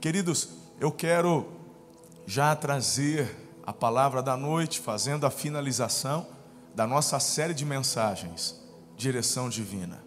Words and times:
Queridos, 0.00 0.48
eu 0.80 0.90
quero 0.90 1.46
já 2.26 2.56
trazer 2.56 3.36
a 3.62 3.70
palavra 3.70 4.22
da 4.22 4.34
noite, 4.34 4.80
fazendo 4.80 5.26
a 5.26 5.30
finalização 5.30 6.26
da 6.74 6.86
nossa 6.86 7.20
série 7.20 7.52
de 7.52 7.66
mensagens, 7.66 8.56
Direção 8.96 9.50
Divina. 9.50 10.02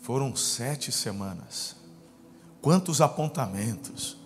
Foram 0.00 0.34
sete 0.34 0.90
semanas. 0.90 1.76
Quantos 2.60 3.00
apontamentos. 3.00 4.16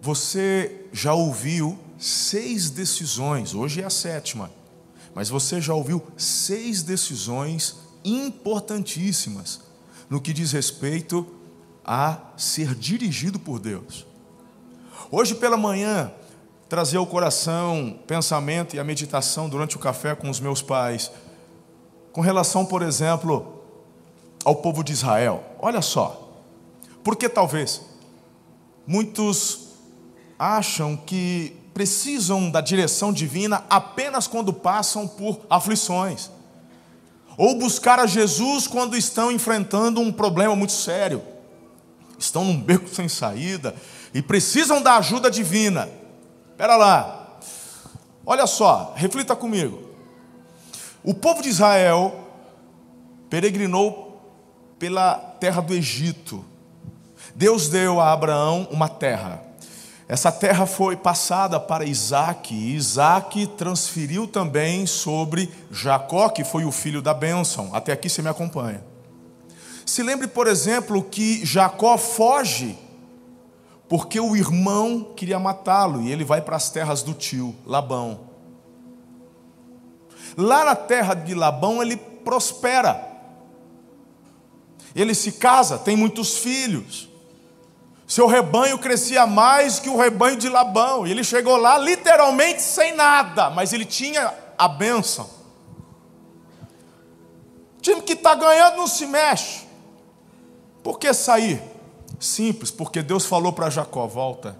Você 0.00 0.86
já 0.92 1.14
ouviu 1.14 1.76
seis 1.98 2.70
decisões, 2.70 3.52
hoje 3.52 3.82
é 3.82 3.84
a 3.84 3.90
sétima, 3.90 4.48
mas 5.12 5.28
você 5.28 5.60
já 5.60 5.74
ouviu 5.74 6.06
seis 6.16 6.84
decisões 6.84 7.78
importantíssimas 8.04 9.60
no 10.08 10.20
que 10.20 10.32
diz 10.32 10.52
respeito 10.52 11.35
a 11.86 12.18
ser 12.36 12.74
dirigido 12.74 13.38
por 13.38 13.60
Deus. 13.60 14.04
Hoje 15.08 15.36
pela 15.36 15.56
manhã, 15.56 16.10
trazer 16.68 16.96
ao 16.96 17.06
coração, 17.06 17.96
pensamento 18.08 18.74
e 18.74 18.80
a 18.80 18.84
meditação 18.84 19.48
durante 19.48 19.76
o 19.76 19.78
café 19.78 20.16
com 20.16 20.28
os 20.28 20.40
meus 20.40 20.60
pais, 20.60 21.12
com 22.12 22.20
relação, 22.20 22.66
por 22.66 22.82
exemplo, 22.82 23.62
ao 24.44 24.56
povo 24.56 24.82
de 24.82 24.92
Israel. 24.92 25.44
Olha 25.60 25.80
só, 25.80 26.28
porque 27.04 27.28
talvez 27.28 27.82
muitos 28.84 29.68
acham 30.36 30.96
que 30.96 31.56
precisam 31.72 32.50
da 32.50 32.60
direção 32.60 33.12
divina 33.12 33.64
apenas 33.70 34.26
quando 34.26 34.52
passam 34.52 35.06
por 35.06 35.38
aflições, 35.48 36.30
ou 37.36 37.54
buscar 37.56 38.00
a 38.00 38.06
Jesus 38.06 38.66
quando 38.66 38.96
estão 38.96 39.30
enfrentando 39.30 40.00
um 40.00 40.10
problema 40.10 40.56
muito 40.56 40.72
sério 40.72 41.35
estão 42.18 42.44
num 42.44 42.60
beco 42.60 42.88
sem 42.88 43.08
saída 43.08 43.74
e 44.12 44.22
precisam 44.22 44.82
da 44.82 44.96
ajuda 44.96 45.30
divina. 45.30 45.88
Espera 46.50 46.76
lá. 46.76 47.38
Olha 48.24 48.46
só, 48.46 48.92
reflita 48.96 49.36
comigo. 49.36 49.90
O 51.04 51.14
povo 51.14 51.42
de 51.42 51.48
Israel 51.48 52.28
peregrinou 53.30 54.20
pela 54.78 55.14
terra 55.14 55.60
do 55.60 55.74
Egito. 55.74 56.44
Deus 57.34 57.68
deu 57.68 58.00
a 58.00 58.12
Abraão 58.12 58.66
uma 58.70 58.88
terra. 58.88 59.42
Essa 60.08 60.30
terra 60.30 60.66
foi 60.66 60.96
passada 60.96 61.58
para 61.58 61.84
Isaac, 61.84 62.54
e 62.54 62.74
Isaac 62.76 63.46
transferiu 63.48 64.26
também 64.26 64.86
sobre 64.86 65.52
Jacó, 65.70 66.28
que 66.28 66.44
foi 66.44 66.64
o 66.64 66.70
filho 66.70 67.02
da 67.02 67.12
bênção. 67.12 67.74
Até 67.74 67.92
aqui 67.92 68.08
você 68.08 68.22
me 68.22 68.28
acompanha. 68.28 68.82
Se 69.86 70.02
lembre, 70.02 70.26
por 70.26 70.48
exemplo, 70.48 71.02
que 71.02 71.46
Jacó 71.46 71.96
foge 71.96 72.76
porque 73.88 74.18
o 74.18 74.34
irmão 74.34 75.12
queria 75.16 75.38
matá-lo 75.38 76.02
e 76.02 76.10
ele 76.10 76.24
vai 76.24 76.40
para 76.40 76.56
as 76.56 76.70
terras 76.70 77.04
do 77.04 77.14
tio, 77.14 77.54
Labão. 77.64 78.20
Lá 80.36 80.64
na 80.64 80.74
terra 80.74 81.14
de 81.14 81.34
Labão 81.34 81.80
ele 81.80 81.96
prospera. 81.96 83.00
Ele 84.94 85.14
se 85.14 85.32
casa, 85.32 85.78
tem 85.78 85.96
muitos 85.96 86.38
filhos. 86.38 87.08
Seu 88.08 88.26
rebanho 88.26 88.78
crescia 88.78 89.26
mais 89.26 89.78
que 89.78 89.88
o 89.88 89.96
rebanho 89.96 90.36
de 90.36 90.48
Labão. 90.48 91.06
E 91.06 91.10
ele 91.10 91.22
chegou 91.22 91.56
lá 91.56 91.78
literalmente 91.78 92.60
sem 92.60 92.94
nada, 92.94 93.50
mas 93.50 93.72
ele 93.72 93.84
tinha 93.84 94.34
a 94.58 94.66
bênção. 94.66 95.30
O 97.78 97.82
time 97.82 98.02
que 98.02 98.14
está 98.14 98.34
ganhando 98.34 98.78
não 98.78 98.86
se 98.88 99.06
mexe. 99.06 99.65
Por 100.86 101.00
que 101.00 101.12
sair? 101.12 101.60
Simples, 102.20 102.70
porque 102.70 103.02
Deus 103.02 103.26
falou 103.26 103.52
para 103.52 103.68
Jacó: 103.68 104.06
volta. 104.06 104.56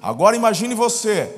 Agora 0.00 0.34
imagine 0.34 0.74
você. 0.74 1.30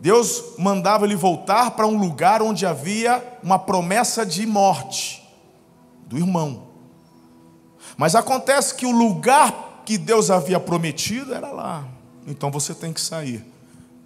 Deus 0.00 0.54
mandava 0.56 1.04
ele 1.04 1.14
voltar 1.14 1.72
para 1.72 1.86
um 1.86 1.98
lugar 1.98 2.40
onde 2.40 2.64
havia 2.64 3.22
uma 3.42 3.58
promessa 3.58 4.24
de 4.24 4.46
morte 4.46 5.22
do 6.06 6.16
irmão. 6.16 6.68
Mas 7.94 8.14
acontece 8.14 8.74
que 8.74 8.86
o 8.86 8.90
lugar 8.90 9.82
que 9.84 9.98
Deus 9.98 10.30
havia 10.30 10.58
prometido 10.58 11.34
era 11.34 11.52
lá. 11.52 11.86
Então 12.26 12.50
você 12.50 12.74
tem 12.74 12.90
que 12.90 13.02
sair. 13.02 13.44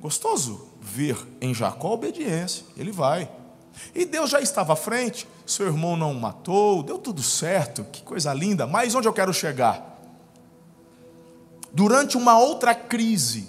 Gostoso 0.00 0.66
ver 0.80 1.16
em 1.40 1.54
Jacó 1.54 1.92
obediência. 1.92 2.64
Ele 2.76 2.90
vai. 2.90 3.30
E 3.94 4.04
Deus 4.04 4.30
já 4.30 4.40
estava 4.40 4.74
à 4.74 4.76
frente, 4.76 5.26
seu 5.44 5.66
irmão 5.66 5.96
não 5.96 6.12
o 6.12 6.20
matou, 6.20 6.82
deu 6.82 6.98
tudo 6.98 7.22
certo, 7.22 7.84
que 7.84 8.02
coisa 8.02 8.32
linda. 8.32 8.66
Mas 8.66 8.94
onde 8.94 9.08
eu 9.08 9.12
quero 9.12 9.32
chegar? 9.32 9.98
Durante 11.72 12.16
uma 12.16 12.38
outra 12.38 12.74
crise, 12.74 13.48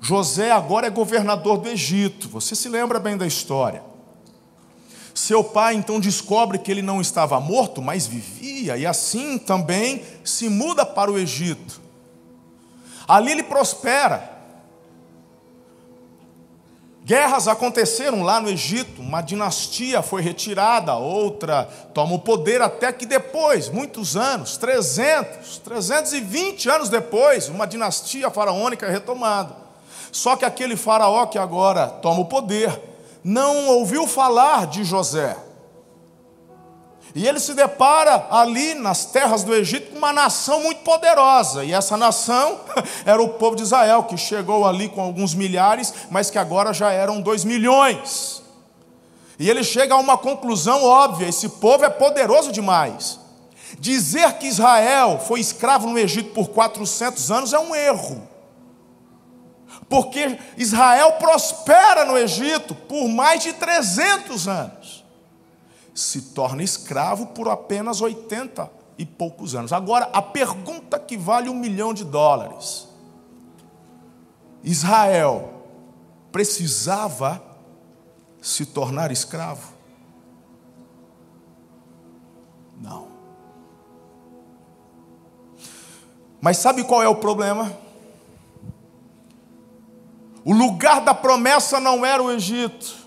José 0.00 0.50
agora 0.50 0.86
é 0.86 0.90
governador 0.90 1.58
do 1.58 1.68
Egito. 1.68 2.28
Você 2.28 2.54
se 2.54 2.68
lembra 2.68 2.98
bem 2.98 3.16
da 3.16 3.26
história? 3.26 3.82
Seu 5.14 5.44
pai 5.44 5.74
então 5.74 6.00
descobre 6.00 6.58
que 6.58 6.70
ele 6.70 6.82
não 6.82 7.00
estava 7.00 7.38
morto, 7.38 7.82
mas 7.82 8.06
vivia, 8.06 8.76
e 8.76 8.86
assim 8.86 9.38
também 9.38 10.02
se 10.24 10.48
muda 10.48 10.86
para 10.86 11.10
o 11.10 11.18
Egito. 11.18 11.80
Ali 13.06 13.32
ele 13.32 13.42
prospera. 13.42 14.31
Guerras 17.04 17.48
aconteceram 17.48 18.22
lá 18.22 18.40
no 18.40 18.48
Egito, 18.48 19.02
uma 19.02 19.20
dinastia 19.20 20.02
foi 20.02 20.22
retirada, 20.22 20.94
outra 20.94 21.68
toma 21.92 22.14
o 22.14 22.18
poder, 22.20 22.62
até 22.62 22.92
que 22.92 23.04
depois, 23.04 23.68
muitos 23.68 24.16
anos, 24.16 24.56
300, 24.56 25.58
320 25.58 26.70
anos 26.70 26.88
depois, 26.88 27.48
uma 27.48 27.66
dinastia 27.66 28.30
faraônica 28.30 28.86
é 28.86 28.90
retomada. 28.90 29.56
Só 30.12 30.36
que 30.36 30.44
aquele 30.44 30.76
faraó 30.76 31.26
que 31.26 31.38
agora 31.38 31.88
toma 31.88 32.20
o 32.20 32.26
poder, 32.26 32.80
não 33.24 33.66
ouviu 33.66 34.06
falar 34.06 34.68
de 34.68 34.84
José, 34.84 35.36
e 37.14 37.28
ele 37.28 37.38
se 37.38 37.52
depara 37.52 38.26
ali 38.30 38.74
nas 38.74 39.04
terras 39.04 39.44
do 39.44 39.54
Egito 39.54 39.90
com 39.90 39.98
uma 39.98 40.12
nação 40.12 40.62
muito 40.62 40.80
poderosa. 40.80 41.62
E 41.62 41.72
essa 41.72 41.96
nação 41.96 42.60
era 43.04 43.22
o 43.22 43.28
povo 43.30 43.54
de 43.54 43.62
Israel, 43.62 44.04
que 44.04 44.16
chegou 44.16 44.66
ali 44.66 44.88
com 44.88 45.02
alguns 45.02 45.34
milhares, 45.34 45.92
mas 46.10 46.30
que 46.30 46.38
agora 46.38 46.72
já 46.72 46.90
eram 46.90 47.20
dois 47.20 47.44
milhões. 47.44 48.42
E 49.38 49.48
ele 49.48 49.62
chega 49.62 49.94
a 49.94 49.98
uma 49.98 50.16
conclusão 50.16 50.82
óbvia: 50.84 51.28
esse 51.28 51.50
povo 51.50 51.84
é 51.84 51.90
poderoso 51.90 52.50
demais. 52.50 53.20
Dizer 53.78 54.34
que 54.34 54.46
Israel 54.46 55.20
foi 55.26 55.40
escravo 55.40 55.88
no 55.88 55.98
Egito 55.98 56.32
por 56.32 56.48
400 56.48 57.30
anos 57.30 57.52
é 57.52 57.58
um 57.58 57.74
erro. 57.74 58.26
Porque 59.88 60.38
Israel 60.56 61.12
prospera 61.12 62.06
no 62.06 62.16
Egito 62.16 62.74
por 62.74 63.06
mais 63.08 63.42
de 63.42 63.52
300 63.52 64.48
anos 64.48 64.81
se 65.94 66.22
torna 66.32 66.62
escravo 66.62 67.28
por 67.28 67.48
apenas 67.48 68.00
80 68.00 68.70
e 68.98 69.04
poucos 69.04 69.54
anos. 69.54 69.72
Agora, 69.72 70.08
a 70.12 70.22
pergunta 70.22 70.98
que 70.98 71.16
vale 71.16 71.48
um 71.48 71.54
milhão 71.54 71.92
de 71.92 72.04
dólares: 72.04 72.88
Israel 74.62 75.64
precisava 76.30 77.42
se 78.40 78.66
tornar 78.66 79.10
escravo? 79.10 79.72
Não. 82.80 83.08
Mas 86.40 86.58
sabe 86.58 86.82
qual 86.84 87.02
é 87.02 87.08
o 87.08 87.14
problema? 87.14 87.72
O 90.44 90.52
lugar 90.52 91.00
da 91.00 91.14
promessa 91.14 91.78
não 91.78 92.04
era 92.04 92.20
o 92.20 92.30
Egito. 92.30 93.01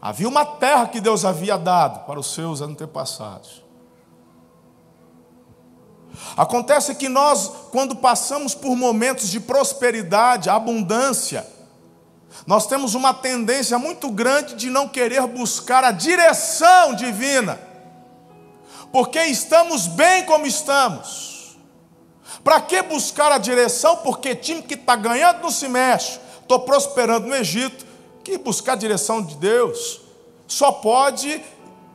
Havia 0.00 0.28
uma 0.28 0.44
terra 0.44 0.86
que 0.86 1.00
Deus 1.00 1.24
havia 1.24 1.56
dado 1.58 2.06
para 2.06 2.20
os 2.20 2.32
seus 2.32 2.60
antepassados. 2.60 3.64
Acontece 6.36 6.94
que 6.94 7.08
nós, 7.08 7.50
quando 7.70 7.96
passamos 7.96 8.54
por 8.54 8.76
momentos 8.76 9.28
de 9.28 9.40
prosperidade, 9.40 10.48
abundância, 10.48 11.46
nós 12.46 12.66
temos 12.66 12.94
uma 12.94 13.12
tendência 13.12 13.78
muito 13.78 14.10
grande 14.10 14.54
de 14.54 14.70
não 14.70 14.88
querer 14.88 15.26
buscar 15.26 15.84
a 15.84 15.90
direção 15.90 16.94
divina, 16.94 17.58
porque 18.92 19.20
estamos 19.24 19.86
bem 19.86 20.24
como 20.24 20.46
estamos. 20.46 21.56
Para 22.44 22.60
que 22.60 22.80
buscar 22.82 23.32
a 23.32 23.38
direção? 23.38 23.96
Porque 23.98 24.34
time 24.34 24.62
que 24.62 24.74
está 24.74 24.96
ganhando 24.96 25.42
não 25.42 25.50
se 25.50 25.68
mexe. 25.68 26.18
Estou 26.40 26.60
prosperando 26.60 27.26
no 27.26 27.34
Egito, 27.34 27.84
que 28.28 28.38
buscar 28.38 28.72
a 28.72 28.76
direção 28.76 29.22
de 29.22 29.36
Deus 29.36 30.00
só 30.46 30.72
pode, 30.72 31.42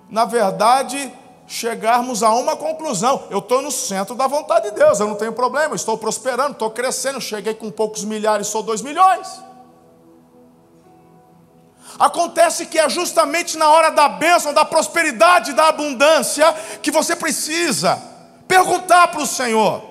na 0.09 0.25
verdade, 0.25 1.11
chegarmos 1.47 2.23
a 2.23 2.31
uma 2.33 2.55
conclusão. 2.55 3.23
Eu 3.29 3.39
estou 3.39 3.61
no 3.61 3.71
centro 3.71 4.15
da 4.15 4.27
vontade 4.27 4.69
de 4.69 4.75
Deus, 4.75 4.99
eu 4.99 5.07
não 5.07 5.15
tenho 5.15 5.33
problema, 5.33 5.75
estou 5.75 5.97
prosperando, 5.97 6.53
estou 6.53 6.71
crescendo, 6.71 7.19
cheguei 7.21 7.53
com 7.53 7.69
poucos 7.69 8.03
milhares, 8.03 8.47
sou 8.47 8.63
dois 8.63 8.81
milhões. 8.81 9.27
Acontece 11.99 12.65
que 12.65 12.79
é 12.79 12.89
justamente 12.89 13.55
na 13.57 13.69
hora 13.69 13.91
da 13.91 14.07
bênção, 14.09 14.53
da 14.53 14.65
prosperidade, 14.65 15.53
da 15.53 15.67
abundância, 15.67 16.51
que 16.81 16.89
você 16.89 17.15
precisa 17.15 18.01
perguntar 18.47 19.09
para 19.09 19.21
o 19.21 19.27
Senhor: 19.27 19.83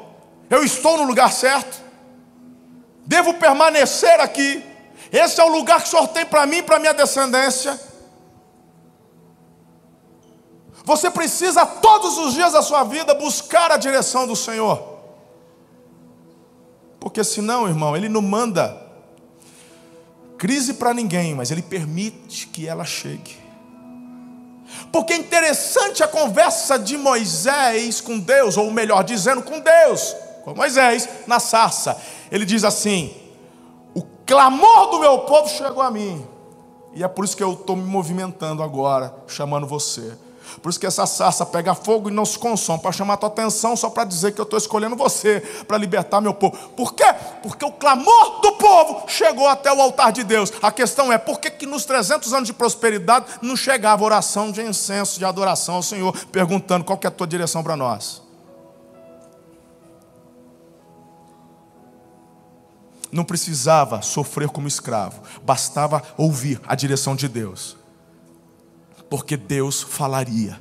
eu 0.51 0.65
estou 0.65 0.97
no 0.97 1.05
lugar 1.05 1.33
certo? 1.33 1.81
Devo 3.07 3.35
permanecer 3.35 4.21
aqui? 4.21 4.72
Esse 5.13 5.39
é 5.39 5.45
o 5.45 5.49
lugar 5.49 5.83
que 5.83 5.89
o 5.89 5.91
Senhor 5.91 6.09
tem 6.09 6.25
para 6.25 6.47
mim 6.47 6.57
e 6.57 6.63
para 6.63 6.79
minha 6.79 6.95
descendência? 6.95 7.79
Você 10.85 11.11
precisa 11.11 11.67
todos 11.67 12.17
os 12.17 12.33
dias 12.33 12.55
da 12.55 12.63
sua 12.63 12.83
vida 12.83 13.13
buscar 13.15 13.71
a 13.71 13.77
direção 13.77 14.27
do 14.27 14.35
Senhor. 14.35 14.83
Porque 16.99 17.23
senão, 17.23 17.69
irmão, 17.69 17.95
ele 17.95 18.09
não 18.09 18.23
manda 18.23 18.81
crise 20.39 20.75
para 20.75 20.95
ninguém, 20.95 21.35
mas 21.35 21.51
ele 21.51 21.63
permite 21.63 22.47
que 22.49 22.67
ela 22.67 22.85
chegue. 22.85 23.37
Porque 24.91 25.13
é 25.13 25.17
interessante 25.17 26.03
a 26.03 26.09
conversa 26.09 26.79
de 26.79 26.97
Moisés 26.97 28.01
com 28.01 28.19
Deus, 28.19 28.57
ou 28.57 28.71
melhor 28.71 29.05
dizendo, 29.05 29.43
com 29.43 29.61
Deus, 29.61 30.17
com 30.43 30.55
Moisés 30.55 31.09
na 31.27 31.39
sarça. 31.39 31.97
Ele 32.31 32.45
diz 32.45 32.65
assim: 32.65 33.15
clamor 34.33 34.91
do 34.91 34.99
meu 34.99 35.19
povo 35.19 35.47
chegou 35.47 35.83
a 35.83 35.91
mim, 35.91 36.27
e 36.95 37.05
é 37.05 37.09
por 37.09 37.23
isso 37.23 37.37
que 37.37 37.43
eu 37.43 37.53
estou 37.53 37.77
me 37.77 37.85
movimentando 37.85 38.63
agora, 38.63 39.15
chamando 39.27 39.67
você. 39.67 40.17
Por 40.63 40.71
isso 40.71 40.81
que 40.81 40.87
essa 40.87 41.07
sarça 41.07 41.45
pega 41.45 41.75
fogo 41.75 42.09
e 42.09 42.13
não 42.13 42.25
se 42.25 42.39
consome, 42.39 42.81
para 42.81 42.93
chamar 42.93 43.15
a 43.15 43.17
tua 43.19 43.29
atenção, 43.29 43.77
só 43.77 43.91
para 43.91 44.05
dizer 44.05 44.33
que 44.33 44.41
eu 44.41 44.45
estou 44.45 44.59
escolhendo 44.59 44.97
você 44.97 45.41
para 45.69 45.77
libertar 45.77 46.23
meu 46.23 46.33
povo. 46.33 46.57
Por 46.71 46.95
quê? 46.95 47.05
Porque 47.43 47.65
o 47.65 47.73
clamor 47.73 48.41
do 48.41 48.53
povo 48.53 49.05
chegou 49.07 49.47
até 49.47 49.71
o 49.71 49.81
altar 49.81 50.13
de 50.13 50.25
Deus. 50.25 50.51
A 50.63 50.73
questão 50.73 51.13
é, 51.13 51.19
por 51.19 51.39
que, 51.39 51.51
que 51.51 51.67
nos 51.67 51.85
300 51.85 52.33
anos 52.33 52.47
de 52.47 52.55
prosperidade 52.55 53.27
não 53.43 53.55
chegava 53.55 54.03
oração 54.03 54.51
de 54.51 54.63
incenso, 54.63 55.19
de 55.19 55.27
adoração 55.27 55.77
ao 55.77 55.83
Senhor, 55.83 56.17
perguntando 56.33 56.85
qual 56.85 56.99
é 57.03 57.07
a 57.07 57.11
tua 57.11 57.27
direção 57.27 57.63
para 57.63 57.77
nós? 57.77 58.23
Não 63.13 63.25
precisava 63.25 64.03
sofrer 64.03 64.49
como 64.49 64.67
escravo, 64.67 65.23
bastava 65.45 66.03
ouvir 66.17 66.61
a 66.67 66.75
direção 66.75 67.15
de 67.15 67.29
Deus 67.29 67.77
porque 69.13 69.37
Deus 69.37 69.83
falaria. 69.83 70.59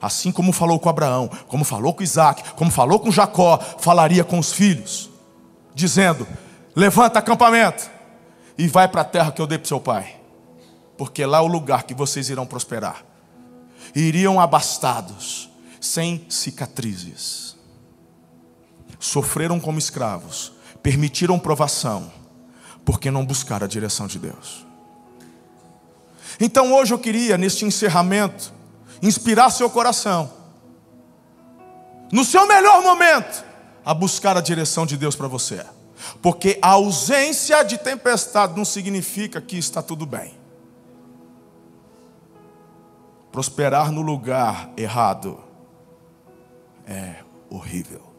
Assim 0.00 0.32
como 0.32 0.52
falou 0.52 0.80
com 0.80 0.88
Abraão, 0.88 1.30
como 1.46 1.64
falou 1.64 1.94
com 1.94 2.02
Isaac, 2.02 2.54
como 2.54 2.68
falou 2.68 2.98
com 2.98 3.12
Jacó, 3.12 3.56
falaria 3.78 4.24
com 4.24 4.40
os 4.40 4.52
filhos, 4.52 5.08
dizendo: 5.72 6.26
Levanta 6.74 7.20
acampamento 7.20 7.88
e 8.58 8.66
vai 8.66 8.88
para 8.88 9.02
a 9.02 9.04
terra 9.04 9.30
que 9.30 9.40
eu 9.40 9.46
dei 9.46 9.56
para 9.56 9.68
seu 9.68 9.78
pai, 9.78 10.16
porque 10.98 11.24
lá 11.24 11.38
é 11.38 11.42
o 11.42 11.46
lugar 11.46 11.84
que 11.84 11.94
vocês 11.94 12.28
irão 12.28 12.44
prosperar. 12.44 13.04
Iriam 13.94 14.40
abastados, 14.40 15.48
sem 15.80 16.26
cicatrizes. 16.28 17.54
Sofreram 18.98 19.60
como 19.60 19.78
escravos, 19.78 20.50
permitiram 20.82 21.38
provação, 21.38 22.12
porque 22.84 23.10
não 23.10 23.24
buscaram 23.24 23.64
a 23.64 23.68
direção 23.68 24.06
de 24.06 24.18
Deus. 24.18 24.66
Então 26.40 26.72
hoje 26.74 26.92
eu 26.92 26.98
queria, 26.98 27.38
neste 27.38 27.64
encerramento, 27.64 28.52
inspirar 29.00 29.50
seu 29.50 29.70
coração, 29.70 30.32
no 32.10 32.24
seu 32.24 32.46
melhor 32.46 32.82
momento, 32.82 33.44
a 33.84 33.94
buscar 33.94 34.36
a 34.36 34.40
direção 34.40 34.84
de 34.84 34.96
Deus 34.96 35.16
para 35.16 35.28
você. 35.28 35.64
Porque 36.20 36.58
a 36.60 36.70
ausência 36.70 37.62
de 37.62 37.78
tempestade 37.78 38.56
não 38.56 38.64
significa 38.64 39.40
que 39.40 39.56
está 39.56 39.80
tudo 39.80 40.04
bem. 40.04 40.34
Prosperar 43.30 43.90
no 43.90 44.02
lugar 44.02 44.70
errado 44.76 45.42
é 46.86 47.16
horrível. 47.48 48.11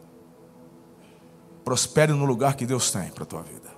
Prospere 1.64 2.12
no 2.12 2.24
lugar 2.24 2.54
que 2.54 2.66
Deus 2.66 2.90
tem 2.90 3.08
para 3.10 3.24
a 3.24 3.26
tua 3.26 3.42
vida. 3.42 3.72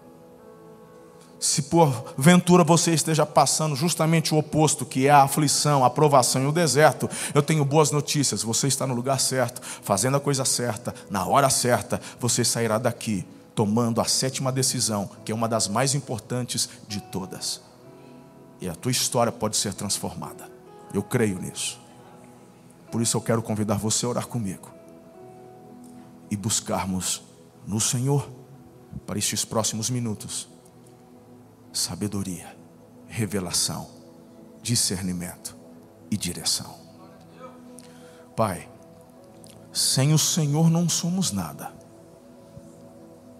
Se 1.39 1.63
porventura 1.63 2.65
você 2.65 2.93
esteja 2.93 3.27
passando 3.27 3.77
justamente 3.77 4.35
o 4.35 4.39
oposto, 4.39 4.87
que 4.87 5.07
é 5.07 5.11
a 5.11 5.23
aflição, 5.23 5.85
a 5.85 5.91
provação 5.91 6.43
e 6.43 6.47
o 6.47 6.53
deserto, 6.53 7.09
eu 7.35 7.43
tenho 7.43 7.65
boas 7.65 7.91
notícias. 7.91 8.43
Você 8.43 8.67
está 8.67 8.87
no 8.87 8.95
lugar 8.95 9.21
certo, 9.21 9.61
fazendo 9.63 10.17
a 10.17 10.21
coisa 10.21 10.45
certa, 10.45 10.95
na 11.11 11.27
hora 11.27 11.51
certa, 11.51 12.01
você 12.19 12.45
sairá 12.45 12.79
daqui 12.79 13.25
tomando 13.55 14.01
a 14.01 14.05
sétima 14.05 14.51
decisão, 14.51 15.09
que 15.25 15.33
é 15.33 15.35
uma 15.35 15.49
das 15.49 15.69
mais 15.69 15.95
importantes 15.95 16.69
de 16.89 17.01
todas. 17.01 17.63
E 18.61 18.69
a 18.69 18.75
tua 18.75 18.91
história 18.91 19.33
pode 19.33 19.57
ser 19.57 19.73
transformada. 19.73 20.51
Eu 20.93 21.03
creio 21.03 21.39
nisso. 21.39 21.81
Por 22.91 23.03
isso 23.03 23.17
eu 23.17 23.21
quero 23.21 23.43
convidar 23.43 23.77
você 23.77 24.07
a 24.07 24.09
orar 24.09 24.27
comigo 24.27 24.71
e 26.31 26.37
buscarmos 26.37 27.23
no 27.67 27.81
Senhor 27.81 28.31
para 29.07 29.19
estes 29.19 29.45
próximos 29.45 29.91
minutos 29.91 30.49
sabedoria, 31.73 32.57
revelação, 33.07 33.89
discernimento 34.63 35.57
e 36.11 36.17
direção. 36.17 36.75
Pai, 38.35 38.69
sem 39.73 40.15
o 40.15 40.19
Senhor 40.19 40.71
não 40.71 40.89
somos 40.89 41.33
nada, 41.33 41.73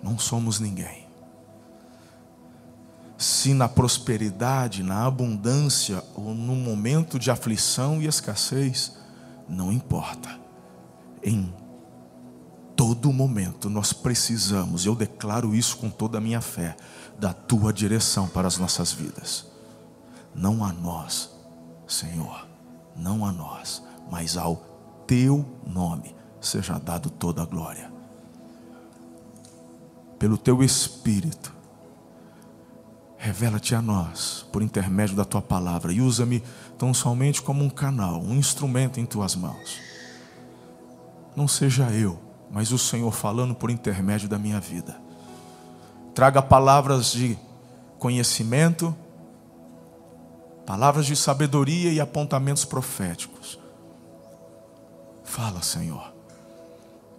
não 0.03 0.19
somos 0.19 0.61
ninguém. 0.61 1.07
Se 3.17 3.55
na 3.55 3.69
prosperidade, 3.69 4.83
na 4.83 5.07
abundância 5.07 6.05
ou 6.15 6.35
no 6.35 6.55
momento 6.55 7.19
de 7.19 7.31
aflição 7.31 8.03
e 8.03 8.07
escassez, 8.07 8.99
não 9.49 9.73
importa. 9.73 10.39
Em 11.23 11.53
todo 12.77 13.13
momento 13.13 13.71
nós 13.71 13.93
precisamos, 13.93 14.85
eu 14.85 14.95
declaro 14.95 15.55
isso 15.55 15.79
com 15.79 15.89
toda 15.89 16.19
a 16.19 16.21
minha 16.21 16.43
fé, 16.43 16.77
da 17.19 17.33
tua 17.33 17.73
direção 17.73 18.29
para 18.29 18.47
as 18.47 18.59
nossas 18.59 18.93
vidas. 18.93 19.47
Não 20.35 20.63
a 20.63 20.71
nós, 20.71 21.31
Senhor, 21.89 22.47
não 22.95 23.25
a 23.25 23.33
nós, 23.33 23.83
mas 24.11 24.37
ao 24.37 24.57
teu 25.07 25.45
nome 25.67 26.15
seja 26.41 26.79
dado 26.79 27.09
toda 27.09 27.43
a 27.43 27.47
glória. 27.47 27.91
Pelo 30.19 30.37
teu 30.37 30.63
Espírito, 30.63 31.55
revela-te 33.17 33.75
a 33.75 33.81
nós 33.81 34.47
por 34.53 34.63
intermédio 34.63 35.17
da 35.17 35.25
tua 35.25 35.41
palavra 35.41 35.93
e 35.93 36.03
usa-me 36.03 36.43
tão 36.77 36.93
somente 36.93 37.41
como 37.41 37.65
um 37.65 37.71
canal, 37.71 38.21
um 38.21 38.35
instrumento 38.35 39.01
em 39.01 39.07
tuas 39.07 39.35
mãos. 39.35 39.79
Não 41.35 41.49
seja 41.49 41.91
eu, 41.91 42.26
mas 42.51 42.73
o 42.73 42.79
Senhor 42.79 43.13
falando 43.13 43.55
por 43.55 43.71
intermédio 43.71 44.29
da 44.29 44.39
minha 44.39 44.61
vida 44.61 45.07
traga 46.17 46.41
palavras 46.41 47.13
de 47.13 47.39
conhecimento, 47.99 48.97
palavras 50.65 51.05
de 51.05 51.15
sabedoria 51.15 51.93
e 51.93 52.01
apontamentos 52.01 52.65
proféticos. 52.65 53.59
Fala, 55.23 55.61
Senhor. 55.61 56.15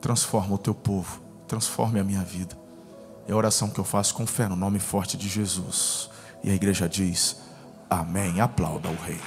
Transforma 0.01 0.56
o 0.56 0.58
teu 0.58 0.74
povo, 0.74 1.22
transforme 1.48 2.00
a 2.00 2.04
minha 2.04 2.24
vida. 2.24 2.58
É 3.28 3.34
a 3.34 3.36
oração 3.36 3.70
que 3.70 3.80
eu 3.80 3.84
faço 3.84 4.16
com 4.16 4.25
fé 4.25 4.48
no 4.48 4.56
nome 4.56 4.80
forte 4.80 5.16
de 5.16 5.30
Jesus. 5.30 6.10
E 6.44 6.50
a 6.50 6.56
igreja 6.56 6.90
diz: 6.90 7.38
Amém. 7.88 8.42
Aplauda 8.42 8.90
o 8.90 8.96
Rei. 8.96 9.20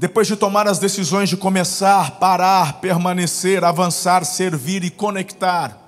Depois 0.00 0.26
de 0.26 0.34
tomar 0.34 0.66
as 0.66 0.78
decisões 0.78 1.28
de 1.28 1.36
começar, 1.36 2.12
parar, 2.12 2.80
permanecer, 2.80 3.62
avançar, 3.62 4.24
servir 4.24 4.82
e 4.82 4.88
conectar, 4.88 5.78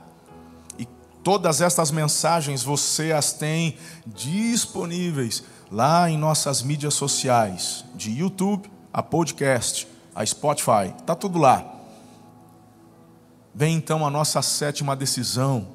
e 0.78 0.86
todas 1.24 1.62
estas 1.62 1.90
mensagens 1.90 2.62
você 2.62 3.10
as 3.10 3.32
tem 3.32 3.78
disponíveis 4.04 5.42
lá 5.70 6.10
em 6.10 6.18
nossas 6.18 6.60
mídias 6.60 6.92
sociais, 6.92 7.86
de 7.94 8.10
YouTube 8.10 8.70
a 8.92 9.02
podcast, 9.02 9.88
a 10.14 10.26
Spotify, 10.26 10.94
está 10.98 11.14
tudo 11.14 11.38
lá. 11.38 11.64
Vem 13.54 13.76
então 13.76 14.06
a 14.06 14.10
nossa 14.10 14.42
sétima 14.42 14.94
decisão, 14.94 15.68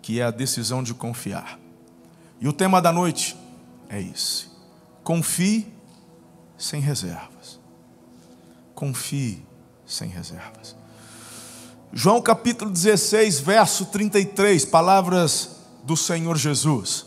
que 0.00 0.20
é 0.20 0.22
a 0.22 0.30
decisão 0.30 0.80
de 0.80 0.94
confiar. 0.94 1.58
E 2.40 2.46
o 2.46 2.52
tema 2.52 2.80
da 2.80 2.92
noite 2.92 3.36
é 3.88 4.00
esse: 4.00 4.46
confie 5.02 5.66
sem 6.56 6.80
reserva 6.80 7.37
confie 8.78 9.44
sem 9.84 10.08
reservas. 10.08 10.76
João 11.92 12.22
capítulo 12.22 12.70
16, 12.70 13.40
verso 13.40 13.86
33, 13.86 14.64
palavras 14.66 15.56
do 15.82 15.96
Senhor 15.96 16.36
Jesus. 16.36 17.04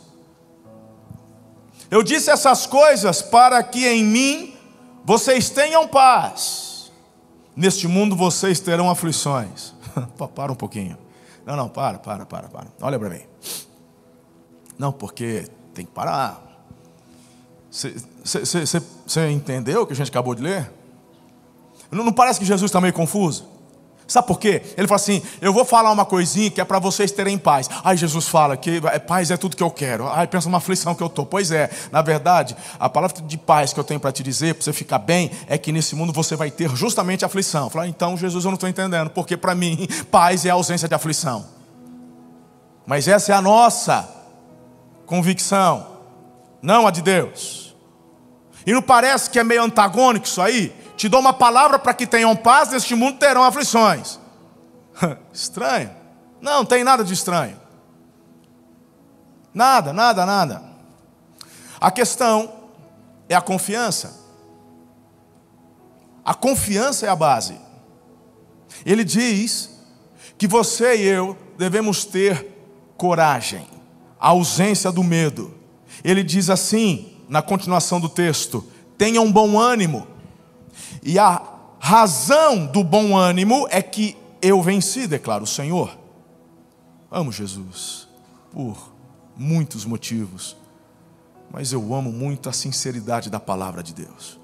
Eu 1.90 2.04
disse 2.04 2.30
essas 2.30 2.66
coisas 2.66 3.22
para 3.22 3.64
que 3.64 3.88
em 3.88 4.04
mim 4.04 4.54
vocês 5.06 5.50
tenham 5.50 5.88
paz. 5.88 6.92
Neste 7.56 7.88
mundo 7.88 8.18
vocês 8.18 8.60
terão 8.60 8.90
aflições. 8.90 9.74
para 10.36 10.52
um 10.52 10.56
pouquinho. 10.56 10.98
Não, 11.46 11.56
não, 11.56 11.70
para, 11.70 12.00
para, 12.00 12.26
para, 12.26 12.50
para. 12.50 12.68
Olha 12.82 13.00
para 13.00 13.10
mim. 13.12 13.22
Não, 14.78 14.92
porque 14.92 15.48
tem 15.74 15.86
que 15.86 15.92
parar. 15.94 16.42
Você 17.72 19.30
entendeu 19.32 19.84
o 19.84 19.88
que 19.88 19.94
a 19.94 19.96
gente 19.96 20.10
acabou 20.10 20.36
de 20.36 20.42
ler? 20.42 20.81
Não, 21.92 22.04
não 22.06 22.14
parece 22.14 22.40
que 22.40 22.46
Jesus 22.46 22.70
está 22.70 22.80
meio 22.80 22.94
confuso? 22.94 23.52
Sabe 24.12 24.28
por 24.28 24.40
quê? 24.40 24.62
Ele 24.76 24.88
fala 24.88 25.00
assim: 25.00 25.22
Eu 25.40 25.54
vou 25.54 25.64
falar 25.64 25.90
uma 25.90 26.04
coisinha 26.06 26.52
que 26.52 26.60
é 26.60 26.66
para 26.66 26.80
vocês 26.80 27.14
terem 27.14 27.38
paz. 27.38 27.70
Aí 27.82 27.96
Jesus 27.96 28.28
fala 28.28 28.58
que 28.58 28.82
é, 28.92 29.00
paz 29.00 29.32
é 29.32 29.38
tudo 29.38 29.56
que 29.56 29.64
eu 29.64 29.72
quero. 29.72 30.10
Aí 30.12 30.28
pensa 30.28 30.50
uma 30.50 30.58
aflição 30.58 30.94
que 30.94 31.02
eu 31.02 31.08
estou. 31.08 31.26
Pois 31.26 31.50
é, 31.50 31.70
na 31.94 32.02
verdade, 32.02 32.56
a 32.78 32.90
palavra 32.90 33.22
de 33.22 33.38
paz 33.38 33.72
que 33.72 33.80
eu 33.80 33.86
tenho 33.86 34.02
para 34.02 34.12
te 34.12 34.22
dizer, 34.22 34.56
para 34.56 34.66
você 34.66 34.74
ficar 34.74 35.00
bem, 35.00 35.32
é 35.48 35.58
que 35.58 35.72
nesse 35.72 35.96
mundo 35.96 36.12
você 36.12 36.36
vai 36.36 36.52
ter 36.52 36.70
justamente 36.76 37.24
aflição. 37.24 37.70
Fala, 37.70 37.88
então 37.88 38.18
Jesus, 38.18 38.44
eu 38.44 38.52
não 38.52 38.56
estou 38.56 38.68
entendendo, 38.68 39.10
porque 39.10 39.38
para 39.38 39.56
mim, 39.56 39.88
paz 40.12 40.46
é 40.46 40.50
a 40.50 40.56
ausência 40.56 40.90
de 40.90 40.94
aflição. 40.94 41.46
Mas 42.86 43.08
essa 43.08 43.32
é 43.32 43.36
a 43.36 43.42
nossa 43.42 44.10
convicção, 45.06 45.88
não 46.62 46.86
a 46.86 46.92
de 46.92 47.02
Deus. 47.02 47.74
E 48.66 48.74
não 48.74 48.82
parece 48.82 49.30
que 49.30 49.40
é 49.40 49.44
meio 49.44 49.64
antagônico 49.64 50.26
isso 50.26 50.42
aí? 50.42 50.81
Te 51.02 51.10
dou 51.10 51.20
uma 51.20 51.34
palavra 51.34 51.80
para 51.80 51.96
que 51.96 52.06
tenham 52.06 52.36
paz, 52.36 52.70
neste 52.70 52.94
mundo 52.94 53.18
terão 53.18 53.44
aflições. 53.44 54.20
estranho? 55.34 55.90
Não, 56.40 56.58
não 56.60 56.66
tem 56.66 56.84
nada 56.84 57.04
de 57.04 57.12
estranho. 57.12 57.60
Nada, 59.52 59.92
nada, 59.92 60.28
nada. 60.28 60.64
A 61.80 61.90
questão 61.90 62.54
é 63.28 63.34
a 63.34 63.42
confiança. 63.42 64.16
A 66.24 66.36
confiança 66.36 67.08
é 67.08 67.10
a 67.10 67.16
base. 67.16 67.60
Ele 68.86 69.04
diz 69.04 69.72
que 70.38 70.48
você 70.48 70.98
e 70.98 71.08
eu 71.08 71.36
devemos 71.58 72.06
ter 72.06 72.48
coragem, 72.96 73.68
a 74.20 74.28
ausência 74.28 74.92
do 74.92 75.04
medo. 75.04 75.52
Ele 76.04 76.22
diz 76.24 76.48
assim, 76.48 77.18
na 77.28 77.42
continuação 77.42 78.00
do 78.00 78.08
texto: 78.08 78.64
tenha 79.00 79.20
um 79.20 79.32
bom 79.32 79.60
ânimo, 79.60 80.12
e 81.04 81.18
a 81.18 81.42
razão 81.80 82.66
do 82.66 82.84
bom 82.84 83.18
ânimo 83.18 83.68
é 83.70 83.82
que 83.82 84.16
eu 84.42 84.62
venci, 84.62 85.08
declara 85.08 85.44
o 85.44 85.48
Senhor. 85.48 85.98
Amo 87.10 87.32
Jesus 87.32 88.08
por 88.52 88.92
muitos 89.36 89.86
motivos, 89.86 90.56
mas 91.52 91.74
eu 91.74 91.94
amo 91.94 92.12
muito 92.12 92.50
a 92.50 92.54
sinceridade 92.54 93.30
da 93.30 93.40
palavra 93.40 93.82
de 93.82 93.94
Deus. 93.94 94.40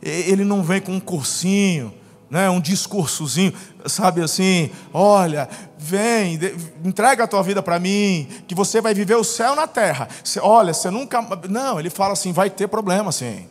Ele 0.00 0.44
não 0.44 0.62
vem 0.62 0.80
com 0.80 0.92
um 0.92 1.00
cursinho, 1.00 1.92
né, 2.30 2.48
um 2.48 2.60
discursozinho, 2.60 3.52
sabe 3.86 4.22
assim, 4.22 4.70
olha, 4.92 5.48
vem, 5.78 6.38
entrega 6.82 7.24
a 7.24 7.26
tua 7.26 7.42
vida 7.42 7.62
para 7.62 7.78
mim, 7.78 8.26
que 8.46 8.54
você 8.54 8.80
vai 8.80 8.94
viver 8.94 9.16
o 9.16 9.24
céu 9.24 9.54
na 9.54 9.66
terra. 9.66 10.08
olha, 10.40 10.72
você 10.72 10.90
nunca. 10.90 11.20
Não, 11.48 11.78
ele 11.78 11.90
fala 11.90 12.14
assim, 12.14 12.32
vai 12.32 12.48
ter 12.48 12.68
problema 12.68 13.12
sim. 13.12 13.46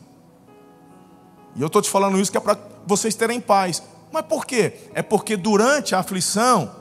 E 1.55 1.61
eu 1.61 1.67
estou 1.67 1.81
te 1.81 1.89
falando 1.89 2.19
isso 2.19 2.31
que 2.31 2.37
é 2.37 2.41
para 2.41 2.57
vocês 2.85 3.15
terem 3.15 3.41
paz. 3.41 3.83
Mas 4.11 4.25
por 4.25 4.45
quê? 4.45 4.89
É 4.93 5.01
porque 5.01 5.37
durante 5.37 5.95
a 5.95 5.99
aflição, 5.99 6.75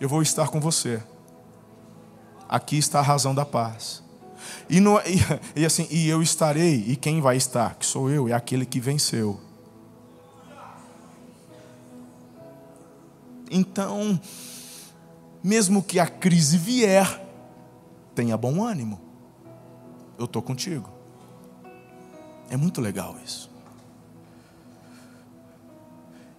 eu 0.00 0.08
vou 0.08 0.22
estar 0.22 0.48
com 0.48 0.60
você. 0.60 1.02
Aqui 2.48 2.78
está 2.78 3.00
a 3.00 3.02
razão 3.02 3.34
da 3.34 3.44
paz. 3.44 4.02
E, 4.68 4.80
no, 4.80 4.98
e, 5.06 5.60
e, 5.60 5.64
assim, 5.64 5.86
e 5.90 6.08
eu 6.08 6.22
estarei, 6.22 6.84
e 6.86 6.96
quem 6.96 7.20
vai 7.20 7.36
estar? 7.36 7.74
Que 7.76 7.86
sou 7.86 8.10
eu, 8.10 8.28
é 8.28 8.32
aquele 8.32 8.64
que 8.64 8.80
venceu. 8.80 9.40
Então, 13.50 14.20
mesmo 15.42 15.82
que 15.82 16.00
a 16.00 16.06
crise 16.06 16.58
vier, 16.58 17.24
tenha 18.14 18.36
bom 18.36 18.64
ânimo. 18.64 19.00
Eu 20.18 20.24
estou 20.24 20.42
contigo. 20.42 20.93
É 22.50 22.56
muito 22.56 22.80
legal 22.80 23.16
isso. 23.24 23.50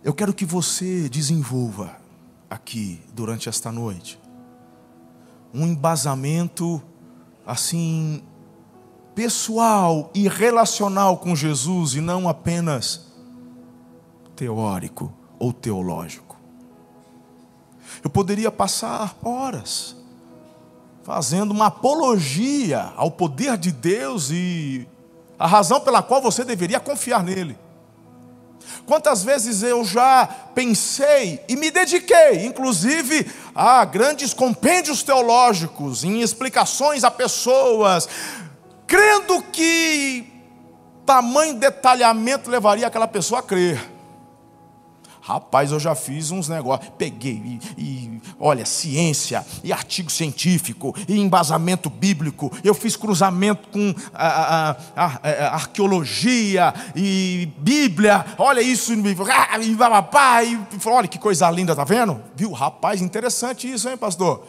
Eu 0.03 0.13
quero 0.13 0.33
que 0.33 0.45
você 0.45 1.09
desenvolva 1.09 1.97
aqui 2.49 3.01
durante 3.13 3.49
esta 3.49 3.71
noite 3.71 4.19
um 5.53 5.65
embasamento 5.65 6.81
assim 7.45 8.21
pessoal 9.15 10.11
e 10.13 10.27
relacional 10.27 11.17
com 11.17 11.35
Jesus 11.35 11.95
e 11.95 12.01
não 12.01 12.27
apenas 12.27 13.13
teórico 14.35 15.11
ou 15.39 15.53
teológico. 15.53 16.35
Eu 18.03 18.09
poderia 18.09 18.51
passar 18.51 19.17
horas 19.23 19.95
fazendo 21.01 21.51
uma 21.51 21.67
apologia 21.67 22.93
ao 22.97 23.09
poder 23.09 23.57
de 23.57 23.71
Deus 23.71 24.29
e 24.31 24.87
a 25.37 25.47
razão 25.47 25.79
pela 25.79 26.01
qual 26.01 26.21
você 26.21 26.43
deveria 26.43 26.79
confiar 26.79 27.23
nele. 27.23 27.57
Quantas 28.85 29.23
vezes 29.23 29.63
eu 29.63 29.83
já 29.83 30.27
pensei 30.53 31.43
e 31.47 31.55
me 31.55 31.71
dediquei, 31.71 32.45
inclusive, 32.45 33.31
a 33.53 33.83
grandes 33.83 34.33
compêndios 34.33 35.01
teológicos, 35.01 36.03
em 36.03 36.21
explicações 36.21 37.03
a 37.03 37.09
pessoas, 37.09 38.07
crendo 38.85 39.41
que 39.51 40.31
tamanho 41.05 41.55
detalhamento 41.55 42.49
levaria 42.49 42.87
aquela 42.87 43.07
pessoa 43.07 43.39
a 43.39 43.43
crer. 43.43 43.91
Rapaz, 45.21 45.71
eu 45.71 45.79
já 45.79 45.95
fiz 45.95 46.29
uns 46.29 46.47
negócios. 46.47 46.91
Peguei 46.99 47.59
e, 47.77 48.04
e, 48.04 48.04
olha, 48.39 48.65
ciência, 48.65 49.45
e 49.63 49.71
artigo 49.71 50.11
científico, 50.11 50.95
e 51.07 51.19
embasamento 51.19 51.89
bíblico. 51.89 52.51
Eu 52.63 52.73
fiz 52.73 52.95
cruzamento 52.95 53.67
com 53.69 53.93
a, 54.13 54.75
a, 54.95 55.05
a, 55.05 55.55
arqueologia 55.55 56.73
e 56.95 57.49
Bíblia. 57.57 58.25
Olha 58.37 58.61
isso, 58.61 58.93
e 58.93 59.75
papá, 59.75 60.43
e 60.43 60.59
olha 60.85 61.07
que 61.07 61.19
coisa 61.19 61.49
linda, 61.49 61.75
tá 61.75 61.83
vendo? 61.83 62.21
Viu? 62.35 62.51
Rapaz, 62.51 63.01
interessante 63.01 63.71
isso, 63.71 63.87
hein, 63.89 63.97
pastor? 63.97 64.45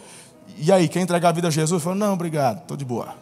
E 0.59 0.73
aí, 0.73 0.89
quer 0.89 1.01
entregar 1.01 1.29
a 1.29 1.33
vida 1.33 1.49
a 1.49 1.51
Jesus? 1.51 1.83
Falou, 1.83 1.99
não, 1.99 2.15
obrigado, 2.15 2.63
estou 2.63 2.77
de 2.77 2.85
boa. 2.85 3.15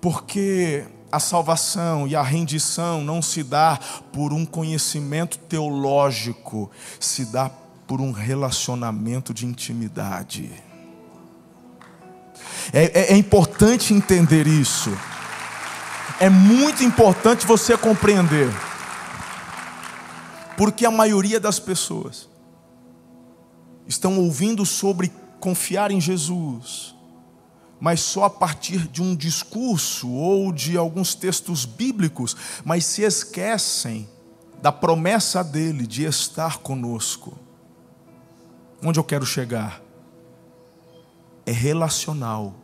Porque 0.00 0.84
a 1.12 1.20
salvação 1.20 2.08
e 2.08 2.16
a 2.16 2.22
rendição 2.22 3.04
não 3.04 3.20
se 3.20 3.42
dá 3.42 3.78
por 4.10 4.32
um 4.32 4.46
conhecimento 4.46 5.36
teológico, 5.36 6.70
se 6.98 7.26
dá 7.26 7.50
por 7.86 8.00
um 8.00 8.10
relacionamento 8.10 9.34
de 9.34 9.44
intimidade. 9.44 10.50
É, 12.72 12.84
é, 12.84 13.12
é 13.12 13.16
importante 13.16 13.92
entender 13.92 14.46
isso. 14.46 14.90
É 16.18 16.30
muito 16.30 16.82
importante 16.82 17.46
você 17.46 17.76
compreender. 17.76 18.50
Porque 20.56 20.86
a 20.86 20.90
maioria 20.90 21.38
das 21.38 21.58
pessoas 21.58 22.28
estão 23.86 24.18
ouvindo 24.18 24.64
sobre 24.64 25.12
confiar 25.38 25.90
em 25.90 26.00
Jesus 26.00 26.91
mas 27.82 27.98
só 27.98 28.22
a 28.22 28.30
partir 28.30 28.86
de 28.86 29.02
um 29.02 29.12
discurso 29.16 30.08
ou 30.08 30.52
de 30.52 30.76
alguns 30.76 31.16
textos 31.16 31.64
bíblicos, 31.64 32.36
mas 32.64 32.84
se 32.84 33.02
esquecem 33.02 34.08
da 34.62 34.70
promessa 34.70 35.42
dele 35.42 35.84
de 35.84 36.04
estar 36.04 36.58
conosco. 36.58 37.36
Onde 38.80 39.00
eu 39.00 39.04
quero 39.04 39.26
chegar? 39.26 39.82
É 41.44 41.50
relacional. 41.50 42.54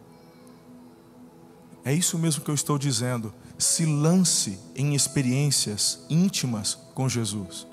É 1.84 1.92
isso 1.92 2.16
mesmo 2.16 2.44
que 2.44 2.50
eu 2.52 2.54
estou 2.54 2.78
dizendo. 2.78 3.34
Se 3.58 3.84
lance 3.84 4.56
em 4.76 4.94
experiências 4.94 6.06
íntimas 6.08 6.78
com 6.94 7.08
Jesus. 7.08 7.66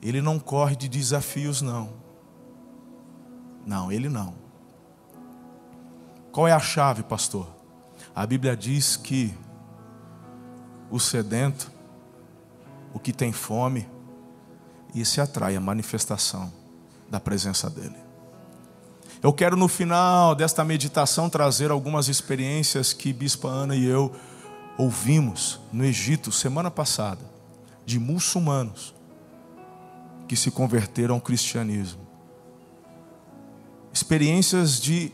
Ele 0.00 0.22
não 0.22 0.38
corre 0.38 0.76
de 0.76 0.88
desafios, 0.88 1.60
não. 1.60 2.08
Não, 3.66 3.90
ele 3.90 4.08
não. 4.08 4.34
Qual 6.32 6.46
é 6.46 6.52
a 6.52 6.60
chave, 6.60 7.02
pastor? 7.02 7.46
A 8.14 8.26
Bíblia 8.26 8.56
diz 8.56 8.96
que 8.96 9.34
o 10.90 10.98
sedento, 10.98 11.70
o 12.92 12.98
que 12.98 13.12
tem 13.12 13.32
fome, 13.32 13.88
e 14.94 15.04
se 15.04 15.20
atrai 15.20 15.56
a 15.56 15.60
manifestação 15.60 16.52
da 17.08 17.20
presença 17.20 17.70
dele. 17.70 17.96
Eu 19.22 19.32
quero 19.32 19.56
no 19.56 19.68
final 19.68 20.34
desta 20.34 20.64
meditação 20.64 21.28
trazer 21.28 21.70
algumas 21.70 22.08
experiências 22.08 22.92
que 22.92 23.12
Bispa 23.12 23.48
Ana 23.48 23.76
e 23.76 23.84
eu 23.84 24.14
ouvimos 24.78 25.60
no 25.72 25.84
Egito 25.84 26.32
semana 26.32 26.70
passada, 26.70 27.20
de 27.84 27.98
muçulmanos 27.98 28.94
que 30.26 30.36
se 30.36 30.50
converteram 30.50 31.16
ao 31.16 31.20
cristianismo 31.20 32.09
experiências 33.92 34.80
de 34.80 35.12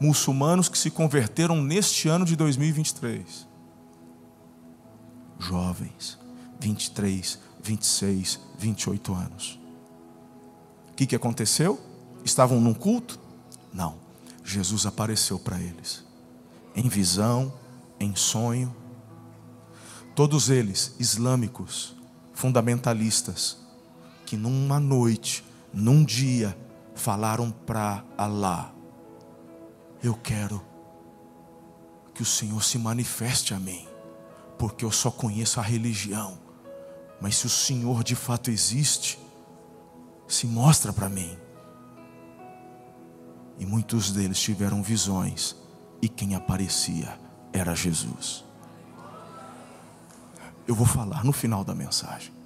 muçulmanos 0.00 0.68
que 0.68 0.78
se 0.78 0.90
converteram 0.90 1.62
neste 1.62 2.08
ano 2.08 2.24
de 2.24 2.36
2023. 2.36 3.48
Jovens, 5.38 6.18
23, 6.60 7.38
26, 7.62 8.40
28 8.58 9.14
anos. 9.14 9.60
O 10.90 10.94
que, 10.94 11.06
que 11.06 11.16
aconteceu? 11.16 11.92
estavam 12.24 12.60
num 12.60 12.74
culto? 12.74 13.18
Não. 13.72 14.00
Jesus 14.44 14.86
apareceu 14.86 15.38
para 15.38 15.60
eles, 15.60 16.04
em 16.74 16.88
visão, 16.88 17.52
em 17.98 18.14
sonho. 18.16 18.74
Todos 20.16 20.50
eles 20.50 20.94
islâmicos, 20.98 21.94
fundamentalistas, 22.34 23.58
que 24.26 24.36
numa 24.36 24.80
noite, 24.80 25.44
num 25.72 26.04
dia, 26.04 26.56
falaram 26.94 27.50
para 27.50 28.04
Alá: 28.16 28.72
Eu 30.02 30.14
quero 30.14 30.62
que 32.14 32.22
o 32.22 32.26
Senhor 32.26 32.62
se 32.62 32.78
manifeste 32.78 33.54
a 33.54 33.58
mim, 33.58 33.86
porque 34.58 34.84
eu 34.84 34.90
só 34.90 35.10
conheço 35.10 35.60
a 35.60 35.62
religião, 35.62 36.38
mas 37.20 37.36
se 37.36 37.46
o 37.46 37.50
Senhor 37.50 38.04
de 38.04 38.14
fato 38.14 38.50
existe, 38.50 39.18
se 40.28 40.46
mostra 40.46 40.92
para 40.92 41.08
mim. 41.08 41.36
E 43.58 43.66
muitos 43.66 44.10
deles 44.10 44.40
tiveram 44.40 44.82
visões, 44.82 45.56
e 46.00 46.08
quem 46.08 46.34
aparecia 46.34 47.18
era 47.52 47.74
Jesus. 47.74 48.44
Eu 50.66 50.74
vou 50.74 50.86
falar 50.86 51.24
no 51.24 51.32
final 51.32 51.64
da 51.64 51.74
mensagem. 51.74 52.41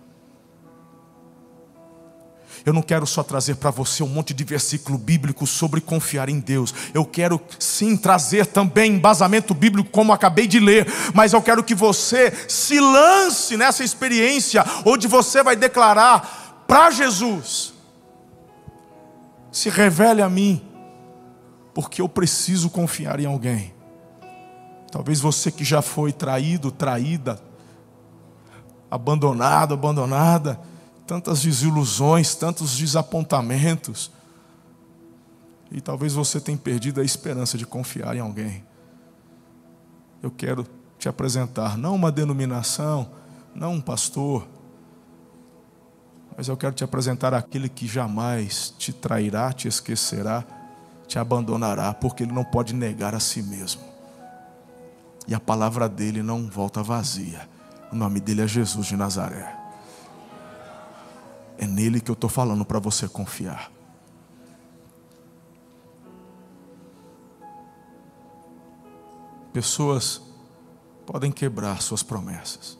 Eu 2.66 2.72
não 2.72 2.82
quero 2.82 3.06
só 3.06 3.22
trazer 3.22 3.54
para 3.54 3.70
você 3.70 4.02
um 4.02 4.08
monte 4.08 4.34
de 4.34 4.42
versículo 4.42 4.98
bíblico 4.98 5.46
sobre 5.46 5.80
confiar 5.80 6.28
em 6.28 6.40
Deus. 6.40 6.74
Eu 6.92 7.04
quero 7.04 7.40
sim 7.60 7.96
trazer 7.96 8.44
também 8.44 8.94
embasamento 8.94 9.54
bíblico, 9.54 9.88
como 9.88 10.12
acabei 10.12 10.48
de 10.48 10.58
ler. 10.58 10.84
Mas 11.14 11.32
eu 11.32 11.40
quero 11.40 11.62
que 11.62 11.76
você 11.76 12.32
se 12.48 12.80
lance 12.80 13.56
nessa 13.56 13.84
experiência, 13.84 14.64
onde 14.84 15.06
você 15.06 15.44
vai 15.44 15.54
declarar 15.54 16.64
para 16.66 16.90
Jesus: 16.90 17.72
se 19.52 19.70
revele 19.70 20.20
a 20.20 20.28
mim, 20.28 20.60
porque 21.72 22.02
eu 22.02 22.08
preciso 22.08 22.68
confiar 22.68 23.20
em 23.20 23.26
alguém. 23.26 23.72
Talvez 24.90 25.20
você 25.20 25.52
que 25.52 25.62
já 25.62 25.80
foi 25.80 26.12
traído, 26.12 26.72
traída, 26.72 27.40
abandonado, 28.90 29.72
abandonada 29.72 30.58
tantas 31.06 31.42
desilusões, 31.42 32.34
tantos 32.34 32.76
desapontamentos. 32.76 34.10
E 35.70 35.80
talvez 35.80 36.14
você 36.14 36.40
tenha 36.40 36.58
perdido 36.58 37.00
a 37.00 37.04
esperança 37.04 37.56
de 37.56 37.66
confiar 37.66 38.16
em 38.16 38.20
alguém. 38.20 38.64
Eu 40.22 40.30
quero 40.30 40.66
te 40.98 41.08
apresentar, 41.08 41.76
não 41.76 41.94
uma 41.94 42.10
denominação, 42.10 43.10
não 43.54 43.74
um 43.74 43.80
pastor, 43.80 44.46
mas 46.36 46.48
eu 46.48 46.56
quero 46.56 46.74
te 46.74 46.84
apresentar 46.84 47.32
aquele 47.32 47.68
que 47.68 47.86
jamais 47.86 48.74
te 48.76 48.92
trairá, 48.92 49.52
te 49.52 49.68
esquecerá, 49.68 50.44
te 51.06 51.18
abandonará, 51.18 51.94
porque 51.94 52.24
ele 52.24 52.32
não 52.32 52.44
pode 52.44 52.74
negar 52.74 53.14
a 53.14 53.20
si 53.20 53.42
mesmo. 53.42 53.82
E 55.26 55.34
a 55.34 55.40
palavra 55.40 55.88
dele 55.88 56.22
não 56.22 56.46
volta 56.46 56.82
vazia. 56.82 57.48
O 57.90 57.96
nome 57.96 58.20
dele 58.20 58.42
é 58.42 58.46
Jesus 58.46 58.86
de 58.86 58.96
Nazaré. 58.96 59.55
É 61.58 61.66
nele 61.66 62.00
que 62.00 62.10
eu 62.10 62.14
estou 62.14 62.28
falando 62.28 62.64
para 62.64 62.78
você 62.78 63.08
confiar. 63.08 63.72
Pessoas 69.52 70.20
podem 71.06 71.32
quebrar 71.32 71.80
suas 71.80 72.02
promessas. 72.02 72.78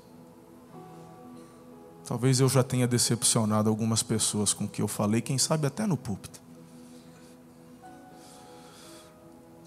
Talvez 2.07 2.39
eu 2.39 2.49
já 2.49 2.63
tenha 2.63 2.87
decepcionado 2.87 3.69
algumas 3.69 4.03
pessoas 4.03 4.53
com 4.53 4.65
o 4.65 4.69
que 4.69 4.83
eu 4.83 4.87
falei, 4.87 5.21
quem 5.21 5.39
sabe 5.39 5.67
até 5.67 5.87
no 5.87 5.97
púlpito. 5.97 6.41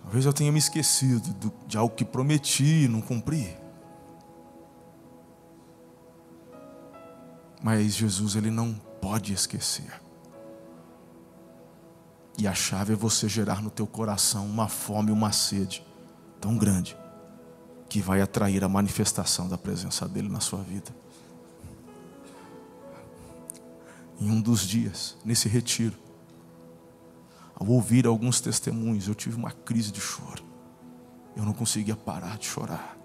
Talvez 0.01 0.25
eu 0.25 0.33
tenha 0.33 0.51
me 0.51 0.59
esquecido 0.59 1.51
de 1.67 1.77
algo 1.77 1.95
que 1.95 2.05
prometi 2.05 2.85
e 2.85 2.87
não 2.87 3.01
cumpri. 3.01 3.57
Mas 7.61 7.93
Jesus, 7.93 8.35
Ele 8.35 8.49
não 8.49 8.79
pode 9.01 9.33
esquecer. 9.33 10.01
E 12.37 12.47
a 12.47 12.53
chave 12.53 12.93
é 12.93 12.95
você 12.95 13.27
gerar 13.27 13.61
no 13.61 13.69
teu 13.69 13.85
coração 13.85 14.45
uma 14.45 14.67
fome, 14.67 15.11
uma 15.11 15.31
sede 15.31 15.85
tão 16.39 16.57
grande 16.57 16.95
que 17.89 18.01
vai 18.01 18.21
atrair 18.21 18.63
a 18.63 18.69
manifestação 18.69 19.49
da 19.49 19.57
presença 19.57 20.07
dele 20.07 20.29
na 20.29 20.39
sua 20.39 20.61
vida. 20.61 20.95
Em 24.21 24.29
um 24.29 24.39
dos 24.39 24.61
dias, 24.61 25.17
nesse 25.25 25.49
retiro, 25.49 25.97
ao 27.55 27.67
ouvir 27.67 28.05
alguns 28.05 28.39
testemunhos, 28.39 29.07
eu 29.07 29.15
tive 29.15 29.35
uma 29.35 29.51
crise 29.51 29.91
de 29.91 29.99
choro. 29.99 30.43
Eu 31.35 31.43
não 31.43 31.53
conseguia 31.53 31.95
parar 31.95 32.37
de 32.37 32.45
chorar. 32.45 32.97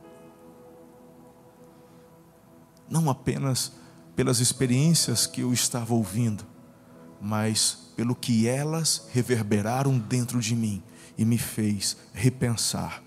Não 2.88 3.10
apenas 3.10 3.72
pelas 4.16 4.40
experiências 4.40 5.26
que 5.26 5.40
eu 5.40 5.52
estava 5.52 5.94
ouvindo, 5.94 6.44
mas 7.20 7.92
pelo 7.96 8.14
que 8.14 8.46
elas 8.46 9.08
reverberaram 9.12 9.98
dentro 9.98 10.40
de 10.40 10.54
mim 10.54 10.82
e 11.16 11.24
me 11.24 11.38
fez 11.38 11.96
repensar 12.12 13.02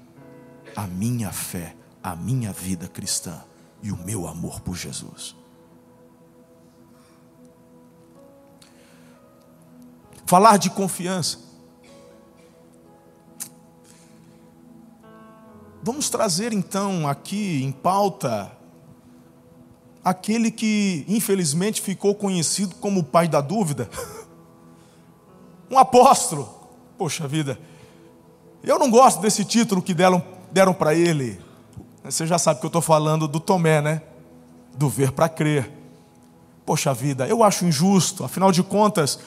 a 0.75 0.85
minha 0.87 1.31
fé, 1.31 1.75
a 2.03 2.15
minha 2.15 2.51
vida 2.51 2.87
cristã 2.87 3.43
e 3.81 3.91
o 3.91 3.97
meu 3.97 4.27
amor 4.27 4.61
por 4.61 4.75
Jesus. 4.75 5.35
Falar 10.25 10.57
de 10.57 10.69
confiança. 10.69 11.39
Vamos 15.81 16.09
trazer 16.09 16.51
então 16.51 17.07
aqui 17.07 17.63
em 17.63 17.71
pauta 17.71 18.51
aquele 20.09 20.49
que 20.49 21.03
infelizmente 21.05 21.81
ficou 21.81 22.15
conhecido 22.15 22.75
como 22.75 23.01
o 23.01 23.03
pai 23.03 23.27
da 23.27 23.41
dúvida, 23.41 23.89
um 25.69 25.77
apóstolo. 25.77 26.49
Poxa 26.97 27.27
vida, 27.27 27.59
eu 28.63 28.79
não 28.79 28.89
gosto 28.89 29.19
desse 29.19 29.43
título 29.43 29.81
que 29.81 29.93
deram, 29.93 30.23
deram 30.49 30.73
para 30.73 30.95
ele. 30.95 31.39
Você 32.05 32.25
já 32.25 32.39
sabe 32.39 32.61
que 32.61 32.65
eu 32.65 32.69
estou 32.69 32.81
falando 32.81 33.27
do 33.27 33.39
Tomé, 33.39 33.81
né? 33.81 34.01
Do 34.77 34.87
ver 34.87 35.11
para 35.11 35.27
crer. 35.27 35.69
Poxa 36.65 36.93
vida, 36.93 37.27
eu 37.27 37.43
acho 37.43 37.65
injusto, 37.65 38.23
afinal 38.23 38.51
de 38.51 38.63
contas, 38.63 39.19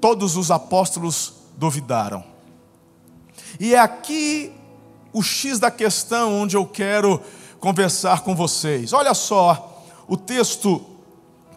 todos 0.00 0.36
os 0.36 0.50
apóstolos 0.50 1.34
duvidaram. 1.56 2.22
E 3.58 3.74
é 3.74 3.78
aqui 3.78 4.52
o 5.12 5.22
X 5.22 5.58
da 5.58 5.70
questão 5.70 6.42
onde 6.42 6.56
eu 6.56 6.66
quero 6.66 7.22
conversar 7.62 8.22
com 8.22 8.34
vocês. 8.34 8.92
Olha 8.92 9.14
só 9.14 9.84
o 10.08 10.16
texto 10.16 10.84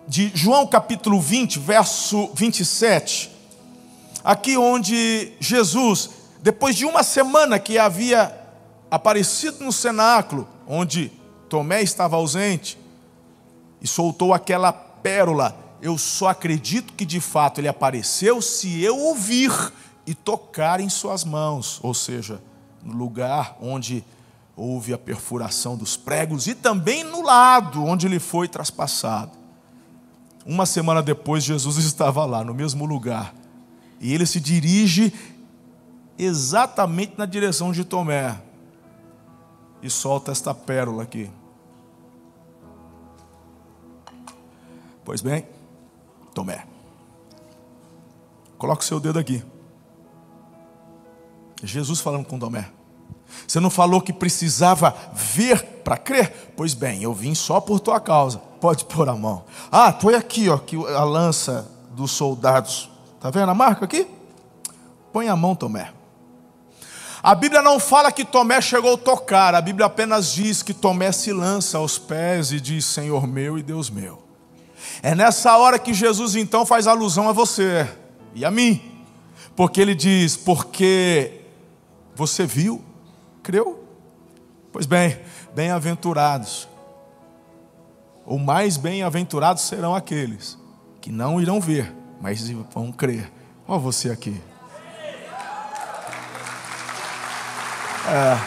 de 0.07 0.31
João 0.35 0.67
capítulo 0.67 1.19
20, 1.19 1.57
verso 1.57 2.29
27. 2.35 3.31
Aqui 4.23 4.55
onde 4.55 5.33
Jesus, 5.39 6.11
depois 6.43 6.75
de 6.75 6.85
uma 6.85 7.01
semana 7.01 7.57
que 7.57 7.79
havia 7.79 8.39
aparecido 8.91 9.65
no 9.65 9.71
cenáculo, 9.71 10.47
onde 10.67 11.11
Tomé 11.49 11.81
estava 11.81 12.17
ausente, 12.17 12.77
e 13.81 13.87
soltou 13.87 14.31
aquela 14.31 14.71
pérola. 14.71 15.57
Eu 15.81 15.97
só 15.97 16.27
acredito 16.27 16.93
que 16.93 17.03
de 17.03 17.19
fato 17.19 17.59
ele 17.59 17.67
apareceu 17.67 18.43
se 18.43 18.79
eu 18.79 18.95
ouvir 18.95 19.51
e 20.05 20.13
tocar 20.13 20.79
em 20.79 20.87
suas 20.87 21.23
mãos, 21.23 21.79
ou 21.81 21.95
seja, 21.95 22.39
no 22.83 22.95
lugar 22.95 23.57
onde 23.59 24.05
houve 24.55 24.93
a 24.93 24.97
perfuração 24.97 25.75
dos 25.75 25.97
pregos 25.97 26.47
e 26.47 26.55
também 26.55 27.03
no 27.03 27.21
lado 27.21 27.83
onde 27.83 28.07
ele 28.07 28.19
foi 28.19 28.47
traspassado. 28.47 29.31
Uma 30.45 30.65
semana 30.65 31.01
depois, 31.01 31.43
Jesus 31.43 31.77
estava 31.83 32.25
lá, 32.25 32.43
no 32.43 32.53
mesmo 32.53 32.85
lugar, 32.85 33.33
e 33.99 34.13
ele 34.13 34.25
se 34.25 34.39
dirige 34.39 35.13
exatamente 36.17 37.15
na 37.17 37.25
direção 37.25 37.71
de 37.71 37.83
Tomé 37.83 38.41
e 39.81 39.89
solta 39.89 40.31
esta 40.31 40.53
pérola 40.53 41.03
aqui. 41.03 41.29
Pois 45.03 45.21
bem, 45.21 45.45
Tomé, 46.33 46.65
coloque 48.57 48.83
o 48.83 48.87
seu 48.87 48.99
dedo 48.99 49.19
aqui. 49.19 49.43
Jesus 51.63 51.99
falando 51.99 52.25
com 52.25 52.39
Tomé. 52.39 52.74
Você 53.47 53.59
não 53.59 53.69
falou 53.69 54.01
que 54.01 54.13
precisava 54.13 54.95
ver 55.13 55.63
para 55.83 55.97
crer? 55.97 56.53
Pois 56.55 56.73
bem, 56.73 57.03
eu 57.03 57.13
vim 57.13 57.35
só 57.35 57.59
por 57.59 57.79
tua 57.79 57.99
causa. 57.99 58.39
Pode 58.59 58.85
pôr 58.85 59.07
a 59.07 59.15
mão. 59.15 59.45
Ah, 59.71 59.91
põe 59.91 60.15
aqui, 60.15 60.49
ó, 60.49 60.57
que 60.57 60.75
a 60.75 61.03
lança 61.03 61.69
dos 61.91 62.11
soldados. 62.11 62.89
Tá 63.19 63.29
vendo 63.29 63.49
a 63.49 63.55
marca 63.55 63.85
aqui? 63.85 64.07
Põe 65.11 65.29
a 65.29 65.35
mão, 65.35 65.55
Tomé. 65.55 65.91
A 67.23 67.33
Bíblia 67.33 67.61
não 67.61 67.79
fala 67.79 68.11
que 68.11 68.23
Tomé 68.23 68.61
chegou 68.61 68.93
a 68.93 68.97
tocar, 68.97 69.55
a 69.55 69.61
Bíblia 69.61 69.87
apenas 69.87 70.31
diz 70.31 70.61
que 70.61 70.75
Tomé 70.75 71.11
se 71.11 71.33
lança 71.33 71.79
aos 71.79 71.97
pés 71.97 72.51
e 72.51 72.59
diz: 72.59 72.85
Senhor 72.85 73.25
meu 73.25 73.57
e 73.57 73.63
Deus 73.63 73.89
meu. 73.89 74.21
É 75.01 75.15
nessa 75.15 75.57
hora 75.57 75.79
que 75.79 75.93
Jesus 75.93 76.35
então 76.35 76.65
faz 76.65 76.85
alusão 76.85 77.27
a 77.27 77.31
você 77.31 77.89
e 78.35 78.45
a 78.45 78.51
mim. 78.51 78.79
Porque 79.55 79.81
ele 79.81 79.95
diz: 79.95 80.37
Porque 80.37 81.41
você 82.13 82.45
viu, 82.45 82.83
creu? 83.45 83.87
Pois 84.73 84.87
bem, 84.87 85.19
bem-aventurados, 85.53 86.67
ou 88.25 88.39
mais 88.39 88.75
bem-aventurados 88.75 89.61
serão 89.61 89.93
aqueles 89.93 90.57
que 90.99 91.11
não 91.11 91.39
irão 91.39 91.61
ver, 91.61 91.95
mas 92.19 92.49
vão 92.49 92.91
crer. 92.91 93.31
Olha 93.67 93.79
você 93.79 94.09
aqui. 94.09 94.41
É. 98.07 98.37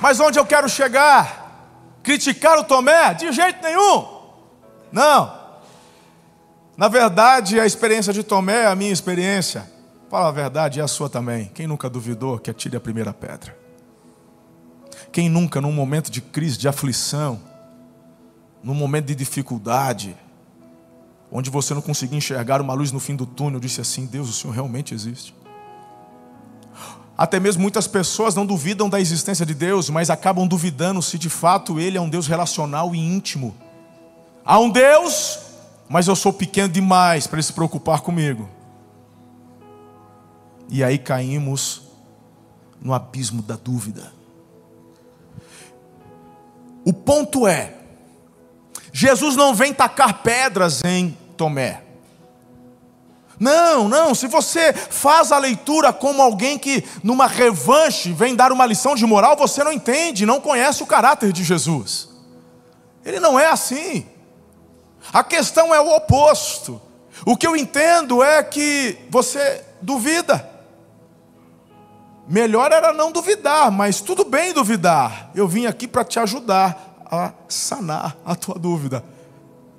Mas 0.00 0.20
onde 0.20 0.38
eu 0.38 0.46
quero 0.46 0.68
chegar? 0.68 1.98
Criticar 2.04 2.60
o 2.60 2.64
Tomé? 2.64 3.12
De 3.14 3.32
jeito 3.32 3.60
nenhum. 3.60 4.06
Não. 4.92 5.36
Na 6.76 6.86
verdade, 6.86 7.58
a 7.58 7.66
experiência 7.66 8.12
de 8.12 8.22
Tomé 8.22 8.62
é 8.62 8.66
a 8.66 8.76
minha 8.76 8.92
experiência. 8.92 9.75
Fala 10.08 10.28
a 10.28 10.32
verdade, 10.32 10.78
é 10.78 10.82
a 10.82 10.88
sua 10.88 11.08
também. 11.08 11.50
Quem 11.52 11.66
nunca 11.66 11.90
duvidou 11.90 12.38
que 12.38 12.50
atire 12.50 12.76
a 12.76 12.80
primeira 12.80 13.12
pedra? 13.12 13.56
Quem 15.10 15.28
nunca, 15.28 15.60
num 15.60 15.72
momento 15.72 16.10
de 16.10 16.20
crise, 16.20 16.56
de 16.56 16.68
aflição, 16.68 17.40
num 18.62 18.74
momento 18.74 19.06
de 19.06 19.14
dificuldade, 19.14 20.16
onde 21.30 21.50
você 21.50 21.74
não 21.74 21.82
conseguia 21.82 22.18
enxergar 22.18 22.60
uma 22.60 22.72
luz 22.72 22.92
no 22.92 23.00
fim 23.00 23.16
do 23.16 23.26
túnel, 23.26 23.58
disse 23.58 23.80
assim: 23.80 24.06
Deus, 24.06 24.28
o 24.28 24.32
Senhor 24.32 24.52
realmente 24.52 24.94
existe. 24.94 25.34
Até 27.18 27.40
mesmo 27.40 27.62
muitas 27.62 27.88
pessoas 27.88 28.34
não 28.34 28.44
duvidam 28.44 28.88
da 28.88 29.00
existência 29.00 29.44
de 29.44 29.54
Deus, 29.54 29.88
mas 29.88 30.10
acabam 30.10 30.46
duvidando 30.46 31.00
se 31.00 31.18
de 31.18 31.30
fato 31.30 31.80
Ele 31.80 31.96
é 31.96 32.00
um 32.00 32.10
Deus 32.10 32.26
relacional 32.26 32.94
e 32.94 32.98
íntimo. 32.98 33.56
Há 34.44 34.58
um 34.60 34.70
Deus, 34.70 35.38
mas 35.88 36.06
eu 36.06 36.14
sou 36.14 36.32
pequeno 36.32 36.68
demais 36.68 37.26
para 37.26 37.38
Ele 37.38 37.42
se 37.42 37.52
preocupar 37.52 38.02
comigo. 38.02 38.55
E 40.68 40.82
aí 40.82 40.98
caímos 40.98 41.82
no 42.80 42.92
abismo 42.92 43.42
da 43.42 43.56
dúvida. 43.56 44.12
O 46.84 46.92
ponto 46.92 47.46
é, 47.46 47.74
Jesus 48.92 49.36
não 49.36 49.54
vem 49.54 49.74
tacar 49.74 50.22
pedras 50.22 50.82
em 50.84 51.16
Tomé. 51.36 51.82
Não, 53.38 53.88
não, 53.88 54.14
se 54.14 54.26
você 54.26 54.72
faz 54.72 55.30
a 55.30 55.38
leitura 55.38 55.92
como 55.92 56.22
alguém 56.22 56.58
que, 56.58 56.82
numa 57.02 57.26
revanche, 57.26 58.12
vem 58.12 58.34
dar 58.34 58.50
uma 58.50 58.64
lição 58.64 58.94
de 58.94 59.04
moral, 59.04 59.36
você 59.36 59.62
não 59.62 59.72
entende, 59.72 60.24
não 60.24 60.40
conhece 60.40 60.82
o 60.82 60.86
caráter 60.86 61.32
de 61.32 61.44
Jesus. 61.44 62.08
Ele 63.04 63.20
não 63.20 63.38
é 63.38 63.46
assim. 63.46 64.06
A 65.12 65.22
questão 65.22 65.74
é 65.74 65.80
o 65.80 65.94
oposto. 65.94 66.80
O 67.26 67.36
que 67.36 67.46
eu 67.46 67.54
entendo 67.54 68.22
é 68.22 68.42
que 68.42 68.96
você 69.10 69.62
duvida. 69.82 70.55
Melhor 72.28 72.72
era 72.72 72.92
não 72.92 73.12
duvidar, 73.12 73.70
mas 73.70 74.00
tudo 74.00 74.24
bem 74.24 74.52
duvidar. 74.52 75.30
Eu 75.34 75.46
vim 75.46 75.66
aqui 75.66 75.86
para 75.86 76.04
te 76.04 76.18
ajudar 76.18 76.96
a 77.04 77.32
sanar 77.48 78.16
a 78.24 78.34
tua 78.34 78.58
dúvida. 78.58 79.04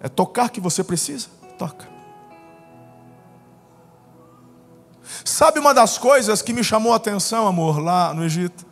É 0.01 0.07
tocar 0.07 0.49
que 0.49 0.61
você 0.61 0.83
precisa? 0.83 1.27
Toca. 1.57 1.87
Sabe 5.25 5.59
uma 5.59 5.73
das 5.73 5.97
coisas 5.97 6.41
que 6.41 6.53
me 6.53 6.63
chamou 6.63 6.93
a 6.93 6.97
atenção, 6.97 7.47
amor, 7.47 7.79
lá 7.79 8.13
no 8.13 8.23
Egito? 8.23 8.65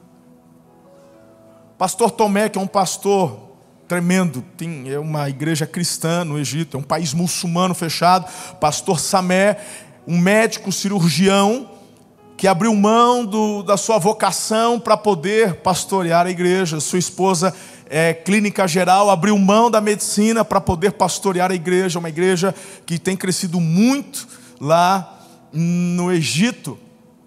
Pastor 1.77 2.11
Tomé, 2.11 2.47
que 2.47 2.57
é 2.57 2.61
um 2.61 2.67
pastor 2.67 3.37
tremendo, 3.87 4.41
tem 4.57 4.89
é 4.89 4.97
uma 4.97 5.29
igreja 5.29 5.67
cristã 5.67 6.23
no 6.23 6.39
Egito, 6.39 6.77
é 6.77 6.79
um 6.79 6.83
país 6.83 7.13
muçulmano 7.13 7.75
fechado. 7.75 8.25
Pastor 8.59 8.99
Samé, 8.99 9.57
um 10.07 10.17
médico 10.17 10.71
cirurgião 10.71 11.69
que 12.45 12.49
abriu 12.49 12.75
mão 12.75 13.25
do, 13.25 13.63
da 13.63 13.75
sua 13.75 13.97
vocação 13.97 14.79
para 14.79 14.95
poder 14.95 15.55
pastorear 15.61 16.27
a 16.27 16.29
igreja. 16.29 16.79
Sua 16.79 16.99
esposa 16.99 17.51
é 17.89 18.13
clínica 18.13 18.67
geral, 18.67 19.09
abriu 19.09 19.35
mão 19.35 19.71
da 19.71 19.81
medicina 19.81 20.45
para 20.45 20.61
poder 20.61 20.91
pastorear 20.91 21.49
a 21.49 21.55
igreja, 21.55 21.97
uma 21.97 22.09
igreja 22.09 22.53
que 22.85 22.99
tem 22.99 23.17
crescido 23.17 23.59
muito 23.59 24.27
lá 24.61 25.23
no 25.51 26.11
Egito, 26.11 26.77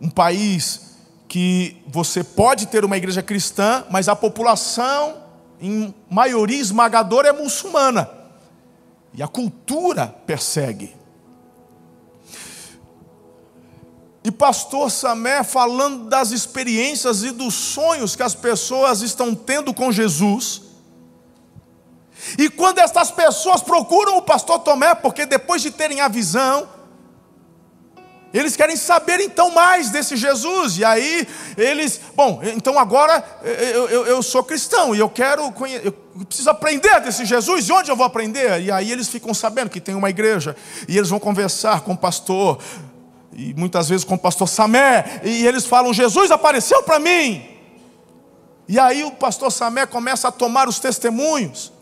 um 0.01 0.09
país 0.09 0.97
que 1.27 1.83
você 1.89 2.23
pode 2.23 2.67
ter 2.67 2.85
uma 2.85 2.97
igreja 2.97 3.21
cristã, 3.21 3.83
mas 3.91 4.09
a 4.09 4.15
população, 4.15 5.17
em 5.61 5.93
maioria 6.09 6.61
esmagadora, 6.61 7.31
é 7.31 7.33
muçulmana. 7.33 8.09
E 9.13 9.21
a 9.21 9.27
cultura 9.27 10.15
persegue. 10.25 10.98
E 14.25 14.31
pastor 14.31 14.91
Samé 14.91 15.43
falando 15.45 16.09
das 16.09 16.33
experiências 16.33 17.23
e 17.23 17.31
dos 17.31 17.55
sonhos 17.55 18.17
que 18.17 18.23
as 18.23 18.35
pessoas 18.35 19.01
estão 19.01 19.35
tendo 19.35 19.73
com 19.73 19.93
Jesus. 19.93 20.63
E 22.37 22.51
quando 22.51 22.79
estas 22.79 23.11
pessoas 23.11 23.63
procuram 23.63 24.17
o 24.17 24.23
pastor 24.23 24.59
Tomé, 24.59 24.95
porque 24.95 25.25
depois 25.25 25.63
de 25.63 25.71
terem 25.71 26.01
a 26.01 26.09
visão, 26.09 26.69
eles 28.35 28.57
querem 28.57 28.77
saber 28.77 29.21
então 29.21 29.51
mais 29.51 29.91
desse 29.91 30.17
Jesus. 30.17 30.77
E 30.77 30.85
aí 30.85 31.27
eles, 31.57 32.01
bom, 32.15 32.41
então 32.43 32.79
agora 32.79 33.25
eu, 33.43 33.89
eu, 33.89 34.07
eu 34.07 34.23
sou 34.23 34.45
cristão 34.45 34.95
e 34.95 34.99
eu 34.99 35.09
quero 35.09 35.53
eu 35.83 35.93
preciso 36.27 36.51
aprender 36.51 37.01
desse 37.01 37.25
Jesus. 37.25 37.69
E 37.69 37.73
onde 37.73 37.91
eu 37.91 37.97
vou 37.97 38.05
aprender? 38.05 38.61
E 38.61 38.71
aí 38.71 38.93
eles 38.93 39.09
ficam 39.09 39.33
sabendo 39.33 39.71
que 39.71 39.81
tem 39.81 39.95
uma 39.95 40.11
igreja 40.11 40.55
e 40.87 40.99
eles 40.99 41.09
vão 41.09 41.19
conversar 41.19 41.81
com 41.81 41.93
o 41.93 41.97
pastor 41.97 42.59
e 43.33 43.55
muitas 43.55 43.89
vezes 43.89 44.05
com 44.05 44.15
o 44.15 44.19
pastor 44.19 44.49
Samé 44.49 45.21
e 45.25 45.47
eles 45.47 45.67
falam: 45.67 45.93
Jesus 45.93 46.31
apareceu 46.31 46.83
para 46.83 46.99
mim. 46.99 47.43
E 48.67 48.79
aí 48.79 49.03
o 49.05 49.13
pastor 49.13 49.51
Samé 49.51 49.87
começa 49.87 50.29
a 50.29 50.33
tomar 50.33 50.69
os 50.69 50.79
testemunhos. 50.79 51.73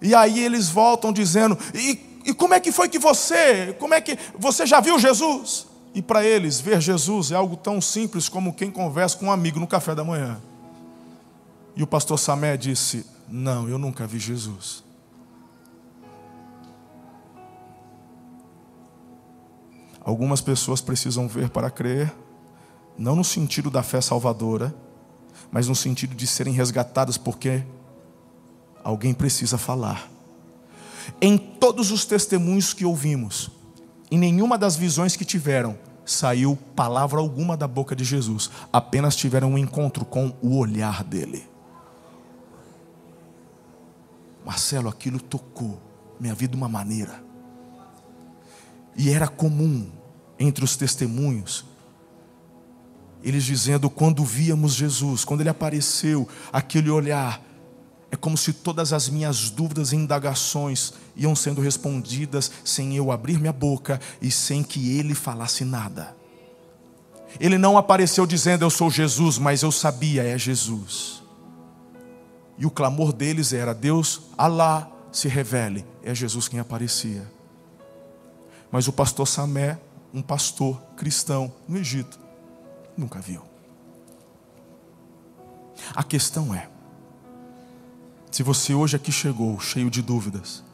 E 0.00 0.14
aí 0.14 0.42
eles 0.42 0.68
voltam 0.68 1.12
dizendo: 1.12 1.58
e 1.74 2.12
e 2.24 2.32
como 2.32 2.54
é 2.54 2.60
que 2.60 2.70
foi 2.70 2.88
que 2.88 2.98
você, 2.98 3.74
como 3.78 3.94
é 3.94 4.00
que 4.00 4.18
você 4.38 4.66
já 4.66 4.80
viu 4.80 4.98
Jesus? 4.98 5.66
E 5.94 6.00
para 6.00 6.24
eles, 6.24 6.60
ver 6.60 6.80
Jesus 6.80 7.32
é 7.32 7.34
algo 7.34 7.56
tão 7.56 7.80
simples 7.80 8.28
como 8.28 8.54
quem 8.54 8.70
conversa 8.70 9.18
com 9.18 9.26
um 9.26 9.32
amigo 9.32 9.60
no 9.60 9.66
café 9.66 9.94
da 9.94 10.04
manhã. 10.04 10.40
E 11.76 11.82
o 11.82 11.86
pastor 11.86 12.18
Samé 12.18 12.56
disse: 12.56 13.04
Não, 13.28 13.68
eu 13.68 13.78
nunca 13.78 14.06
vi 14.06 14.18
Jesus. 14.18 14.84
Algumas 20.04 20.40
pessoas 20.40 20.80
precisam 20.80 21.28
ver 21.28 21.50
para 21.50 21.70
crer, 21.70 22.12
não 22.98 23.14
no 23.14 23.24
sentido 23.24 23.70
da 23.70 23.82
fé 23.82 24.00
salvadora, 24.00 24.74
mas 25.50 25.68
no 25.68 25.74
sentido 25.74 26.14
de 26.14 26.26
serem 26.26 26.52
resgatadas 26.52 27.16
porque 27.16 27.62
alguém 28.82 29.14
precisa 29.14 29.56
falar. 29.56 30.10
Em 31.20 31.36
todos 31.36 31.90
os 31.90 32.04
testemunhos 32.04 32.74
que 32.74 32.84
ouvimos, 32.84 33.50
em 34.10 34.18
nenhuma 34.18 34.58
das 34.58 34.76
visões 34.76 35.16
que 35.16 35.24
tiveram, 35.24 35.78
saiu 36.04 36.58
palavra 36.74 37.20
alguma 37.20 37.56
da 37.56 37.68
boca 37.68 37.94
de 37.94 38.04
Jesus, 38.04 38.50
apenas 38.72 39.16
tiveram 39.16 39.52
um 39.52 39.58
encontro 39.58 40.04
com 40.04 40.32
o 40.42 40.58
olhar 40.58 41.04
dele. 41.04 41.46
Marcelo, 44.44 44.88
aquilo 44.88 45.20
tocou 45.20 45.80
minha 46.18 46.34
vida 46.34 46.52
de 46.52 46.56
uma 46.56 46.68
maneira. 46.68 47.22
E 48.96 49.10
era 49.10 49.28
comum 49.28 49.90
entre 50.38 50.64
os 50.64 50.76
testemunhos, 50.76 51.64
eles 53.22 53.44
dizendo: 53.44 53.88
quando 53.88 54.24
víamos 54.24 54.74
Jesus, 54.74 55.24
quando 55.24 55.40
ele 55.40 55.50
apareceu, 55.50 56.28
aquele 56.52 56.90
olhar 56.90 57.42
é 58.12 58.16
como 58.16 58.36
se 58.36 58.52
todas 58.52 58.92
as 58.92 59.08
minhas 59.08 59.48
dúvidas 59.48 59.92
e 59.92 59.96
indagações 59.96 60.92
iam 61.16 61.34
sendo 61.34 61.62
respondidas 61.62 62.52
sem 62.62 62.94
eu 62.94 63.10
abrir 63.10 63.38
minha 63.38 63.54
boca 63.54 63.98
e 64.20 64.30
sem 64.30 64.62
que 64.62 64.98
ele 64.98 65.14
falasse 65.14 65.64
nada. 65.64 66.14
Ele 67.40 67.56
não 67.56 67.78
apareceu 67.78 68.26
dizendo 68.26 68.66
eu 68.66 68.70
sou 68.70 68.90
Jesus, 68.90 69.38
mas 69.38 69.62
eu 69.62 69.72
sabia, 69.72 70.22
é 70.24 70.36
Jesus. 70.36 71.22
E 72.58 72.66
o 72.66 72.70
clamor 72.70 73.14
deles 73.14 73.54
era: 73.54 73.72
Deus, 73.72 74.20
Alá, 74.36 74.90
se 75.10 75.26
revele. 75.26 75.82
É 76.02 76.14
Jesus 76.14 76.48
quem 76.48 76.60
aparecia. 76.60 77.26
Mas 78.72 78.88
o 78.88 78.92
pastor 78.92 79.28
Samé, 79.28 79.78
um 80.14 80.22
pastor 80.22 80.80
cristão 80.96 81.52
no 81.68 81.76
Egito, 81.76 82.18
nunca 82.96 83.20
viu. 83.20 83.42
A 85.94 86.02
questão 86.02 86.54
é: 86.54 86.70
se 88.30 88.42
você 88.42 88.72
hoje 88.72 88.96
aqui 88.96 89.12
chegou 89.12 89.60
cheio 89.60 89.90
de 89.90 90.00
dúvidas, 90.00 90.64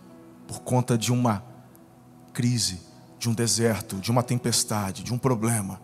por 0.46 0.61
conta 0.61 0.96
de 0.96 1.12
uma 1.12 1.44
crise, 2.32 2.80
de 3.18 3.28
um 3.28 3.34
deserto, 3.34 3.96
de 3.96 4.12
uma 4.12 4.22
tempestade, 4.22 5.02
de 5.02 5.12
um 5.12 5.18
problema, 5.18 5.80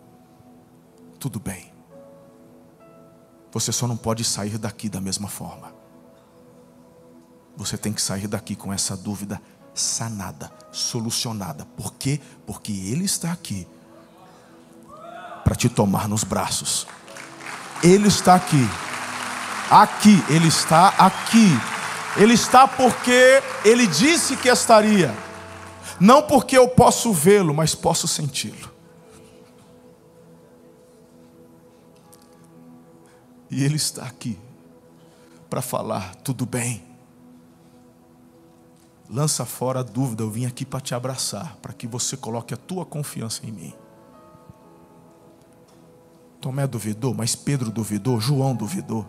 tudo 1.19 1.41
bem. 1.41 1.73
Você 3.51 3.73
só 3.73 3.89
não 3.89 3.97
pode 3.97 4.25
sair 4.25 4.57
daqui 4.57 4.89
da 4.89 5.01
mesma 5.01 5.29
forma. 5.29 5.75
Você 7.57 7.77
tem 7.77 7.93
que 7.93 8.03
sair 8.03 8.29
daqui 8.29 8.55
com 8.55 8.73
essa 8.73 8.97
dúvida 8.97 9.41
sanada, 9.73 10.53
solucionada. 10.75 11.65
Por 11.77 11.95
quê? 11.95 12.21
Porque 12.47 12.73
Ele 12.73 13.05
está 13.05 13.33
aqui 13.33 13.67
para 15.45 15.55
te 15.55 15.69
tomar 15.69 16.09
nos 16.09 16.25
braços. 16.25 16.87
Ele 17.83 18.09
está 18.09 18.35
aqui. 18.35 18.69
Aqui, 19.71 20.23
Ele 20.29 20.49
está 20.49 20.89
aqui. 20.89 21.49
Ele 22.17 22.35
está 22.35 22.67
porque 22.67 23.43
Ele 23.65 23.87
disse 23.87 24.37
que 24.37 24.49
estaria. 24.49 25.15
Não 26.01 26.23
porque 26.23 26.57
eu 26.57 26.69
posso 26.69 27.13
vê-lo, 27.13 27.55
mas 27.55 27.75
posso 27.75 28.09
senti-lo. 28.09 28.73
E 33.51 33.63
Ele 33.65 33.77
está 33.77 34.05
aqui 34.05 34.39
para 35.49 35.63
falar: 35.63 36.15
tudo 36.17 36.45
bem. 36.45 36.94
Lança 39.15 39.45
fora 39.45 39.79
a 39.79 39.83
dúvida, 39.85 40.25
eu 40.25 40.31
vim 40.31 40.45
aqui 40.45 40.65
para 40.65 40.81
te 40.81 40.93
abraçar, 40.93 41.57
para 41.63 41.73
que 41.73 41.87
você 41.87 42.17
coloque 42.17 42.53
a 42.53 42.57
tua 42.57 42.85
confiança 42.85 43.47
em 43.47 43.53
mim. 43.53 43.73
Tomé 46.41 46.67
duvidou, 46.67 47.15
mas 47.15 47.37
Pedro 47.37 47.71
duvidou, 47.71 48.19
João 48.19 48.57
duvidou. 48.57 49.07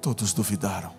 Todos 0.00 0.32
duvidaram, 0.32 0.90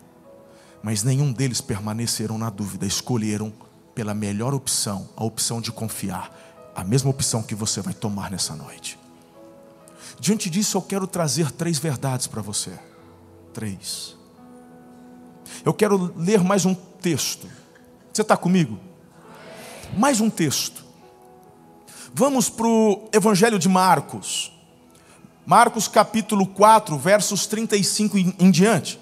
mas 0.84 1.02
nenhum 1.02 1.34
deles 1.34 1.62
permaneceram 1.62 2.38
na 2.38 2.52
dúvida, 2.52 2.86
escolheram 2.86 3.52
pela 3.96 4.14
melhor 4.14 4.54
opção, 4.54 5.10
a 5.18 5.24
opção 5.24 5.60
de 5.60 5.72
confiar, 5.72 6.32
a 6.76 6.84
mesma 6.84 7.10
opção 7.10 7.42
que 7.42 7.56
você 7.56 7.82
vai 7.82 7.96
tomar 7.96 8.30
nessa 8.30 8.56
noite. 8.56 9.00
Diante 10.20 10.48
disso, 10.48 10.78
eu 10.78 10.82
quero 10.84 11.08
trazer 11.08 11.52
três 11.52 11.80
verdades 11.80 12.28
para 12.28 12.44
você. 12.44 12.78
Três. 13.52 14.16
Eu 15.66 15.74
quero 15.74 16.14
ler 16.16 16.44
mais 16.44 16.66
um 16.66 16.76
texto. 16.76 17.63
Você 18.14 18.22
está 18.22 18.38
comigo? 18.38 18.80
Mais 19.98 20.22
um 20.22 20.30
texto. 20.30 20.86
Vamos 22.14 22.48
para 22.48 22.68
o 22.68 23.10
Evangelho 23.12 23.58
de 23.58 23.68
Marcos. 23.68 24.54
Marcos 25.44 25.88
capítulo 25.88 26.46
4, 26.46 26.96
versos 26.96 27.48
35 27.48 28.20
em, 28.20 28.36
em 28.38 28.52
diante. 28.52 29.00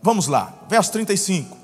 Vamos 0.00 0.28
lá, 0.28 0.54
verso 0.68 0.92
35. 0.92 1.56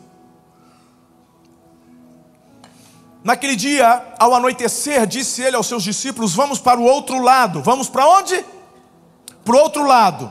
Naquele 3.22 3.54
dia, 3.54 4.14
ao 4.18 4.34
anoitecer, 4.34 5.06
disse 5.06 5.42
ele 5.42 5.54
aos 5.54 5.68
seus 5.68 5.84
discípulos: 5.84 6.34
Vamos 6.34 6.58
para 6.58 6.80
o 6.80 6.82
outro 6.82 7.22
lado. 7.22 7.62
Vamos 7.62 7.88
para 7.88 8.04
onde? 8.04 8.44
Para 9.44 9.54
o 9.54 9.60
outro 9.60 9.86
lado. 9.86 10.28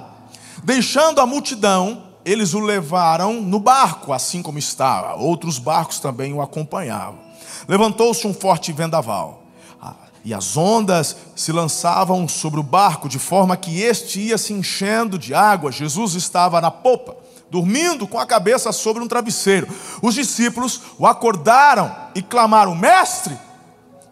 Deixando 0.61 1.21
a 1.21 1.25
multidão, 1.25 2.10
eles 2.25 2.53
o 2.53 2.59
levaram 2.59 3.41
no 3.41 3.59
barco, 3.59 4.13
assim 4.13 4.41
como 4.41 4.59
estava. 4.59 5.15
Outros 5.15 5.57
barcos 5.59 5.99
também 5.99 6.33
o 6.33 6.41
acompanhavam. 6.41 7.19
Levantou-se 7.67 8.25
um 8.27 8.33
forte 8.33 8.71
vendaval, 8.71 9.43
ah, 9.81 9.95
e 10.23 10.33
as 10.33 10.57
ondas 10.57 11.15
se 11.35 11.51
lançavam 11.51 12.27
sobre 12.27 12.59
o 12.59 12.63
barco, 12.63 13.07
de 13.07 13.19
forma 13.19 13.55
que 13.57 13.81
este 13.81 14.19
ia 14.19 14.37
se 14.37 14.53
enchendo 14.53 15.17
de 15.17 15.33
água. 15.33 15.71
Jesus 15.71 16.15
estava 16.15 16.59
na 16.59 16.71
popa 16.71 17.15
dormindo 17.51 18.07
com 18.07 18.17
a 18.17 18.25
cabeça 18.25 18.71
sobre 18.71 19.03
um 19.03 19.07
travesseiro. 19.07 19.67
Os 20.01 20.15
discípulos 20.15 20.81
o 20.97 21.05
acordaram 21.05 21.93
e 22.15 22.21
clamaram: 22.21 22.73
Mestre, 22.73 23.37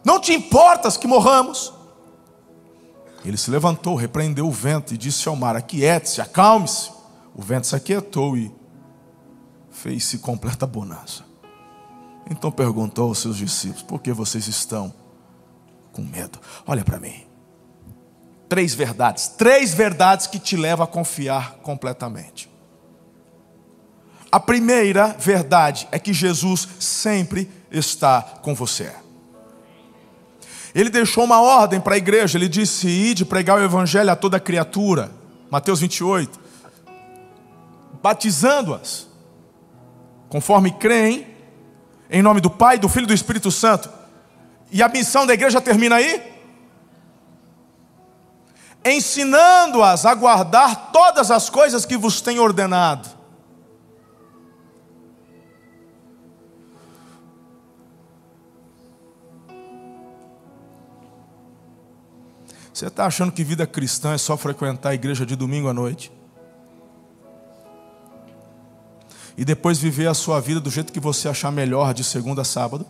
não 0.03 0.19
te 0.19 0.33
importas 0.33 0.97
que 0.97 1.07
morramos? 1.07 1.73
Ele 3.23 3.37
se 3.37 3.49
levantou, 3.49 3.95
repreendeu 3.95 4.47
o 4.47 4.51
vento 4.51 4.93
e 4.93 4.97
disse 4.97 5.27
ao 5.27 5.35
mar: 5.35 5.55
Aquiete-se, 5.55 6.21
acalme-se. 6.21 6.98
O 7.35 7.41
vento 7.41 7.67
se 7.67 7.75
aquietou 7.75 8.37
e 8.37 8.53
fez-se 9.71 10.19
completa 10.19 10.65
bonança. 10.65 11.23
Então 12.29 12.51
perguntou 12.51 13.09
aos 13.09 13.19
seus 13.19 13.37
discípulos: 13.37 13.83
Por 13.83 14.01
que 14.01 14.11
vocês 14.11 14.47
estão 14.47 14.93
com 15.91 16.01
medo? 16.01 16.39
Olha 16.65 16.83
para 16.83 16.99
mim. 16.99 17.25
Três 18.47 18.73
verdades, 18.73 19.27
três 19.27 19.73
verdades 19.73 20.27
que 20.27 20.39
te 20.39 20.55
levam 20.55 20.83
a 20.83 20.87
confiar 20.87 21.57
completamente. 21.61 22.49
A 24.31 24.39
primeira 24.39 25.15
verdade 25.19 25.87
é 25.91 25.97
que 25.97 26.13
Jesus 26.13 26.67
sempre 26.79 27.49
está 27.71 28.21
com 28.21 28.53
você. 28.53 28.91
Ele 30.73 30.89
deixou 30.89 31.23
uma 31.23 31.41
ordem 31.41 31.79
para 31.79 31.95
a 31.95 31.97
igreja, 31.97 32.37
ele 32.37 32.47
disse: 32.47 32.87
Ide 32.87 33.25
pregar 33.25 33.59
o 33.59 33.63
evangelho 33.63 34.11
a 34.11 34.15
toda 34.15 34.39
criatura. 34.39 35.11
Mateus 35.49 35.79
28. 35.79 36.48
Batizando-as, 38.01 39.07
conforme 40.29 40.71
creem, 40.71 41.27
em 42.09 42.21
nome 42.21 42.41
do 42.41 42.49
Pai, 42.49 42.79
do 42.79 42.89
Filho 42.89 43.03
e 43.03 43.07
do 43.07 43.13
Espírito 43.13 43.51
Santo. 43.51 43.89
E 44.71 44.81
a 44.81 44.87
missão 44.87 45.25
da 45.25 45.33
igreja 45.33 45.59
termina 45.59 45.95
aí? 45.95 46.21
Ensinando-as 48.83 50.05
a 50.05 50.13
guardar 50.13 50.91
todas 50.91 51.29
as 51.29 51.49
coisas 51.49 51.85
que 51.85 51.97
vos 51.97 52.21
tem 52.21 52.39
ordenado. 52.39 53.09
Você 62.73 62.87
está 62.87 63.05
achando 63.05 63.33
que 63.33 63.43
vida 63.43 63.67
cristã 63.67 64.13
é 64.13 64.17
só 64.17 64.37
frequentar 64.37 64.91
a 64.91 64.95
igreja 64.95 65.25
de 65.25 65.35
domingo 65.35 65.67
à 65.67 65.73
noite? 65.73 66.18
E 69.39 69.45
depois 69.45 69.79
viver 69.79 70.05
a 70.05 70.13
sua 70.13 70.41
vida 70.41 70.59
do 70.59 70.69
jeito 70.69 70.91
que 70.91 70.99
você 70.99 71.29
achar 71.29 71.49
melhor 71.49 71.93
de 71.93 72.03
segunda 72.03 72.41
a 72.41 72.43
sábado? 72.43 72.85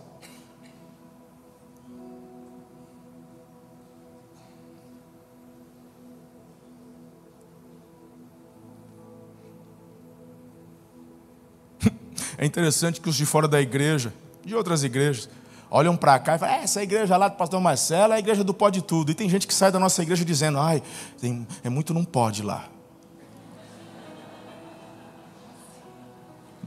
É 12.36 12.46
interessante 12.48 13.00
que 13.00 13.08
os 13.08 13.16
de 13.16 13.28
fora 13.28 13.48
da 13.48 13.62
igreja, 13.62 14.12
de 14.44 14.56
outras 14.56 14.84
igrejas, 14.84 15.30
olham 15.70 15.96
para 15.96 16.18
cá 16.18 16.36
e 16.36 16.40
falam: 16.40 16.56
é, 16.56 16.64
essa 16.64 16.82
igreja 16.82 17.16
lá 17.16 17.28
do 17.28 17.36
pastor 17.36 17.62
Marcelo 17.62 18.14
é 18.14 18.16
a 18.16 18.20
igreja 18.20 18.44
do 18.44 18.56
pode 18.56 18.82
tudo. 18.82 19.12
E 19.12 19.14
tem 19.14 19.30
gente 19.30 19.46
que 19.46 19.54
sai 19.54 19.72
da 19.72 19.78
nossa 19.78 20.02
igreja 20.02 20.26
dizendo: 20.26 20.58
ai, 20.58 20.82
tem, 21.22 21.46
é 21.64 21.70
muito 21.70 21.94
não 21.94 22.04
pode 22.04 22.42
lá. 22.42 22.79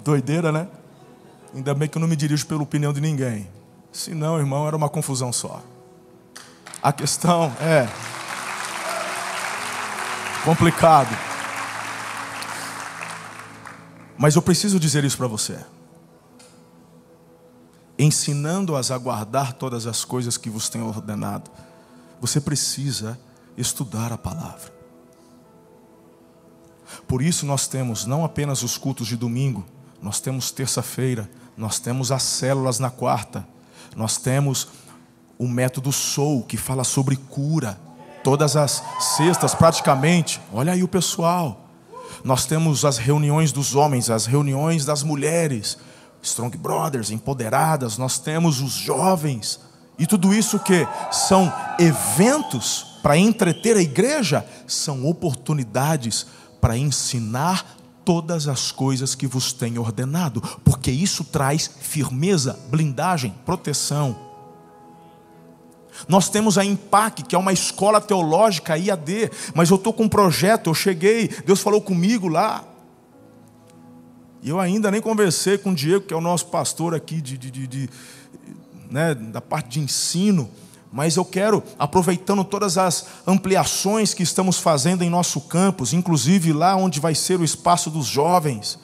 Doideira, 0.02 0.50
né? 0.50 0.68
Ainda 1.54 1.74
bem 1.74 1.88
que 1.88 1.96
eu 1.96 2.00
não 2.00 2.08
me 2.08 2.16
dirijo 2.16 2.46
pela 2.46 2.62
opinião 2.62 2.92
de 2.92 3.00
ninguém. 3.00 3.48
Se 3.92 4.14
não, 4.14 4.38
irmão, 4.38 4.66
era 4.66 4.76
uma 4.76 4.88
confusão 4.88 5.32
só. 5.32 5.62
A 6.82 6.92
questão 6.92 7.52
é 7.60 7.88
complicado. 10.44 11.16
Mas 14.16 14.34
eu 14.34 14.42
preciso 14.42 14.80
dizer 14.80 15.04
isso 15.04 15.16
para 15.16 15.26
você 15.26 15.58
ensinando-as 17.98 18.90
a 18.90 18.98
guardar 18.98 19.52
todas 19.52 19.86
as 19.86 20.04
coisas 20.04 20.36
que 20.36 20.50
vos 20.50 20.68
tenho 20.68 20.86
ordenado. 20.86 21.50
Você 22.20 22.40
precisa 22.40 23.18
estudar 23.56 24.12
a 24.12 24.18
palavra. 24.18 24.72
Por 27.06 27.22
isso 27.22 27.46
nós 27.46 27.66
temos 27.66 28.04
não 28.04 28.24
apenas 28.24 28.62
os 28.62 28.76
cultos 28.76 29.06
de 29.06 29.16
domingo, 29.16 29.64
nós 30.02 30.20
temos 30.20 30.50
terça-feira, 30.50 31.30
nós 31.56 31.78
temos 31.78 32.10
as 32.10 32.22
células 32.24 32.78
na 32.78 32.90
quarta, 32.90 33.46
nós 33.96 34.16
temos 34.16 34.68
o 35.38 35.46
método 35.46 35.92
Soul 35.92 36.42
que 36.42 36.56
fala 36.56 36.84
sobre 36.84 37.16
cura, 37.16 37.78
todas 38.24 38.56
as 38.56 38.82
sextas 39.16 39.54
praticamente. 39.54 40.40
Olha 40.52 40.72
aí 40.72 40.82
o 40.82 40.88
pessoal. 40.88 41.68
Nós 42.24 42.46
temos 42.46 42.84
as 42.84 42.98
reuniões 42.98 43.52
dos 43.52 43.74
homens, 43.74 44.10
as 44.10 44.26
reuniões 44.26 44.84
das 44.84 45.02
mulheres, 45.02 45.78
Strong 46.22 46.56
Brothers, 46.56 47.10
empoderadas, 47.10 47.98
nós 47.98 48.18
temos 48.18 48.60
os 48.60 48.72
jovens, 48.72 49.58
e 49.98 50.06
tudo 50.06 50.32
isso 50.32 50.58
que 50.58 50.86
são 51.10 51.52
eventos 51.78 52.98
para 53.02 53.16
entreter 53.16 53.76
a 53.76 53.82
igreja, 53.82 54.46
são 54.66 55.04
oportunidades 55.06 56.26
para 56.60 56.76
ensinar 56.76 57.66
todas 58.04 58.48
as 58.48 58.70
coisas 58.70 59.14
que 59.14 59.26
vos 59.26 59.52
tenho 59.52 59.80
ordenado, 59.80 60.40
porque 60.64 60.90
isso 60.90 61.24
traz 61.24 61.70
firmeza, 61.80 62.58
blindagem, 62.68 63.34
proteção. 63.44 64.16
Nós 66.08 66.28
temos 66.28 66.58
a 66.58 66.64
IMPAC, 66.64 67.22
que 67.22 67.34
é 67.34 67.38
uma 67.38 67.52
escola 67.52 68.00
teológica 68.00 68.76
IAD, 68.76 69.30
mas 69.54 69.70
eu 69.70 69.76
estou 69.76 69.92
com 69.92 70.04
um 70.04 70.08
projeto, 70.08 70.70
eu 70.70 70.74
cheguei, 70.74 71.28
Deus 71.46 71.60
falou 71.60 71.80
comigo 71.80 72.28
lá, 72.28 72.64
e 74.42 74.48
eu 74.48 74.58
ainda 74.58 74.90
nem 74.90 75.00
conversei 75.00 75.56
com 75.56 75.70
o 75.70 75.74
Diego, 75.74 76.04
que 76.04 76.12
é 76.12 76.16
o 76.16 76.20
nosso 76.20 76.46
pastor 76.46 76.94
aqui 76.94 77.20
de, 77.20 77.38
de, 77.38 77.50
de, 77.50 77.66
de 77.68 77.90
né, 78.90 79.14
da 79.14 79.40
parte 79.40 79.70
de 79.70 79.80
ensino. 79.80 80.50
Mas 80.92 81.16
eu 81.16 81.24
quero, 81.24 81.62
aproveitando 81.78 82.44
todas 82.44 82.76
as 82.76 83.06
ampliações 83.26 84.12
que 84.12 84.22
estamos 84.22 84.58
fazendo 84.58 85.02
em 85.02 85.08
nosso 85.08 85.40
campus, 85.40 85.94
inclusive 85.94 86.52
lá 86.52 86.76
onde 86.76 87.00
vai 87.00 87.14
ser 87.14 87.40
o 87.40 87.44
espaço 87.44 87.88
dos 87.88 88.06
jovens, 88.06 88.78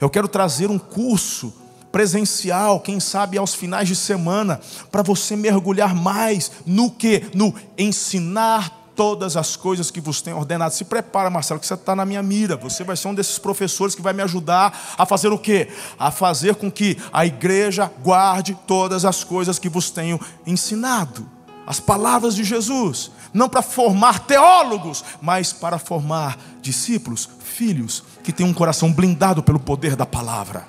eu 0.00 0.10
quero 0.10 0.26
trazer 0.26 0.68
um 0.68 0.78
curso 0.78 1.52
presencial, 1.92 2.80
quem 2.80 2.98
sabe 2.98 3.38
aos 3.38 3.54
finais 3.54 3.86
de 3.86 3.94
semana, 3.94 4.60
para 4.90 5.02
você 5.02 5.36
mergulhar 5.36 5.94
mais 5.94 6.50
no 6.66 6.90
que? 6.90 7.30
No 7.32 7.54
ensinar 7.78 8.90
todas 8.96 9.36
as 9.36 9.54
coisas 9.54 9.90
que 9.90 10.00
vos 10.00 10.20
tenho 10.20 10.38
ordenado. 10.38 10.74
Se 10.74 10.84
prepara, 10.84 11.30
Marcelo, 11.30 11.60
que 11.60 11.66
você 11.66 11.74
está 11.74 11.94
na 11.94 12.04
minha 12.04 12.22
mira. 12.22 12.56
Você 12.56 12.82
vai 12.82 12.96
ser 12.96 13.08
um 13.08 13.14
desses 13.14 13.38
professores 13.38 13.94
que 13.94 14.02
vai 14.02 14.12
me 14.12 14.22
ajudar 14.22 14.96
a 14.98 15.06
fazer 15.06 15.28
o 15.28 15.38
quê? 15.38 15.68
A 15.98 16.10
fazer 16.10 16.56
com 16.56 16.70
que 16.70 16.98
a 17.12 17.24
igreja 17.24 17.92
guarde 18.02 18.58
todas 18.66 19.04
as 19.04 19.22
coisas 19.22 19.58
que 19.58 19.68
vos 19.68 19.90
tenho 19.90 20.18
ensinado. 20.46 21.35
As 21.66 21.80
palavras 21.80 22.36
de 22.36 22.44
Jesus, 22.44 23.10
não 23.34 23.48
para 23.48 23.60
formar 23.60 24.20
teólogos, 24.20 25.04
mas 25.20 25.52
para 25.52 25.78
formar 25.78 26.38
discípulos, 26.62 27.28
filhos 27.40 28.04
que 28.22 28.32
têm 28.32 28.46
um 28.46 28.54
coração 28.54 28.92
blindado 28.92 29.42
pelo 29.42 29.58
poder 29.58 29.96
da 29.96 30.06
palavra. 30.06 30.64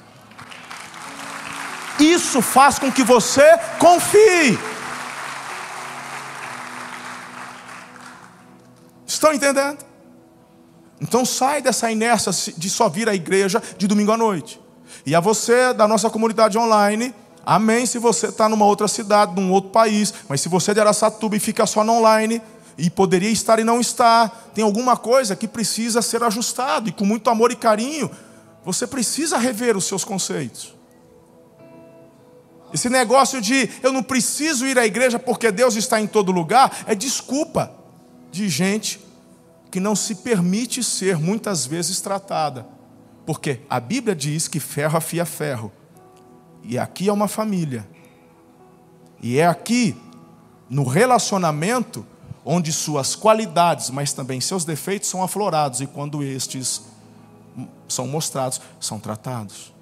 Isso 1.99 2.41
faz 2.41 2.79
com 2.79 2.91
que 2.91 3.03
você 3.03 3.45
confie. 3.79 4.57
Estão 9.05 9.33
entendendo? 9.33 9.85
Então 10.99 11.23
sai 11.25 11.61
dessa 11.61 11.91
inércia 11.91 12.31
de 12.57 12.69
só 12.69 12.89
vir 12.89 13.07
à 13.07 13.13
igreja 13.13 13.61
de 13.77 13.87
domingo 13.87 14.11
à 14.11 14.17
noite. 14.17 14.59
E 15.05 15.15
a 15.15 15.19
você 15.19 15.73
da 15.73 15.87
nossa 15.87 16.09
comunidade 16.09 16.57
online, 16.57 17.13
amém 17.47 17.85
se 17.85 17.97
você 17.97 18.27
está 18.27 18.49
numa 18.49 18.65
outra 18.65 18.89
cidade, 18.89 19.33
num 19.33 19.53
outro 19.53 19.69
país, 19.69 20.13
mas 20.27 20.41
se 20.41 20.49
você 20.49 20.71
é 20.71 20.73
de 20.73 20.81
Araçatuba 20.81 21.37
e 21.37 21.39
fica 21.39 21.65
só 21.65 21.81
no 21.81 21.93
online, 21.93 22.41
e 22.77 22.89
poderia 22.89 23.29
estar 23.31 23.57
e 23.57 23.63
não 23.63 23.79
está, 23.79 24.29
tem 24.53 24.63
alguma 24.63 24.97
coisa 24.97 25.33
que 25.33 25.47
precisa 25.47 26.01
ser 26.01 26.21
ajustado, 26.21 26.89
e 26.89 26.91
com 26.91 27.05
muito 27.05 27.29
amor 27.29 27.51
e 27.51 27.55
carinho, 27.55 28.11
você 28.65 28.85
precisa 28.85 29.37
rever 29.37 29.77
os 29.77 29.85
seus 29.85 30.03
conceitos. 30.03 30.75
Esse 32.73 32.89
negócio 32.89 33.41
de 33.41 33.69
eu 33.81 33.93
não 33.93 34.03
preciso 34.03 34.67
ir 34.67 34.77
à 34.77 34.85
igreja 34.85 35.17
porque 35.17 35.49
Deus 35.49 35.75
está 35.77 36.01
em 36.01 36.05
todo 36.05 36.33
lugar 36.33 36.83
é 36.85 36.93
desculpa 36.93 37.71
de 38.29 38.49
gente 38.49 38.99
que 39.71 39.79
não 39.79 39.95
se 39.95 40.15
permite 40.15 40.83
ser 40.83 41.17
muitas 41.17 41.65
vezes 41.65 42.01
tratada. 42.01 42.67
Porque 43.25 43.61
a 43.69 43.79
Bíblia 43.79 44.13
diz 44.13 44.49
que 44.49 44.59
ferro 44.59 44.97
afia 44.97 45.25
ferro. 45.25 45.71
E 46.67 46.77
aqui 46.77 47.07
é 47.07 47.13
uma 47.13 47.29
família. 47.29 47.87
E 49.21 49.39
é 49.39 49.47
aqui, 49.47 49.95
no 50.69 50.83
relacionamento, 50.83 52.05
onde 52.43 52.73
suas 52.73 53.15
qualidades, 53.15 53.89
mas 53.89 54.11
também 54.11 54.41
seus 54.41 54.65
defeitos 54.65 55.07
são 55.07 55.23
aflorados. 55.23 55.79
E 55.79 55.87
quando 55.87 56.21
estes 56.21 56.81
são 57.87 58.05
mostrados, 58.05 58.59
são 58.81 58.99
tratados. 58.99 59.73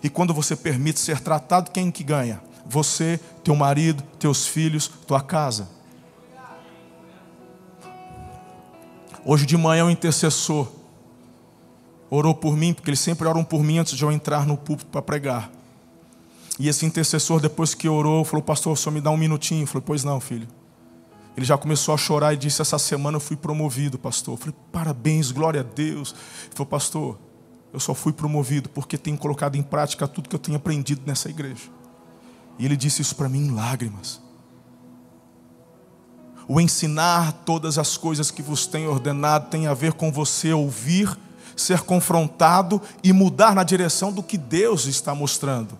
E 0.00 0.08
quando 0.08 0.32
você 0.32 0.54
permite 0.54 1.00
ser 1.00 1.20
tratado, 1.20 1.72
quem 1.72 1.90
que 1.90 2.04
ganha? 2.04 2.40
Você, 2.64 3.18
teu 3.42 3.56
marido, 3.56 4.02
teus 4.18 4.46
filhos, 4.46 4.86
tua 4.86 5.20
casa. 5.20 5.68
Hoje 9.24 9.44
de 9.44 9.56
manhã 9.56 9.86
o 9.86 9.90
intercessor 9.90 10.70
orou 12.14 12.34
por 12.34 12.56
mim, 12.56 12.72
porque 12.72 12.90
eles 12.90 13.00
sempre 13.00 13.26
oram 13.26 13.44
por 13.44 13.62
mim 13.62 13.78
antes 13.78 13.96
de 13.96 14.02
eu 14.02 14.12
entrar 14.12 14.46
no 14.46 14.56
púlpito 14.56 14.90
para 14.90 15.02
pregar. 15.02 15.50
E 16.58 16.68
esse 16.68 16.86
intercessor, 16.86 17.40
depois 17.40 17.74
que 17.74 17.88
orou, 17.88 18.24
falou: 18.24 18.42
Pastor, 18.42 18.76
só 18.78 18.90
me 18.90 19.00
dá 19.00 19.10
um 19.10 19.16
minutinho. 19.16 19.62
Eu 19.62 19.66
falei: 19.66 19.82
Pois 19.84 20.04
não, 20.04 20.20
filho. 20.20 20.46
Ele 21.36 21.44
já 21.44 21.58
começou 21.58 21.92
a 21.94 21.96
chorar 21.96 22.32
e 22.32 22.36
disse: 22.36 22.62
Essa 22.62 22.78
semana 22.78 23.16
eu 23.16 23.20
fui 23.20 23.36
promovido, 23.36 23.98
pastor. 23.98 24.34
Eu 24.34 24.38
falei: 24.38 24.54
Parabéns, 24.70 25.32
glória 25.32 25.60
a 25.60 25.64
Deus. 25.64 26.14
Ele 26.44 26.54
falou: 26.54 26.66
Pastor, 26.66 27.18
eu 27.72 27.80
só 27.80 27.94
fui 27.94 28.12
promovido 28.12 28.68
porque 28.68 28.96
tenho 28.96 29.18
colocado 29.18 29.56
em 29.56 29.62
prática 29.62 30.06
tudo 30.06 30.28
que 30.28 30.36
eu 30.36 30.40
tenho 30.40 30.56
aprendido 30.56 31.02
nessa 31.04 31.28
igreja. 31.28 31.68
E 32.58 32.64
ele 32.64 32.76
disse 32.76 33.02
isso 33.02 33.16
para 33.16 33.28
mim 33.28 33.46
em 33.46 33.50
lágrimas 33.50 34.22
o 36.46 36.60
ensinar 36.60 37.32
todas 37.44 37.78
as 37.78 37.96
coisas 37.96 38.30
que 38.30 38.42
vos 38.42 38.66
tenho 38.66 38.90
ordenado 38.90 39.48
tem 39.48 39.66
a 39.66 39.74
ver 39.74 39.94
com 39.94 40.12
você 40.12 40.52
ouvir, 40.52 41.08
ser 41.56 41.82
confrontado 41.82 42.80
e 43.02 43.12
mudar 43.12 43.54
na 43.54 43.62
direção 43.62 44.12
do 44.12 44.22
que 44.22 44.36
Deus 44.36 44.86
está 44.86 45.14
mostrando. 45.14 45.78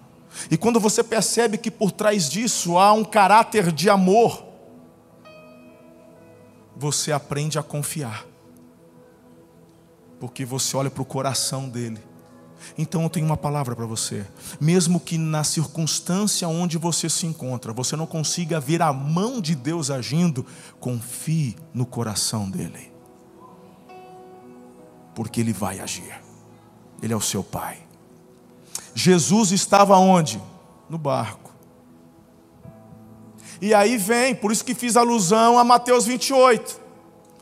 E 0.51 0.57
quando 0.57 0.81
você 0.81 1.03
percebe 1.03 1.59
que 1.59 1.71
por 1.71 1.93
trás 1.93 2.29
disso 2.29 2.79
há 2.79 2.93
um 2.93 3.05
caráter 3.05 3.71
de 3.71 3.89
amor, 3.89 4.45
você 6.77 7.13
aprende 7.13 7.59
a 7.59 7.63
confiar, 7.63 8.27
porque 10.19 10.45
você 10.45 10.77
olha 10.77 10.91
para 10.91 11.03
o 11.03 11.07
coração 11.07 11.69
dele 11.69 12.01
então 12.77 13.03
eu 13.03 13.11
tenho 13.11 13.27
uma 13.27 13.37
palavra 13.37 13.77
para 13.77 13.87
você. 13.87 14.27
Mesmo 14.61 14.99
que 14.99 15.19
na 15.19 15.45
circunstância 15.45 16.49
onde 16.49 16.79
você 16.79 17.09
se 17.09 17.27
encontra, 17.27 17.73
você 17.73 17.97
não 17.97 18.07
consiga 18.07 18.61
ver 18.61 18.81
a 18.81 18.93
mão 18.93 19.41
de 19.41 19.55
Deus 19.55 19.91
agindo, 19.91 20.47
confie 20.81 21.57
no 21.73 21.85
coração 21.85 22.49
dele. 22.49 22.94
Porque 25.15 25.41
ele 25.41 25.53
vai 25.53 25.81
agir. 25.81 26.21
Ele 27.03 27.13
é 27.13 27.17
o 27.17 27.21
seu 27.21 27.43
pai. 27.43 27.79
Jesus 28.95 29.53
estava 29.53 29.97
onde? 29.97 30.41
No 30.89 30.99
barco. 30.99 31.53
E 33.61 33.73
aí 33.73 33.97
vem, 33.97 34.35
por 34.35 34.53
isso 34.53 34.65
que 34.65 34.75
fiz 34.75 34.97
alusão 34.97 35.59
a 35.59 35.65
Mateus 35.65 36.07
28 36.07 36.85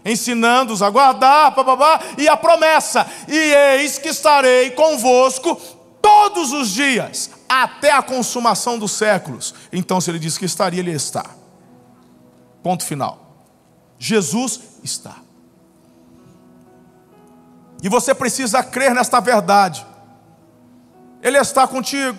ensinando-os 0.05 0.83
a 0.83 0.91
guardar, 0.91 1.55
bababá, 1.55 2.01
e 2.19 2.29
a 2.29 2.37
promessa: 2.37 3.07
e 3.29 3.37
eis 3.37 3.99
que 3.99 4.09
estarei 4.09 4.71
convosco 4.71 5.61
todos 6.01 6.53
os 6.53 6.71
dias, 6.71 7.31
até 7.49 7.93
a 7.93 8.03
consumação 8.03 8.79
dos 8.79 8.93
séculos. 8.93 9.55
Então, 9.73 10.01
se 10.01 10.11
ele 10.11 10.19
diz 10.19 10.37
que 10.37 10.45
estaria, 10.45 10.81
ele 10.81 10.93
está. 10.93 11.25
Ponto 12.63 12.85
final. 12.85 13.19
Jesus 13.99 14.61
está. 14.83 15.17
E 17.83 17.88
você 17.88 18.14
precisa 18.14 18.62
crer 18.62 18.95
nesta 18.95 19.21
verdade. 19.21 19.85
Ele 21.21 21.37
está 21.37 21.66
contigo. 21.66 22.18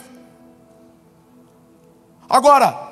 Agora, 2.29 2.91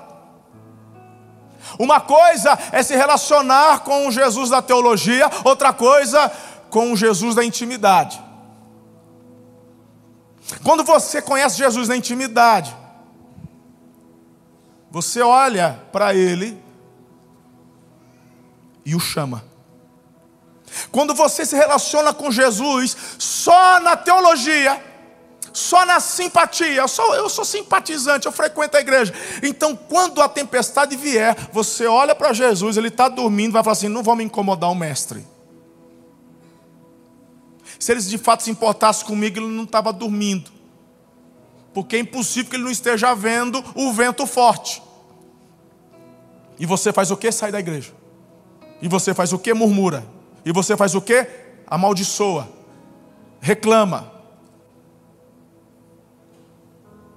uma 1.78 2.00
coisa 2.00 2.58
é 2.72 2.82
se 2.82 2.96
relacionar 2.96 3.80
com 3.80 4.08
o 4.08 4.12
Jesus 4.12 4.50
da 4.50 4.62
teologia, 4.62 5.30
outra 5.44 5.74
coisa 5.74 6.32
com 6.70 6.94
o 6.94 6.96
Jesus 6.96 7.36
da 7.36 7.44
intimidade. 7.44 8.22
Quando 10.64 10.84
você 10.84 11.22
conhece 11.22 11.58
Jesus 11.58 11.88
na 11.88 11.96
intimidade, 11.96 12.76
você 14.90 15.22
olha 15.22 15.82
para 15.92 16.14
ele 16.14 16.62
e 18.86 18.96
o 18.96 19.00
chama. 19.00 19.51
Quando 20.92 21.14
você 21.14 21.46
se 21.46 21.56
relaciona 21.56 22.14
com 22.14 22.32
Jesus 22.32 22.96
só 23.18 23.80
na 23.80 23.96
teologia, 23.96 24.82
só 25.54 25.86
na 25.86 26.00
simpatia. 26.00 26.82
Eu 26.82 26.88
sou, 26.88 27.14
eu 27.16 27.30
sou 27.30 27.46
simpatizante, 27.46 28.26
eu 28.26 28.32
frequento 28.32 28.78
a 28.78 28.82
igreja. 28.82 29.14
Então, 29.44 29.76
quando 29.76 30.22
a 30.22 30.30
tempestade 30.30 30.96
vier, 30.96 31.36
você 31.52 31.86
olha 31.86 32.16
para 32.16 32.34
Jesus, 32.34 32.78
ele 32.78 32.88
está 32.88 33.10
dormindo, 33.10 33.54
vai 33.54 33.64
falar 33.64 33.74
assim: 33.74 33.88
não 33.88 34.04
vou 34.04 34.16
me 34.16 34.24
incomodar 34.24 34.72
o 34.72 34.76
mestre. 34.76 35.26
Se 37.80 37.92
eles 37.92 38.08
de 38.08 38.18
fato 38.18 38.44
se 38.44 38.52
importassem 38.52 39.06
comigo, 39.06 39.40
ele 39.40 39.48
não 39.48 39.64
estava 39.64 39.92
dormindo. 39.92 40.52
Porque 41.74 41.96
é 41.96 42.00
impossível 42.00 42.50
que 42.50 42.56
ele 42.56 42.64
não 42.64 42.72
esteja 42.72 43.14
vendo 43.16 43.64
o 43.76 43.92
vento 43.92 44.28
forte. 44.28 44.84
E 46.60 46.66
você 46.66 46.94
faz 46.94 47.10
o 47.10 47.18
que? 47.18 47.32
Sai 47.32 47.52
da 47.52 47.60
igreja. 47.60 47.92
E 48.82 48.88
você 48.88 49.14
faz 49.14 49.34
o 49.34 49.40
que? 49.40 49.52
Murmura. 49.54 50.06
E 50.46 50.52
você 50.52 50.76
faz 50.76 50.96
o 50.96 51.02
que? 51.02 51.28
Amaldiçoa. 51.68 52.50
Reclama 53.40 54.12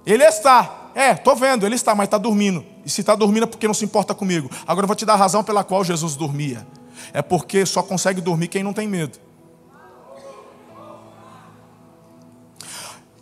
Ele 0.05 0.23
está. 0.23 0.91
É, 0.93 1.11
estou 1.11 1.35
vendo, 1.35 1.65
ele 1.65 1.75
está, 1.75 1.95
mas 1.95 2.05
está 2.05 2.17
dormindo. 2.17 2.63
E 2.85 2.89
se 2.89 3.01
está 3.01 3.15
dormindo 3.15 3.43
é 3.43 3.47
porque 3.47 3.67
não 3.67 3.73
se 3.73 3.83
importa 3.83 4.13
comigo. 4.13 4.49
Agora 4.65 4.85
eu 4.85 4.87
vou 4.87 4.95
te 4.95 5.05
dar 5.05 5.13
a 5.13 5.17
razão 5.17 5.43
pela 5.43 5.63
qual 5.63 5.83
Jesus 5.83 6.15
dormia. 6.15 6.65
É 7.11 7.21
porque 7.21 7.65
só 7.65 7.81
consegue 7.81 8.21
dormir 8.21 8.47
quem 8.47 8.63
não 8.63 8.71
tem 8.71 8.87
medo. 8.87 9.19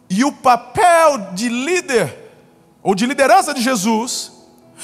E 0.10 0.24
o 0.24 0.32
papel 0.32 1.32
de 1.34 1.50
líder, 1.50 2.32
ou 2.84 2.94
de 2.94 3.08
liderança 3.08 3.54
de 3.54 3.62
Jesus, 3.62 4.32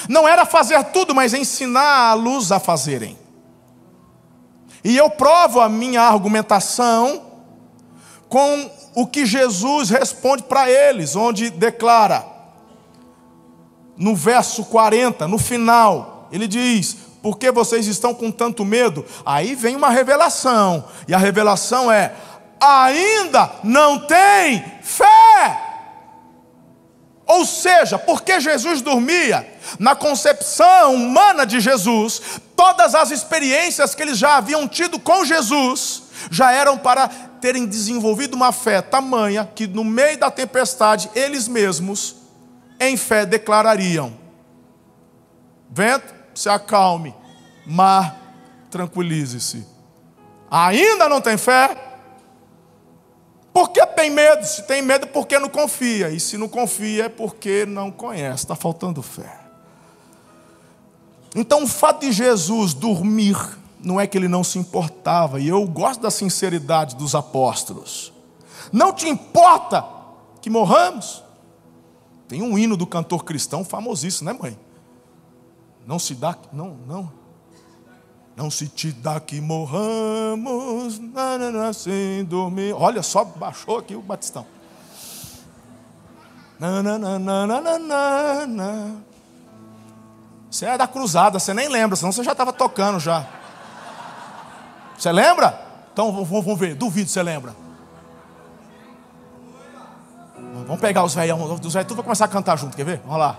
não 0.08 0.28
era 0.28 0.46
fazer 0.46 0.84
tudo, 0.86 1.14
mas 1.14 1.36
ensiná-los 1.36 2.52
a 2.52 2.60
fazerem. 2.60 3.19
E 4.84 4.96
eu 4.96 5.10
provo 5.10 5.60
a 5.60 5.68
minha 5.68 6.02
argumentação 6.02 7.22
com 8.28 8.70
o 8.96 9.08
que 9.08 9.26
Jesus 9.26 9.90
responde 9.90 10.44
para 10.44 10.70
eles, 10.70 11.16
onde 11.16 11.50
declara, 11.50 12.26
no 13.98 14.16
verso 14.16 14.64
40, 14.66 15.28
no 15.28 15.38
final, 15.38 16.28
ele 16.32 16.48
diz: 16.48 16.96
Por 17.22 17.38
que 17.38 17.52
vocês 17.52 17.88
estão 17.88 18.14
com 18.14 18.32
tanto 18.32 18.64
medo? 18.64 19.06
Aí 19.26 19.56
vem 19.56 19.76
uma 19.76 19.90
revelação, 19.90 20.86
e 21.08 21.14
a 21.14 21.18
revelação 21.18 21.92
é: 21.92 22.14
ainda 22.60 23.52
não 23.64 24.00
tem 24.00 24.64
fé. 24.82 25.69
Ou 27.30 27.46
seja, 27.46 28.00
porque 28.00 28.40
Jesus 28.40 28.82
dormia, 28.82 29.48
na 29.78 29.96
concepção 29.96 30.96
humana 30.96 31.46
de 31.46 31.60
Jesus, 31.60 32.20
todas 32.56 32.96
as 32.96 33.12
experiências 33.12 33.94
que 33.94 34.02
eles 34.02 34.18
já 34.18 34.38
haviam 34.38 34.68
tido 34.68 34.98
com 34.98 35.24
Jesus 35.24 36.10
já 36.32 36.52
eram 36.52 36.76
para 36.76 37.08
terem 37.08 37.68
desenvolvido 37.68 38.34
uma 38.34 38.52
fé 38.52 38.82
tamanha 38.82 39.48
que 39.54 39.68
no 39.68 39.84
meio 39.84 40.18
da 40.18 40.32
tempestade 40.32 41.08
eles 41.14 41.48
mesmos, 41.48 42.16
em 42.80 42.98
fé, 42.98 43.28
declarariam: 43.28 44.12
Vento, 45.70 46.12
se 46.34 46.50
acalme, 46.50 47.14
mar, 47.64 48.18
tranquilize-se. 48.72 49.64
Ainda 50.50 51.08
não 51.08 51.22
tem 51.22 51.38
fé? 51.38 51.78
Por 53.54 53.70
que 53.70 53.86
tem 53.88 54.10
medo? 54.10 54.46
Se 54.46 54.64
tem 54.64 54.82
medo, 54.82 55.08
porque 55.08 55.40
não 55.40 55.50
confia. 55.50 56.10
E 56.10 56.20
se 56.20 56.38
não 56.38 56.48
confia, 56.48 57.06
é 57.06 57.10
porque 57.10 57.66
não 57.66 57.92
conhece. 57.92 58.44
Está 58.44 58.56
faltando 58.56 59.02
fé. 59.02 59.40
Então, 61.36 61.64
o 61.64 61.68
fato 61.68 62.02
de 62.02 62.12
Jesus 62.12 62.74
dormir, 62.74 63.38
não 63.84 64.00
é 64.00 64.08
que 64.08 64.18
ele 64.18 64.28
não 64.28 64.44
se 64.44 64.58
importava. 64.58 65.40
E 65.40 65.48
eu 65.48 65.66
gosto 65.68 66.02
da 66.02 66.12
sinceridade 66.12 66.96
dos 66.96 67.16
apóstolos. 67.16 68.14
Não 68.72 68.94
te 68.94 69.08
importa 69.08 69.86
que 70.42 70.50
morramos? 70.50 71.24
Tem 72.28 72.42
um 72.42 72.58
hino 72.58 72.78
do 72.78 72.86
cantor 72.86 73.24
cristão 73.24 73.66
famosíssimo, 73.66 74.32
né, 74.32 74.38
mãe? 74.40 74.58
Não 75.86 75.98
se 75.98 76.14
dá, 76.14 76.38
não, 76.54 76.78
não. 76.86 77.19
Não 78.40 78.50
se 78.50 78.70
te 78.70 78.94
dá 78.94 79.20
que 79.20 79.42
morramos, 79.42 80.98
nanana, 80.98 81.74
sem 81.74 82.24
dormir. 82.24 82.74
Olha 82.74 83.04
só, 83.04 83.26
baixou 83.26 83.78
aqui 83.78 83.98
o 83.98 84.02
batistão. 84.02 84.46
Você 90.50 90.68
é 90.68 90.78
da 90.78 90.88
cruzada, 90.88 91.38
você 91.38 91.54
nem 91.54 91.68
lembra, 91.68 91.98
senão 91.98 92.14
você 92.14 92.24
já 92.24 92.32
estava 92.32 92.54
tocando 92.54 92.98
já. 92.98 93.28
Você 94.98 95.12
lembra? 95.12 95.60
Então 95.92 96.24
vamos 96.24 96.58
ver, 96.58 96.76
duvido 96.76 97.10
você 97.10 97.22
lembra. 97.22 97.54
Vamos 100.66 100.80
pegar 100.80 101.04
os 101.04 101.14
velhos, 101.14 101.38
os 101.38 101.74
velhos, 101.74 101.88
tudo 101.90 101.98
vai 101.98 102.06
começar 102.06 102.24
a 102.24 102.30
cantar 102.30 102.58
junto, 102.58 102.78
quer 102.78 102.86
ver? 102.86 103.02
Vamos 103.04 103.20
lá. 103.20 103.38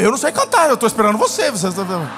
Eu 0.00 0.10
não 0.10 0.18
sei 0.18 0.32
cantar, 0.32 0.68
eu 0.68 0.74
estou 0.74 0.86
esperando 0.86 1.18
você. 1.18 1.50
você 1.50 1.68
vendo? 1.70 2.08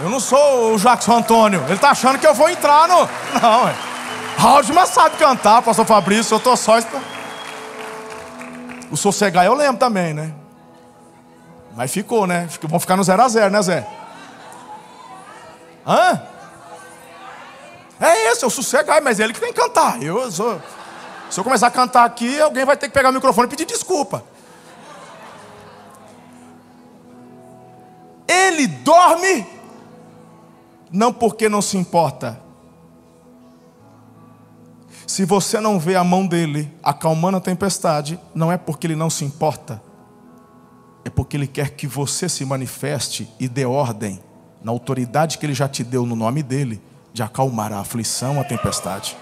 Eu 0.00 0.08
não 0.08 0.20
sou 0.20 0.74
o 0.74 0.78
Jackson 0.78 1.16
Antônio. 1.16 1.62
Ele 1.64 1.74
está 1.74 1.90
achando 1.90 2.18
que 2.18 2.26
eu 2.26 2.34
vou 2.34 2.48
entrar 2.48 2.86
no. 2.86 3.08
Não, 3.40 3.68
é. 3.68 3.74
Aldima 4.38 4.86
sabe 4.86 5.16
cantar, 5.16 5.62
pastor 5.62 5.84
Fabrício, 5.84 6.34
eu 6.34 6.38
estou 6.38 6.56
só. 6.56 6.78
O 8.90 8.96
sossegar 8.96 9.44
eu 9.44 9.54
lembro 9.54 9.78
também, 9.78 10.14
né? 10.14 10.32
Mas 11.76 11.92
ficou, 11.92 12.26
né? 12.26 12.48
Vão 12.62 12.78
ficar 12.78 12.96
no 12.96 13.02
0 13.02 13.22
a 13.22 13.28
0 13.28 13.50
né, 13.50 13.62
Zé? 13.62 13.86
Hã? 15.86 16.22
É 18.00 18.30
esse, 18.30 18.46
o 18.46 18.50
sossegar, 18.50 19.02
mas 19.02 19.18
é 19.18 19.24
ele 19.24 19.32
que 19.32 19.40
tem 19.40 19.52
que 19.52 19.60
cantar. 19.60 20.00
Eu 20.00 20.30
sou. 20.30 20.60
Se 21.28 21.40
eu 21.40 21.44
começar 21.44 21.66
a 21.66 21.70
cantar 21.70 22.04
aqui, 22.04 22.40
alguém 22.40 22.64
vai 22.64 22.76
ter 22.76 22.86
que 22.86 22.94
pegar 22.94 23.10
o 23.10 23.12
microfone 23.12 23.48
e 23.48 23.50
pedir 23.50 23.66
desculpa. 23.66 24.22
Ele 28.28 28.66
dorme, 28.66 29.46
não 30.92 31.12
porque 31.12 31.48
não 31.48 31.62
se 31.62 31.76
importa. 31.76 32.40
Se 35.06 35.24
você 35.24 35.58
não 35.58 35.80
vê 35.80 35.96
a 35.96 36.04
mão 36.04 36.26
dele 36.26 36.70
acalmando 36.82 37.38
a 37.38 37.40
tempestade, 37.40 38.20
não 38.34 38.52
é 38.52 38.58
porque 38.58 38.86
ele 38.86 38.94
não 38.94 39.08
se 39.08 39.24
importa, 39.24 39.82
é 41.02 41.08
porque 41.08 41.34
ele 41.34 41.46
quer 41.46 41.70
que 41.70 41.86
você 41.86 42.28
se 42.28 42.44
manifeste 42.44 43.26
e 43.40 43.48
dê 43.48 43.64
ordem, 43.64 44.20
na 44.62 44.70
autoridade 44.70 45.38
que 45.38 45.46
ele 45.46 45.54
já 45.54 45.66
te 45.66 45.82
deu 45.82 46.04
no 46.04 46.14
nome 46.14 46.42
dele, 46.42 46.82
de 47.12 47.22
acalmar 47.22 47.72
a 47.72 47.80
aflição, 47.80 48.38
a 48.38 48.44
tempestade. 48.44 49.16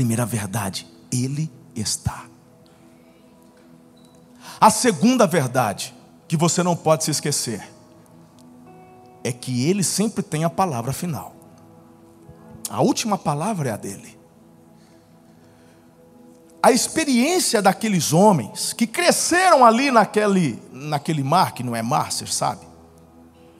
Primeira 0.00 0.24
verdade, 0.24 0.86
Ele 1.12 1.52
está. 1.76 2.24
A 4.58 4.70
segunda 4.70 5.26
verdade, 5.26 5.94
que 6.26 6.38
você 6.38 6.62
não 6.62 6.74
pode 6.74 7.04
se 7.04 7.10
esquecer, 7.10 7.70
é 9.22 9.30
que 9.30 9.68
Ele 9.68 9.84
sempre 9.84 10.22
tem 10.22 10.42
a 10.42 10.48
palavra 10.48 10.94
final. 10.94 11.36
A 12.70 12.80
última 12.80 13.18
palavra 13.18 13.68
é 13.68 13.72
a 13.72 13.76
dele. 13.76 14.18
A 16.62 16.72
experiência 16.72 17.60
daqueles 17.60 18.14
homens 18.14 18.72
que 18.72 18.86
cresceram 18.86 19.66
ali 19.66 19.90
naquele, 19.90 20.62
naquele 20.72 21.22
mar, 21.22 21.52
que 21.52 21.62
não 21.62 21.76
é 21.76 21.82
mar, 21.82 22.10
você 22.10 22.26
sabe? 22.26 22.66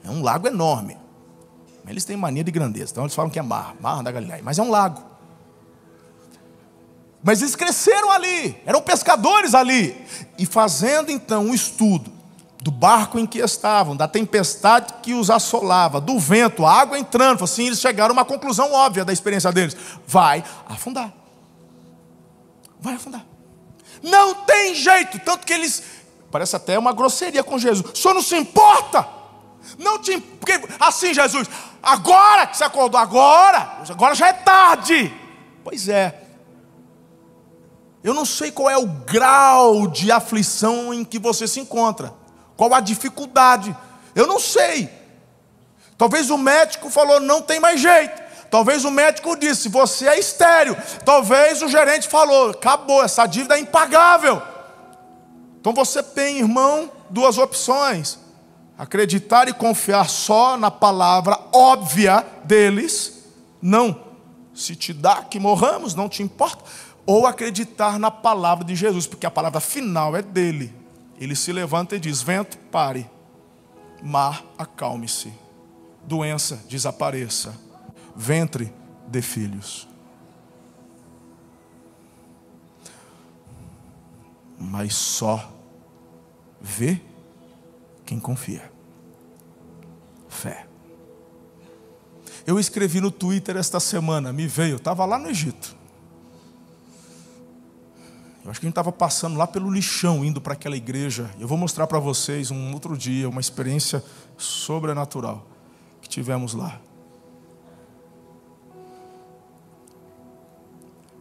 É 0.03 0.09
um 0.09 0.23
lago 0.23 0.47
enorme. 0.47 0.97
Eles 1.87 2.03
têm 2.03 2.17
mania 2.17 2.43
de 2.43 2.49
grandeza, 2.49 2.93
então 2.93 3.03
eles 3.03 3.13
falam 3.13 3.29
que 3.29 3.37
é 3.37 3.43
mar, 3.43 3.75
mar 3.79 4.01
da 4.01 4.11
Galileia, 4.11 4.41
mas 4.43 4.57
é 4.57 4.63
um 4.63 4.71
lago. 4.71 5.10
Mas 7.23 7.41
eles 7.41 7.55
cresceram 7.55 8.11
ali, 8.11 8.59
eram 8.65 8.81
pescadores 8.81 9.53
ali. 9.53 9.95
E 10.37 10.45
fazendo 10.45 11.11
então 11.11 11.45
um 11.45 11.53
estudo 11.53 12.11
do 12.61 12.71
barco 12.71 13.17
em 13.17 13.25
que 13.25 13.39
estavam, 13.39 13.95
da 13.95 14.07
tempestade 14.07 14.93
que 15.01 15.13
os 15.13 15.29
assolava, 15.29 15.99
do 15.99 16.19
vento, 16.19 16.65
a 16.65 16.71
água 16.71 16.97
entrando, 16.97 17.43
assim 17.43 17.65
eles 17.65 17.79
chegaram 17.79 18.11
a 18.11 18.13
uma 18.13 18.25
conclusão 18.25 18.71
óbvia 18.71 19.03
da 19.03 19.11
experiência 19.11 19.51
deles: 19.51 19.75
vai 20.07 20.43
afundar. 20.67 21.11
Vai 22.79 22.95
afundar. 22.95 23.25
Não 24.01 24.33
tem 24.33 24.73
jeito, 24.73 25.19
tanto 25.19 25.45
que 25.45 25.53
eles 25.53 25.83
parece 26.31 26.55
até 26.55 26.77
uma 26.79 26.93
grosseria 26.93 27.43
com 27.43 27.59
Jesus. 27.59 27.91
O 27.93 27.95
senhor 27.95 28.13
não 28.13 28.21
se 28.21 28.35
importa? 28.35 29.07
Não 29.77 29.99
te 29.99 30.19
porque 30.19 30.59
assim 30.79 31.13
Jesus, 31.13 31.47
agora 31.83 32.47
que 32.47 32.57
você 32.57 32.63
acordou 32.63 32.99
agora, 32.99 33.79
agora 33.89 34.15
já 34.15 34.27
é 34.27 34.33
tarde. 34.33 35.13
Pois 35.63 35.87
é, 35.87 36.20
eu 38.03 38.13
não 38.13 38.25
sei 38.25 38.51
qual 38.51 38.69
é 38.69 38.77
o 38.77 38.87
grau 38.87 39.87
de 39.87 40.11
aflição 40.11 40.93
em 40.93 41.03
que 41.03 41.19
você 41.19 41.47
se 41.47 41.59
encontra, 41.59 42.13
qual 42.57 42.73
a 42.73 42.79
dificuldade. 42.79 43.75
Eu 44.15 44.25
não 44.25 44.39
sei. 44.39 44.89
Talvez 45.97 46.31
o 46.31 46.37
médico 46.37 46.89
falou: 46.89 47.19
não 47.19 47.41
tem 47.41 47.59
mais 47.59 47.79
jeito. 47.79 48.21
Talvez 48.49 48.83
o 48.85 48.91
médico 48.91 49.35
disse: 49.35 49.69
você 49.69 50.07
é 50.07 50.17
estéreo. 50.17 50.75
Talvez 51.05 51.61
o 51.61 51.67
gerente 51.67 52.07
falou: 52.07 52.49
acabou, 52.49 53.03
essa 53.03 53.27
dívida 53.27 53.55
é 53.55 53.59
impagável. 53.59 54.41
Então 55.59 55.71
você 55.71 56.01
tem, 56.01 56.39
irmão, 56.39 56.91
duas 57.07 57.37
opções: 57.37 58.17
acreditar 58.75 59.47
e 59.47 59.53
confiar 59.53 60.09
só 60.09 60.57
na 60.57 60.71
palavra 60.71 61.39
óbvia 61.53 62.25
deles. 62.43 63.19
Não, 63.61 63.95
se 64.55 64.75
te 64.75 64.91
dá 64.91 65.17
que 65.21 65.39
morramos, 65.39 65.93
não 65.93 66.09
te 66.09 66.23
importa 66.23 66.63
ou 67.05 67.25
acreditar 67.25 67.99
na 67.99 68.11
palavra 68.11 68.63
de 68.63 68.75
Jesus, 68.75 69.07
porque 69.07 69.25
a 69.25 69.31
palavra 69.31 69.59
final 69.59 70.15
é 70.15 70.21
dele. 70.21 70.73
Ele 71.19 71.35
se 71.35 71.51
levanta 71.51 71.95
e 71.95 71.99
diz: 71.99 72.21
Vento, 72.21 72.57
pare, 72.71 73.09
mar, 74.01 74.43
acalme-se, 74.57 75.31
doença, 76.03 76.63
desapareça, 76.67 77.55
ventre, 78.15 78.73
dê 79.07 79.21
filhos. 79.21 79.87
Mas 84.57 84.95
só 84.95 85.51
vê 86.59 87.01
quem 88.05 88.19
confia. 88.19 88.71
Fé. 90.29 90.67
Eu 92.45 92.59
escrevi 92.59 93.01
no 93.01 93.11
Twitter 93.11 93.57
esta 93.57 93.79
semana, 93.79 94.31
me 94.33 94.47
veio, 94.47 94.77
estava 94.77 95.05
lá 95.05 95.17
no 95.17 95.29
Egito. 95.29 95.80
Eu 98.43 98.49
acho 98.49 98.59
que 98.59 98.65
a 98.65 98.67
gente 98.67 98.71
estava 98.71 98.91
passando 98.91 99.37
lá 99.37 99.45
pelo 99.45 99.69
lixão, 99.69 100.25
indo 100.25 100.41
para 100.41 100.53
aquela 100.53 100.75
igreja. 100.75 101.29
Eu 101.39 101.47
vou 101.47 101.57
mostrar 101.57 101.85
para 101.85 101.99
vocês 101.99 102.49
um 102.49 102.73
outro 102.73 102.97
dia, 102.97 103.29
uma 103.29 103.39
experiência 103.39 104.03
sobrenatural 104.37 105.45
que 106.01 106.09
tivemos 106.09 106.53
lá. 106.53 106.79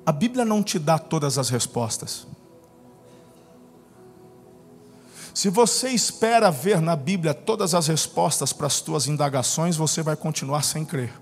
A 0.05 0.13
Bíblia 0.13 0.45
não 0.45 0.63
te 0.63 0.79
dá 0.79 0.99
todas 0.99 1.37
as 1.37 1.51
respostas. 1.51 2.27
Se 5.35 5.49
você 5.49 5.91
espera 5.91 6.51
ver 6.51 6.81
na 6.81 6.97
Bíblia 6.97 7.33
todas 7.33 7.75
as 7.75 7.87
respostas 7.87 8.53
para 8.53 8.67
as 8.67 8.81
tuas 8.81 9.07
indagações, 9.07 9.77
você 9.77 10.03
vai 10.03 10.17
continuar 10.17 10.63
sem 10.63 10.85
crer. 10.85 11.13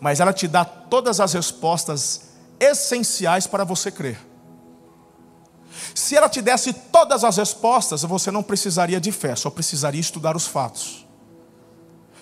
Mas 0.00 0.20
ela 0.20 0.32
te 0.32 0.46
dá 0.46 0.64
todas 0.64 1.20
as 1.20 1.32
respostas 1.32 2.28
essenciais 2.60 3.46
para 3.46 3.64
você 3.64 3.90
crer. 3.90 4.18
Se 5.94 6.16
ela 6.16 6.28
te 6.28 6.40
desse 6.42 6.72
todas 6.72 7.24
as 7.24 7.36
respostas, 7.36 8.02
você 8.02 8.30
não 8.30 8.42
precisaria 8.42 9.00
de 9.00 9.12
fé, 9.12 9.34
só 9.34 9.50
precisaria 9.50 10.00
estudar 10.00 10.36
os 10.36 10.46
fatos. 10.46 11.06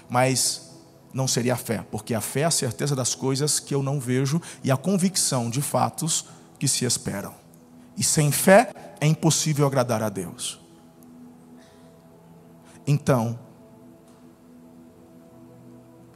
Mas 0.09 0.71
não 1.13 1.29
seria 1.29 1.55
a 1.55 1.57
fé, 1.57 1.87
porque 1.91 2.15
a 2.15 2.21
fé 2.21 2.41
é 2.41 2.45
a 2.45 2.51
certeza 2.51 2.97
das 2.97 3.15
coisas 3.15 3.61
que 3.61 3.75
eu 3.75 3.83
não 3.83 4.01
vejo 4.01 4.41
e 4.63 4.71
a 4.71 4.77
convicção 4.77 5.49
de 5.49 5.63
fatos 5.63 6.27
que 6.59 6.67
se 6.67 6.85
esperam. 6.85 7.35
E 7.97 8.03
sem 8.03 8.33
fé 8.33 8.73
é 9.01 9.07
impossível 9.07 9.67
agradar 9.67 10.03
a 10.03 10.09
Deus. 10.09 10.61
Então, 12.87 13.39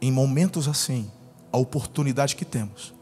em 0.01 0.12
momentos 0.12 0.68
assim, 0.68 1.11
a 1.53 1.59
oportunidade 1.59 2.36
que 2.36 2.45
temos 2.45 2.95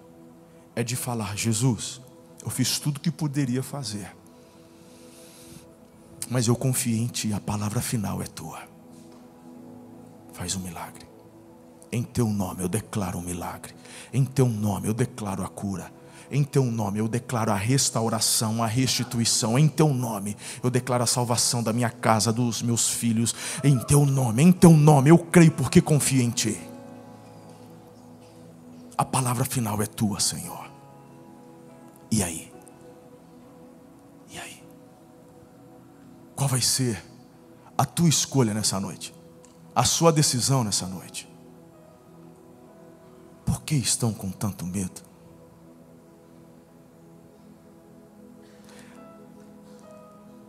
é 0.74 0.82
de 0.82 0.96
falar: 0.96 1.36
Jesus, 1.36 2.00
eu 2.44 2.50
fiz 2.50 2.78
tudo 2.78 3.00
que 3.00 3.10
poderia 3.10 3.62
fazer, 3.62 4.15
mas 6.30 6.48
eu 6.48 6.56
confio 6.56 6.96
em 6.96 7.06
Ti, 7.06 7.32
a 7.32 7.40
palavra 7.40 7.80
final 7.80 8.22
é 8.22 8.26
Tua. 8.26 8.60
Faz 10.32 10.54
um 10.54 10.60
milagre. 10.60 11.06
Em 11.90 12.02
Teu 12.02 12.28
nome 12.28 12.62
eu 12.62 12.68
declaro 12.68 13.18
um 13.18 13.22
milagre. 13.22 13.74
Em 14.12 14.24
Teu 14.24 14.46
nome 14.46 14.88
eu 14.88 14.94
declaro 14.94 15.44
a 15.44 15.48
cura. 15.48 15.90
Em 16.30 16.42
teu 16.42 16.64
nome 16.64 16.98
eu 16.98 17.06
declaro 17.06 17.52
a 17.52 17.56
restauração, 17.56 18.62
a 18.62 18.66
restituição. 18.66 19.58
Em 19.58 19.68
teu 19.68 19.94
nome 19.94 20.36
eu 20.62 20.70
declaro 20.70 21.04
a 21.04 21.06
salvação 21.06 21.62
da 21.62 21.72
minha 21.72 21.90
casa, 21.90 22.32
dos 22.32 22.62
meus 22.62 22.88
filhos. 22.88 23.34
Em 23.62 23.78
teu 23.78 24.04
nome, 24.04 24.42
em 24.42 24.52
teu 24.52 24.72
nome 24.72 25.10
eu 25.10 25.18
creio 25.18 25.52
porque 25.52 25.80
confio 25.80 26.22
em 26.22 26.30
ti. 26.30 26.60
A 28.98 29.04
palavra 29.04 29.44
final 29.44 29.80
é 29.82 29.86
tua, 29.86 30.18
Senhor. 30.18 30.68
E 32.10 32.22
aí? 32.22 32.55
Qual 36.36 36.48
vai 36.48 36.60
ser 36.60 37.02
a 37.78 37.84
tua 37.86 38.10
escolha 38.10 38.52
nessa 38.52 38.78
noite? 38.78 39.14
A 39.74 39.84
sua 39.84 40.12
decisão 40.12 40.62
nessa 40.62 40.86
noite? 40.86 41.26
Por 43.44 43.62
que 43.62 43.74
estão 43.74 44.12
com 44.12 44.30
tanto 44.30 44.66
medo? 44.66 45.00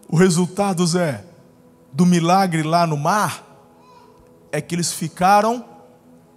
O 0.10 0.18
resultado, 0.18 0.86
Zé, 0.86 1.26
do 1.94 2.06
milagre 2.06 2.64
lá 2.64 2.86
no 2.86 2.98
mar, 2.98 3.46
é 4.52 4.60
que 4.60 4.76
eles 4.76 4.92
ficaram 4.92 5.66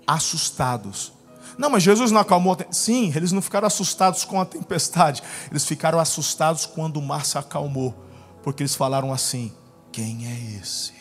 assustados. 0.07 1.13
Não, 1.59 1.71
mas 1.71 1.83
Jesus 1.83 2.13
não 2.13 2.21
acalmou. 2.21 2.57
Sim, 2.71 3.13
eles 3.15 3.33
não 3.33 3.43
ficaram 3.43 3.67
assustados 3.67 4.25
com 4.25 4.41
a 4.41 4.45
tempestade. 4.45 5.23
Eles 5.51 5.65
ficaram 5.65 5.99
assustados 5.99 6.67
quando 6.67 6.99
o 6.99 7.03
mar 7.03 7.25
se 7.27 7.37
acalmou. 7.37 8.10
Porque 8.43 8.63
eles 8.63 8.75
falaram 8.75 9.13
assim: 9.13 9.53
Quem 9.93 10.27
é 10.27 10.59
esse 10.61 10.93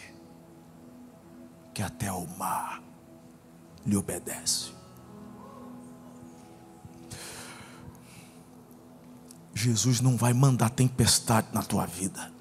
que 1.74 1.82
até 1.82 2.12
o 2.12 2.28
mar 2.38 2.82
lhe 3.86 3.96
obedece? 3.96 4.72
Jesus 9.54 10.00
não 10.00 10.16
vai 10.16 10.34
mandar 10.34 10.70
tempestade 10.70 11.48
na 11.54 11.62
tua 11.62 11.86
vida. 11.86 12.32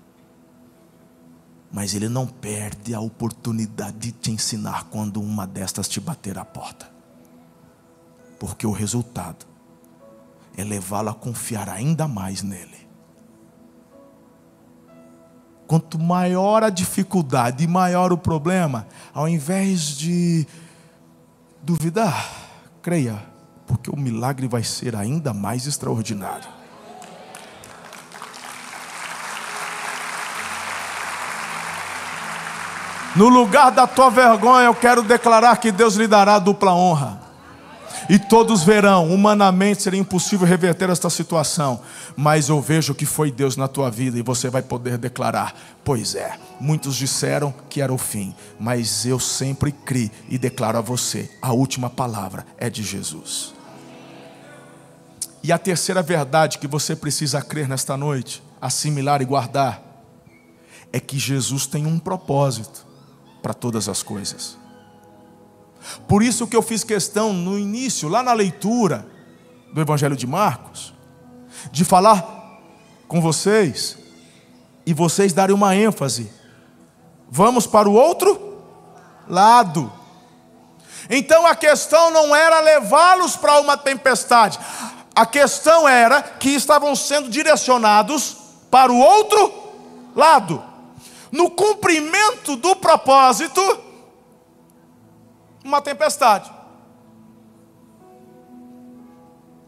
Mas 1.71 1.95
ele 1.95 2.09
não 2.09 2.27
perde 2.27 2.95
a 2.95 3.01
oportunidade 3.01 3.99
de 3.99 4.13
te 4.13 4.31
ensinar 4.31 4.85
quando 4.85 5.21
uma 5.21 5.47
destas 5.47 5.89
te 5.89 6.01
bater 6.01 6.39
a 6.39 6.45
porta 6.45 6.99
porque 8.39 8.67
o 8.67 8.73
resultado 8.73 9.47
é 10.57 10.65
levá-lo 10.65 11.11
a 11.11 11.15
confiar 11.15 11.69
ainda 11.69 12.07
mais 12.07 12.43
nele. 12.43 12.88
Quanto 15.69 15.99
maior 15.99 16.65
a 16.65 16.71
dificuldade 16.71 17.63
e 17.63 17.67
maior 17.67 18.11
o 18.11 18.17
problema, 18.17 18.87
ao 19.13 19.29
invés 19.29 19.99
de 19.99 20.47
duvidar, 21.63 22.27
creia, 22.81 23.23
porque 23.67 23.91
o 23.91 23.97
milagre 23.97 24.49
vai 24.49 24.63
ser 24.65 24.97
ainda 24.97 25.35
mais 25.35 25.67
extraordinário. 25.67 26.49
No 33.15 33.29
lugar 33.29 33.71
da 33.71 33.87
tua 33.87 34.09
vergonha, 34.09 34.65
eu 34.65 34.75
quero 34.75 35.03
declarar 35.03 35.59
que 35.59 35.71
Deus 35.71 35.97
lhe 35.97 36.07
dará 36.07 36.39
dupla 36.39 36.73
honra. 36.73 37.28
E 38.09 38.19
todos 38.19 38.63
verão, 38.63 39.13
humanamente 39.13 39.83
seria 39.83 40.01
impossível 40.01 40.47
reverter 40.47 40.89
esta 40.89 41.11
situação, 41.11 41.83
mas 42.17 42.49
eu 42.49 42.59
vejo 42.59 42.95
que 42.95 43.05
foi 43.05 43.31
Deus 43.31 43.55
na 43.55 43.69
tua 43.69 43.91
vida 43.91 44.19
e 44.19 44.23
você 44.23 44.49
vai 44.49 44.63
poder 44.63 44.97
declarar: 44.97 45.55
Pois 45.85 46.15
é, 46.15 46.39
muitos 46.59 46.97
disseram 46.97 47.55
que 47.69 47.83
era 47.83 47.93
o 47.93 47.99
fim, 47.99 48.35
mas 48.59 49.05
eu 49.05 49.21
sempre 49.21 49.71
criei 49.73 50.11
e 50.27 50.39
declaro 50.39 50.79
a 50.79 50.81
você: 50.81 51.31
a 51.43 51.53
última 51.53 51.91
palavra 51.91 52.47
é 52.57 52.71
de 52.71 52.83
Jesus. 52.83 53.53
E 55.43 55.53
a 55.53 55.59
terceira 55.59 56.03
verdade 56.03 56.59
que 56.59 56.67
você 56.67 56.97
precisa 56.97 57.43
crer 57.43 57.69
nesta 57.69 57.95
noite, 57.95 58.43
assimilar 58.61 59.21
e 59.21 59.27
guardar, 59.27 59.83
é 60.93 60.99
que 60.99 61.19
Jesus 61.19 61.67
tem 61.67 61.87
um 61.87 61.99
propósito 61.99 62.87
para 63.43 63.53
todas 63.53 63.87
as 63.87 64.03
coisas. 64.03 64.57
Por 66.07 66.23
isso 66.23 66.47
que 66.47 66.57
eu 66.57 66.63
fiz 66.63 66.85
questão 66.85 67.33
no 67.33 67.59
início, 67.59 68.09
lá 68.09 68.23
na 68.23 68.33
leitura 68.33 69.07
do 69.73 69.81
Evangelho 69.81 70.17
de 70.17 70.27
Marcos, 70.27 70.95
de 71.71 71.85
falar 71.85 72.61
com 73.07 73.21
vocês 73.21 73.99
e 74.87 74.93
vocês 74.95 75.33
darem 75.33 75.55
uma 75.55 75.75
ênfase. 75.75 76.31
Vamos 77.31 77.67
para 77.67 77.89
o 77.89 77.93
outro 77.93 78.59
lado. 79.29 79.93
Então 81.11 81.47
a 81.47 81.55
questão 81.55 82.11
não 82.11 82.35
era 82.35 82.61
levá-los 82.61 83.37
para 83.37 83.61
uma 83.61 83.77
tempestade, 83.77 84.59
a 85.15 85.27
questão 85.27 85.89
era 85.89 86.23
que 86.23 86.51
estavam 86.51 86.95
sendo 86.95 87.29
direcionados 87.29 88.37
para 88.71 88.93
o 88.93 88.99
outro 88.99 89.53
lado. 90.15 90.63
No 91.33 91.51
cumprimento 91.51 92.57
do 92.57 92.77
propósito, 92.77 93.61
uma 95.69 95.83
tempestade. 95.83 96.51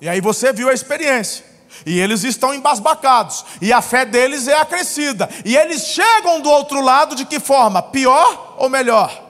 E 0.00 0.08
aí 0.08 0.20
você 0.20 0.52
viu 0.52 0.68
a 0.68 0.72
experiência. 0.72 1.44
E 1.86 2.00
eles 2.00 2.24
estão 2.24 2.52
embasbacados. 2.52 3.44
E 3.60 3.72
a 3.72 3.80
fé 3.80 4.04
deles 4.04 4.48
é 4.48 4.58
acrescida. 4.58 5.28
E 5.44 5.56
eles 5.56 5.82
chegam 5.82 6.40
do 6.40 6.50
outro 6.50 6.80
lado 6.80 7.14
de 7.14 7.24
que 7.24 7.38
forma? 7.38 7.82
Pior 7.82 8.56
ou 8.58 8.68
melhor? 8.68 9.28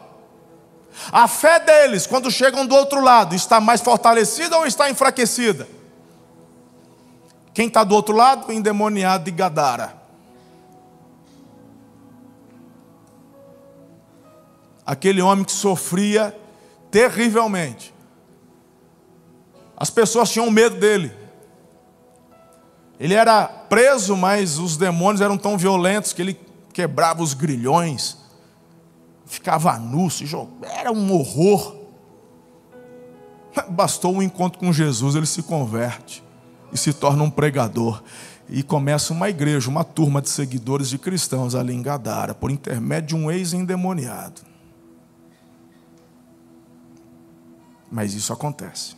A 1.13 1.27
fé 1.27 1.59
deles, 1.61 2.07
quando 2.07 2.31
chegam 2.31 2.67
do 2.67 2.75
outro 2.75 3.01
lado, 3.01 3.35
está 3.35 3.61
mais 3.61 3.81
fortalecida 3.81 4.57
ou 4.57 4.67
está 4.67 4.91
enfraquecida? 4.91 5.69
Quem 7.53 7.69
está 7.69 7.85
do 7.85 7.95
outro 7.95 8.15
lado? 8.15 8.53
Endemoniado 8.53 9.25
de 9.25 9.31
Gadara. 9.31 9.99
Aquele 14.85 15.23
homem 15.23 15.45
que 15.45 15.53
sofria 15.53 16.37
terrivelmente. 16.91 17.95
As 19.77 19.89
pessoas 19.89 20.31
tinham 20.31 20.51
medo 20.51 20.79
dele. 20.79 21.13
Ele 22.99 23.15
era 23.15 23.49
preso, 23.49 24.15
mas 24.15 24.59
os 24.59 24.77
demônios 24.77 25.23
eram 25.23 25.39
tão 25.39 25.57
violentos 25.57 26.13
que 26.13 26.21
ele 26.21 26.39
quebrava 26.71 27.23
os 27.23 27.33
grilhões, 27.33 28.19
ficava 29.25 29.79
nu, 29.79 30.11
se 30.11 30.27
jogava. 30.27 30.67
Era 30.67 30.93
um 30.93 31.13
horror. 31.15 31.77
Bastou 33.71 34.15
um 34.15 34.23
encontro 34.23 34.59
com 34.59 34.71
Jesus, 34.71 35.15
ele 35.15 35.27
se 35.27 35.43
converte 35.43 36.23
e 36.71 36.77
se 36.77 36.93
torna 36.93 37.23
um 37.23 37.31
pregador. 37.31 38.03
E 38.51 38.63
começa 38.63 39.15
uma 39.15 39.31
igreja, 39.31 39.71
uma 39.71 39.85
turma 39.85 40.21
de 40.21 40.29
seguidores 40.29 40.91
de 40.91 40.99
cristãos 40.99 41.55
ali 41.55 41.73
em 41.73 41.81
Gadara, 41.81 42.35
por 42.35 42.51
intermédio 42.51 43.17
de 43.17 43.25
um 43.25 43.31
ex-endemoniado. 43.31 44.50
Mas 47.91 48.15
isso 48.15 48.33
acontece. 48.33 48.95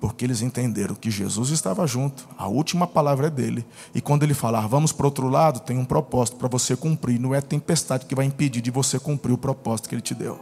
Porque 0.00 0.24
eles 0.24 0.40
entenderam 0.40 0.94
que 0.94 1.10
Jesus 1.10 1.50
estava 1.50 1.86
junto, 1.86 2.26
a 2.38 2.48
última 2.48 2.86
palavra 2.86 3.26
é 3.26 3.30
dele. 3.30 3.66
E 3.94 4.00
quando 4.00 4.22
ele 4.22 4.32
falar, 4.32 4.66
vamos 4.66 4.92
para 4.92 5.06
outro 5.06 5.28
lado, 5.28 5.60
tem 5.60 5.76
um 5.76 5.84
propósito 5.84 6.36
para 6.36 6.48
você 6.48 6.74
cumprir. 6.74 7.20
Não 7.20 7.34
é 7.34 7.40
tempestade 7.40 8.06
que 8.06 8.14
vai 8.14 8.24
impedir 8.24 8.62
de 8.62 8.70
você 8.70 8.98
cumprir 8.98 9.32
o 9.32 9.38
propósito 9.38 9.88
que 9.88 9.94
ele 9.94 10.02
te 10.02 10.14
deu. 10.14 10.40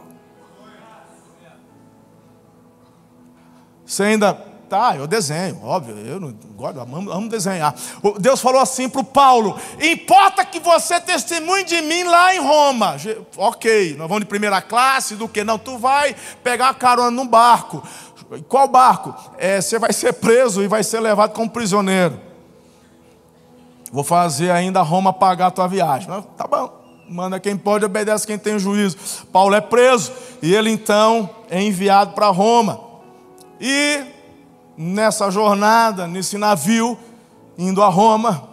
Você 3.85 4.03
ainda 4.03 4.48
Tá, 4.69 4.95
eu 4.95 5.07
desenho, 5.07 5.59
óbvio, 5.63 5.97
eu 5.97 6.19
não 6.19 6.31
gosto, 6.55 6.79
amo, 6.79 7.11
amo 7.11 7.27
desenhar. 7.27 7.73
Deus 8.19 8.39
falou 8.39 8.61
assim 8.61 8.87
para 8.87 9.01
o 9.01 9.03
Paulo: 9.03 9.59
importa 9.81 10.45
que 10.45 10.59
você 10.59 10.99
testemunhe 10.99 11.63
de 11.63 11.81
mim 11.81 12.03
lá 12.03 12.35
em 12.35 12.39
Roma. 12.39 12.95
Ok, 13.35 13.95
nós 13.97 14.07
vamos 14.07 14.19
de 14.19 14.27
primeira 14.27 14.61
classe, 14.61 15.15
do 15.15 15.27
que? 15.27 15.43
Não, 15.43 15.57
tu 15.57 15.79
vai 15.79 16.15
pegar 16.43 16.71
carona 16.75 17.09
num 17.09 17.25
barco. 17.25 17.81
Qual 18.47 18.67
barco? 18.67 19.15
É, 19.39 19.59
você 19.59 19.79
vai 19.79 19.91
ser 19.91 20.13
preso 20.13 20.61
e 20.61 20.67
vai 20.67 20.83
ser 20.83 20.99
levado 20.99 21.33
como 21.33 21.49
prisioneiro. 21.49 22.19
Vou 23.91 24.03
fazer 24.03 24.51
ainda 24.51 24.83
Roma 24.83 25.11
pagar 25.11 25.47
a 25.47 25.51
tua 25.51 25.67
viagem. 25.67 26.07
Tá 26.37 26.45
bom. 26.45 26.77
Manda 27.09 27.39
quem 27.39 27.57
pode, 27.57 27.85
obedece 27.85 28.27
quem 28.27 28.37
tem 28.37 28.59
juízo. 28.59 29.25
Paulo 29.31 29.55
é 29.55 29.61
preso 29.61 30.11
e 30.43 30.53
ele 30.53 30.69
então 30.69 31.27
é 31.49 31.59
enviado 31.59 32.13
para 32.13 32.27
Roma. 32.27 32.79
E 33.59 34.18
nessa 34.81 35.29
jornada, 35.29 36.07
nesse 36.07 36.37
navio, 36.37 36.97
indo 37.57 37.83
a 37.83 37.89
Roma, 37.89 38.47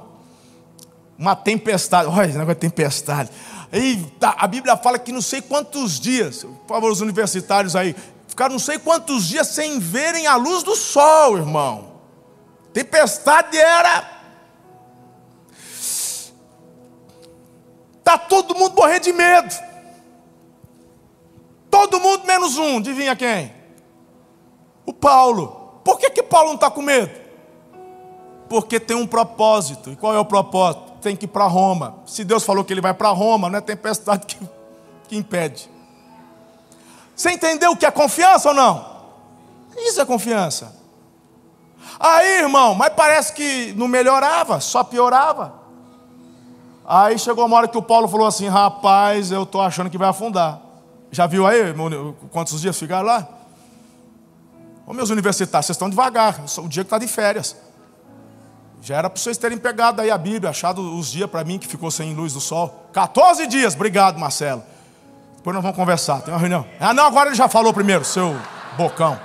uma 1.17 1.37
tempestade. 1.37 2.09
Olha, 2.09 2.27
esse 2.27 2.37
negócio 2.37 2.57
de 2.57 2.61
tempestade. 2.63 3.31
Eita, 3.73 4.35
a 4.37 4.47
Bíblia 4.49 4.77
fala 4.77 4.99
que 4.99 5.13
não 5.13 5.23
sei 5.23 5.41
quantos 5.41 6.01
dias, 6.01 6.43
por 6.43 6.75
favor, 6.75 6.91
os 6.91 7.01
universitários 7.01 7.77
aí, 7.77 7.95
ficaram 8.27 8.55
não 8.55 8.59
sei 8.59 8.77
quantos 8.77 9.29
dias 9.29 9.47
sem 9.47 9.79
verem 9.79 10.27
a 10.27 10.35
luz 10.35 10.65
do 10.65 10.75
sol, 10.75 11.39
irmão. 11.39 11.93
Tempestade 12.73 13.57
era 13.57 14.17
Está 17.99 18.19
todo 18.19 18.55
mundo 18.55 18.75
morrendo 18.77 19.03
de 19.03 19.13
medo. 19.13 19.55
Todo 21.71 22.01
mundo 22.01 22.25
menos 22.25 22.57
um, 22.57 22.79
adivinha 22.79 23.15
quem? 23.17 23.53
O 24.85 24.93
Paulo. 24.93 25.66
Por 25.87 26.01
que, 26.01 26.11
que 26.11 26.23
Paulo 26.25 26.49
não 26.49 26.57
está 26.57 26.69
com 26.69 26.83
medo? 26.83 27.13
Porque 28.49 28.81
tem 28.81 28.97
um 28.97 29.07
propósito. 29.07 29.93
E 29.93 29.95
qual 29.95 30.13
é 30.13 30.19
o 30.19 30.25
propósito? 30.25 30.83
Tem 31.01 31.15
que 31.15 31.27
ir 31.27 31.29
para 31.29 31.47
Roma. 31.47 31.95
Se 32.05 32.25
Deus 32.25 32.43
falou 32.43 32.65
que 32.65 32.73
ele 32.73 32.81
vai 32.81 32.93
para 32.93 33.09
Roma, 33.11 33.49
não 33.49 33.59
é 33.59 33.61
tempestade 33.61 34.27
que, 34.27 34.37
que 35.07 35.17
impede. 35.17 35.71
Você 37.15 37.31
entendeu 37.31 37.71
o 37.71 37.77
que 37.77 37.87
é 37.87 37.91
confiança 37.93 38.49
ou 38.49 38.55
não? 38.55 38.85
Isso 39.77 40.01
é 40.01 40.05
confiança. 40.05 40.75
Aí, 42.01 42.41
irmão, 42.41 42.75
mas 42.75 42.93
parece 42.93 43.33
que 43.33 43.73
não 43.77 43.87
melhorava, 43.87 44.59
só 44.59 44.83
piorava. 44.83 45.55
Aí 46.85 47.17
chegou 47.17 47.47
uma 47.47 47.59
hora 47.59 47.69
que 47.69 47.79
o 47.79 47.83
Paulo 47.83 48.09
falou 48.09 48.27
assim: 48.27 48.49
Rapaz, 48.49 49.31
eu 49.31 49.45
estou 49.45 49.61
achando 49.61 49.89
que 49.89 49.97
vai 49.97 50.09
afundar. 50.09 50.61
Já 51.13 51.29
viu 51.29 51.47
aí 51.47 51.61
quantos 52.33 52.61
dias 52.61 52.77
ficaram 52.77 53.07
lá? 53.07 53.36
Ô 54.87 54.95
meus 54.95 55.11
universitários, 55.11 55.67
vocês 55.67 55.75
estão 55.75 55.91
devagar. 55.91 56.41
O 56.59 56.69
dia 56.69 56.85
que 56.85 56.87
está 56.87 56.99
de 56.99 57.09
férias. 57.09 57.57
Já 58.81 58.99
era 58.99 59.11
para 59.11 59.21
vocês 59.21 59.37
terem 59.37 59.59
pegado 59.59 60.01
aí 60.01 60.13
a 60.13 60.17
Bíblia, 60.17 60.51
achado 60.51 60.97
os 60.97 61.11
dias 61.11 61.29
para 61.29 61.43
mim 61.43 61.59
que 61.59 61.67
ficou 61.67 61.91
sem 61.91 62.15
luz 62.15 62.35
do 62.35 62.41
sol. 62.41 62.89
14 62.93 63.45
dias, 63.49 63.75
obrigado, 63.75 64.17
Marcelo. 64.17 64.63
Depois 65.37 65.53
nós 65.55 65.63
vamos 65.63 65.77
conversar, 65.77 66.21
tem 66.21 66.33
uma 66.33 66.39
reunião. 66.39 66.65
Ah, 66.79 66.95
não, 66.95 67.05
agora 67.07 67.31
ele 67.31 67.37
já 67.37 67.49
falou 67.49 67.75
primeiro, 67.75 68.05
seu 68.05 68.37
bocão. 68.77 69.19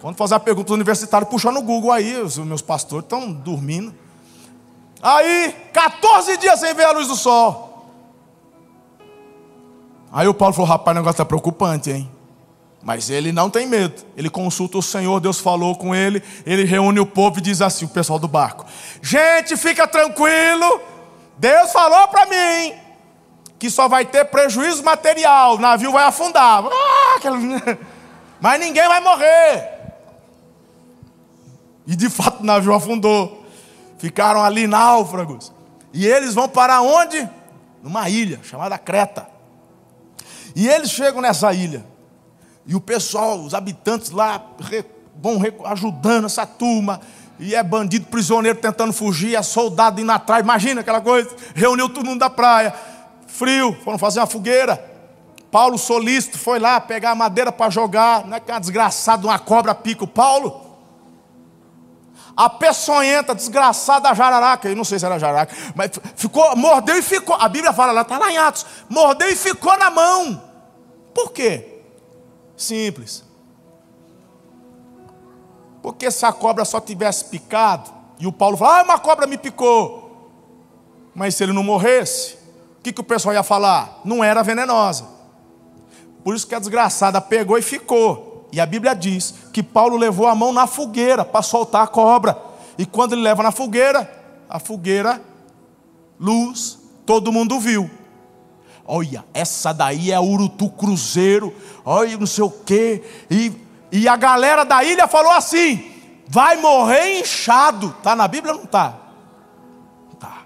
Quando 0.00 0.16
fazer 0.16 0.34
a 0.34 0.40
pergunta 0.40 0.68
do 0.68 0.74
universitário, 0.74 1.28
puxa 1.28 1.52
no 1.52 1.62
Google 1.62 1.92
aí, 1.92 2.20
os 2.20 2.38
meus 2.38 2.62
pastores 2.62 3.04
estão 3.04 3.32
dormindo. 3.32 3.94
Aí, 5.00 5.54
14 5.72 6.36
dias 6.38 6.58
sem 6.58 6.74
ver 6.74 6.86
a 6.86 6.90
luz 6.90 7.06
do 7.06 7.14
sol. 7.14 7.68
Aí 10.10 10.26
o 10.26 10.34
Paulo 10.34 10.54
falou: 10.54 10.68
rapaz, 10.68 10.96
o 10.96 10.98
negócio 10.98 11.14
está 11.14 11.24
preocupante, 11.24 11.90
hein? 11.90 12.17
Mas 12.82 13.10
ele 13.10 13.32
não 13.32 13.50
tem 13.50 13.66
medo. 13.66 14.04
Ele 14.16 14.30
consulta 14.30 14.78
o 14.78 14.82
Senhor, 14.82 15.20
Deus 15.20 15.40
falou 15.40 15.74
com 15.76 15.94
ele. 15.94 16.22
Ele 16.46 16.64
reúne 16.64 17.00
o 17.00 17.06
povo 17.06 17.38
e 17.38 17.42
diz 17.42 17.60
assim: 17.60 17.84
o 17.84 17.88
pessoal 17.88 18.18
do 18.18 18.28
barco: 18.28 18.64
Gente, 19.02 19.56
fica 19.56 19.86
tranquilo. 19.86 20.80
Deus 21.36 21.72
falou 21.72 22.08
para 22.08 22.26
mim 22.26 22.74
que 23.58 23.68
só 23.68 23.88
vai 23.88 24.04
ter 24.04 24.24
prejuízo 24.26 24.84
material. 24.84 25.56
O 25.56 25.58
navio 25.58 25.92
vai 25.92 26.04
afundar. 26.04 26.64
Ah, 26.64 27.18
Mas 28.40 28.60
ninguém 28.60 28.86
vai 28.86 29.00
morrer. 29.00 29.76
E 31.86 31.96
de 31.96 32.08
fato 32.08 32.40
o 32.40 32.46
navio 32.46 32.72
afundou 32.72 33.38
ficaram 33.98 34.42
ali 34.42 34.66
náufragos. 34.66 35.52
E 35.92 36.06
eles 36.06 36.34
vão 36.34 36.48
para 36.48 36.80
onde? 36.80 37.28
Numa 37.82 38.08
ilha 38.08 38.40
chamada 38.42 38.78
Creta. 38.78 39.28
E 40.54 40.68
eles 40.68 40.90
chegam 40.90 41.20
nessa 41.20 41.52
ilha. 41.52 41.84
E 42.68 42.76
o 42.76 42.80
pessoal, 42.82 43.40
os 43.40 43.54
habitantes 43.54 44.10
lá, 44.10 44.44
vão 45.16 45.40
ajudando 45.64 46.26
essa 46.26 46.44
turma. 46.46 47.00
E 47.38 47.54
é 47.54 47.62
bandido 47.62 48.04
prisioneiro 48.08 48.58
tentando 48.58 48.92
fugir, 48.92 49.34
é 49.34 49.42
soldado 49.42 50.02
indo 50.02 50.12
atrás. 50.12 50.44
Imagina 50.44 50.82
aquela 50.82 51.00
coisa. 51.00 51.30
Reuniu 51.54 51.88
todo 51.88 52.04
mundo 52.04 52.20
da 52.20 52.28
praia. 52.28 52.74
Frio, 53.26 53.74
foram 53.82 53.96
fazer 53.96 54.20
uma 54.20 54.26
fogueira. 54.26 54.84
Paulo 55.50 55.78
solícito 55.78 56.36
foi 56.36 56.58
lá 56.58 56.78
pegar 56.78 57.12
a 57.12 57.14
madeira 57.14 57.50
para 57.50 57.70
jogar. 57.70 58.26
Não 58.26 58.36
é 58.36 58.40
que 58.40 58.50
é 58.50 58.54
uma 58.54 58.60
desgraçada, 58.60 59.26
uma 59.26 59.38
cobra 59.38 59.74
pica 59.74 60.04
o 60.04 60.06
Paulo? 60.06 60.68
a 62.36 62.48
peçonhenta, 62.48 63.34
desgraçada 63.34 64.14
jararaca, 64.14 64.68
eu 64.68 64.76
não 64.76 64.84
sei 64.84 64.96
se 64.96 65.04
era 65.04 65.18
jararaca, 65.18 65.52
mas 65.74 65.90
ficou, 66.14 66.54
mordeu 66.54 66.96
e 66.96 67.02
ficou. 67.02 67.34
A 67.34 67.48
Bíblia 67.48 67.72
fala 67.72 67.90
lá, 67.90 68.02
está 68.02 68.16
lá 68.16 68.30
em 68.30 68.38
Atos, 68.38 68.64
mordeu 68.88 69.28
e 69.28 69.34
ficou 69.34 69.76
na 69.76 69.90
mão. 69.90 70.40
Por 71.12 71.32
quê? 71.32 71.77
Simples. 72.58 73.24
Porque 75.80 76.10
se 76.10 76.26
a 76.26 76.32
cobra 76.32 76.64
só 76.64 76.80
tivesse 76.80 77.26
picado, 77.26 77.90
e 78.18 78.26
o 78.26 78.32
Paulo 78.32 78.56
fala, 78.56 78.80
ah, 78.80 78.82
uma 78.82 78.98
cobra 78.98 79.26
me 79.26 79.38
picou. 79.38 80.30
Mas 81.14 81.36
se 81.36 81.44
ele 81.44 81.52
não 81.52 81.62
morresse, 81.62 82.34
o 82.78 82.82
que, 82.82 82.92
que 82.92 83.00
o 83.00 83.04
pessoal 83.04 83.34
ia 83.34 83.42
falar? 83.42 84.00
Não 84.04 84.22
era 84.22 84.42
venenosa. 84.42 85.06
Por 86.24 86.34
isso 86.34 86.46
que 86.46 86.54
a 86.54 86.58
desgraçada 86.58 87.20
pegou 87.20 87.56
e 87.56 87.62
ficou. 87.62 88.48
E 88.52 88.60
a 88.60 88.66
Bíblia 88.66 88.94
diz 88.94 89.34
que 89.52 89.62
Paulo 89.62 89.96
levou 89.96 90.26
a 90.26 90.34
mão 90.34 90.52
na 90.52 90.66
fogueira 90.66 91.24
para 91.24 91.42
soltar 91.42 91.84
a 91.84 91.86
cobra. 91.86 92.36
E 92.76 92.84
quando 92.84 93.12
ele 93.12 93.22
leva 93.22 93.42
na 93.42 93.52
fogueira, 93.52 94.10
a 94.48 94.58
fogueira, 94.58 95.22
luz, 96.18 96.78
todo 97.06 97.32
mundo 97.32 97.60
viu. 97.60 97.88
Olha, 98.90 99.22
essa 99.34 99.70
daí 99.74 100.10
é 100.10 100.18
Urutu 100.18 100.70
Cruzeiro, 100.70 101.54
olha, 101.84 102.16
não 102.16 102.26
sei 102.26 102.42
o 102.42 102.50
quê. 102.50 103.04
E, 103.30 103.52
e 103.92 104.08
a 104.08 104.16
galera 104.16 104.64
da 104.64 104.82
ilha 104.82 105.06
falou 105.06 105.30
assim: 105.30 105.92
vai 106.26 106.56
morrer 106.56 107.20
inchado. 107.20 107.94
Está 107.98 108.16
na 108.16 108.26
Bíblia 108.26 108.54
ou 108.54 108.60
não 108.60 108.64
está? 108.64 108.96
Tá. 110.18 110.38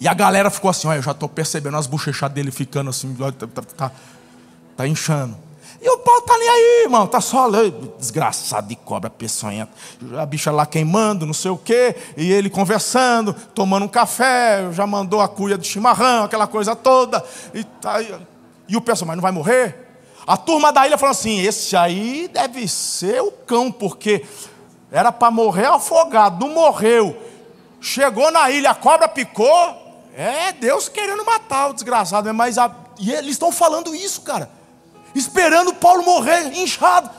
E 0.00 0.08
a 0.08 0.14
galera 0.14 0.48
ficou 0.48 0.70
assim: 0.70 0.88
olha, 0.88 0.96
eu 0.96 1.02
já 1.02 1.10
estou 1.10 1.28
percebendo 1.28 1.76
as 1.76 1.86
bochechas 1.86 2.32
dele 2.32 2.50
ficando 2.50 2.88
assim, 2.88 3.14
tá, 3.14 3.46
tá, 3.46 3.62
tá, 3.62 3.92
tá 4.74 4.88
inchando. 4.88 5.36
E 5.82 5.90
o 5.90 5.98
pau 5.98 6.20
tá 6.20 6.38
nem 6.38 6.48
aí, 6.48 6.82
irmão. 6.84 7.08
Tá 7.08 7.20
só 7.20 7.50
desgraçado 7.98 8.68
de 8.68 8.76
cobra 8.76 9.10
peçonhenta. 9.10 9.72
A 10.16 10.24
bicha 10.24 10.52
lá 10.52 10.64
queimando, 10.64 11.26
não 11.26 11.34
sei 11.34 11.50
o 11.50 11.56
quê. 11.56 11.96
E 12.16 12.30
ele 12.30 12.48
conversando, 12.48 13.34
tomando 13.52 13.86
um 13.86 13.88
café. 13.88 14.70
Já 14.70 14.86
mandou 14.86 15.20
a 15.20 15.28
cuia 15.28 15.58
de 15.58 15.66
chimarrão, 15.66 16.22
aquela 16.22 16.46
coisa 16.46 16.76
toda. 16.76 17.24
E, 17.52 17.64
tá, 17.64 17.96
e 18.68 18.76
o 18.76 18.80
pessoal, 18.80 19.08
mas 19.08 19.16
não 19.16 19.22
vai 19.22 19.32
morrer? 19.32 19.76
A 20.24 20.36
turma 20.36 20.72
da 20.72 20.86
ilha 20.86 20.96
falou 20.96 21.10
assim: 21.10 21.40
esse 21.40 21.76
aí 21.76 22.30
deve 22.32 22.68
ser 22.68 23.20
o 23.20 23.32
cão, 23.32 23.72
porque 23.72 24.24
era 24.88 25.10
para 25.10 25.32
morrer 25.32 25.66
afogado, 25.66 26.46
não 26.46 26.54
morreu. 26.54 27.20
Chegou 27.80 28.30
na 28.30 28.48
ilha, 28.52 28.70
a 28.70 28.74
cobra 28.74 29.08
picou. 29.08 29.82
É 30.14 30.52
Deus 30.52 30.88
querendo 30.88 31.24
matar 31.24 31.70
o 31.70 31.72
desgraçado. 31.72 32.32
Mas 32.32 32.56
a... 32.56 32.70
e 33.00 33.10
eles 33.10 33.32
estão 33.32 33.50
falando 33.50 33.92
isso, 33.92 34.20
cara 34.20 34.61
esperando 35.14 35.74
Paulo 35.74 36.02
morrer, 36.02 36.52
inchado. 36.54 37.10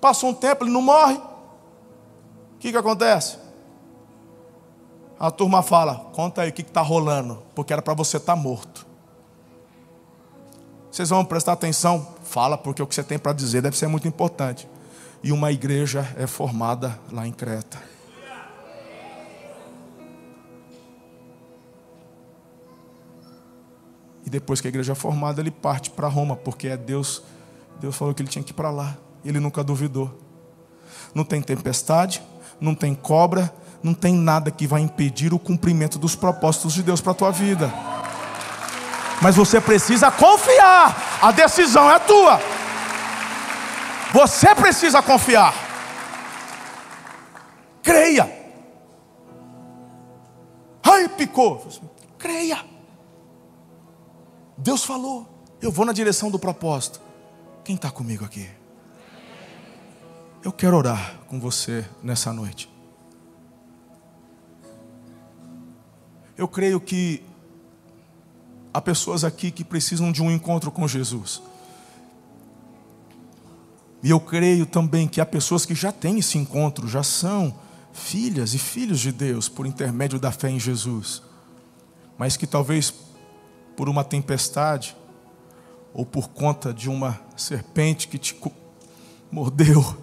Passou 0.00 0.30
um 0.30 0.34
tempo, 0.34 0.64
ele 0.64 0.72
não 0.72 0.82
morre. 0.82 1.14
O 1.14 2.58
que, 2.58 2.70
que 2.70 2.76
acontece? 2.76 3.38
A 5.18 5.30
turma 5.30 5.62
fala: 5.62 6.10
conta 6.12 6.42
aí 6.42 6.50
o 6.50 6.52
que 6.52 6.62
está 6.62 6.80
rolando, 6.80 7.42
porque 7.54 7.72
era 7.72 7.82
para 7.82 7.94
você 7.94 8.18
estar 8.18 8.34
tá 8.34 8.40
morto. 8.40 8.86
Vocês 10.90 11.10
vão 11.10 11.24
prestar 11.24 11.52
atenção? 11.52 12.14
Fala, 12.22 12.56
porque 12.56 12.82
o 12.82 12.86
que 12.86 12.94
você 12.94 13.02
tem 13.02 13.18
para 13.18 13.32
dizer 13.32 13.60
deve 13.60 13.76
ser 13.76 13.86
muito 13.86 14.08
importante. 14.08 14.68
E 15.22 15.32
uma 15.32 15.52
igreja 15.52 16.10
é 16.16 16.26
formada 16.26 16.98
lá 17.12 17.26
em 17.26 17.32
Creta. 17.32 17.95
E 24.26 24.30
depois 24.30 24.60
que 24.60 24.66
a 24.66 24.70
igreja 24.70 24.92
é 24.92 24.94
formada, 24.96 25.40
ele 25.40 25.52
parte 25.52 25.88
para 25.88 26.08
Roma, 26.08 26.34
porque 26.34 26.66
é 26.66 26.76
Deus. 26.76 27.22
Deus 27.80 27.96
falou 27.96 28.12
que 28.12 28.20
ele 28.20 28.28
tinha 28.28 28.42
que 28.42 28.50
ir 28.50 28.54
para 28.54 28.70
lá. 28.70 28.96
Ele 29.24 29.38
nunca 29.38 29.62
duvidou. 29.62 30.20
Não 31.14 31.24
tem 31.24 31.40
tempestade, 31.40 32.20
não 32.60 32.74
tem 32.74 32.92
cobra, 32.92 33.54
não 33.82 33.94
tem 33.94 34.14
nada 34.14 34.50
que 34.50 34.66
vai 34.66 34.80
impedir 34.80 35.32
o 35.32 35.38
cumprimento 35.38 35.96
dos 35.96 36.16
propósitos 36.16 36.74
de 36.74 36.82
Deus 36.82 37.00
para 37.00 37.12
a 37.12 37.14
tua 37.14 37.30
vida. 37.30 37.72
Mas 39.22 39.36
você 39.36 39.60
precisa 39.60 40.10
confiar. 40.10 41.18
A 41.22 41.30
decisão 41.30 41.88
é 41.90 41.98
tua. 42.00 42.40
Você 44.12 44.54
precisa 44.56 45.00
confiar. 45.00 45.54
Creia. 47.82 48.28
Ai, 50.82 51.08
picou. 51.08 51.66
Creia. 52.18 52.75
Deus 54.56 54.84
falou, 54.84 55.28
eu 55.60 55.70
vou 55.70 55.84
na 55.84 55.92
direção 55.92 56.30
do 56.30 56.38
propósito. 56.38 57.00
Quem 57.64 57.76
está 57.76 57.90
comigo 57.90 58.24
aqui? 58.24 58.48
Eu 60.42 60.52
quero 60.52 60.76
orar 60.76 61.18
com 61.28 61.40
você 61.40 61.84
nessa 62.02 62.32
noite. 62.32 62.70
Eu 66.36 66.46
creio 66.46 66.80
que 66.80 67.22
há 68.72 68.80
pessoas 68.80 69.24
aqui 69.24 69.50
que 69.50 69.64
precisam 69.64 70.12
de 70.12 70.22
um 70.22 70.30
encontro 70.30 70.70
com 70.70 70.86
Jesus. 70.86 71.42
E 74.02 74.10
eu 74.10 74.20
creio 74.20 74.66
também 74.66 75.08
que 75.08 75.20
há 75.20 75.26
pessoas 75.26 75.66
que 75.66 75.74
já 75.74 75.90
têm 75.90 76.18
esse 76.18 76.38
encontro, 76.38 76.86
já 76.86 77.02
são 77.02 77.58
filhas 77.92 78.54
e 78.54 78.58
filhos 78.58 79.00
de 79.00 79.10
Deus 79.10 79.48
por 79.48 79.66
intermédio 79.66 80.20
da 80.20 80.30
fé 80.30 80.50
em 80.50 80.60
Jesus, 80.60 81.22
mas 82.18 82.36
que 82.36 82.46
talvez 82.46 82.94
por 83.76 83.88
uma 83.88 84.02
tempestade 84.02 84.96
ou 85.92 86.04
por 86.04 86.28
conta 86.28 86.72
de 86.72 86.88
uma 86.88 87.20
serpente 87.36 88.08
que 88.08 88.18
te 88.18 88.38
mordeu, 89.30 89.96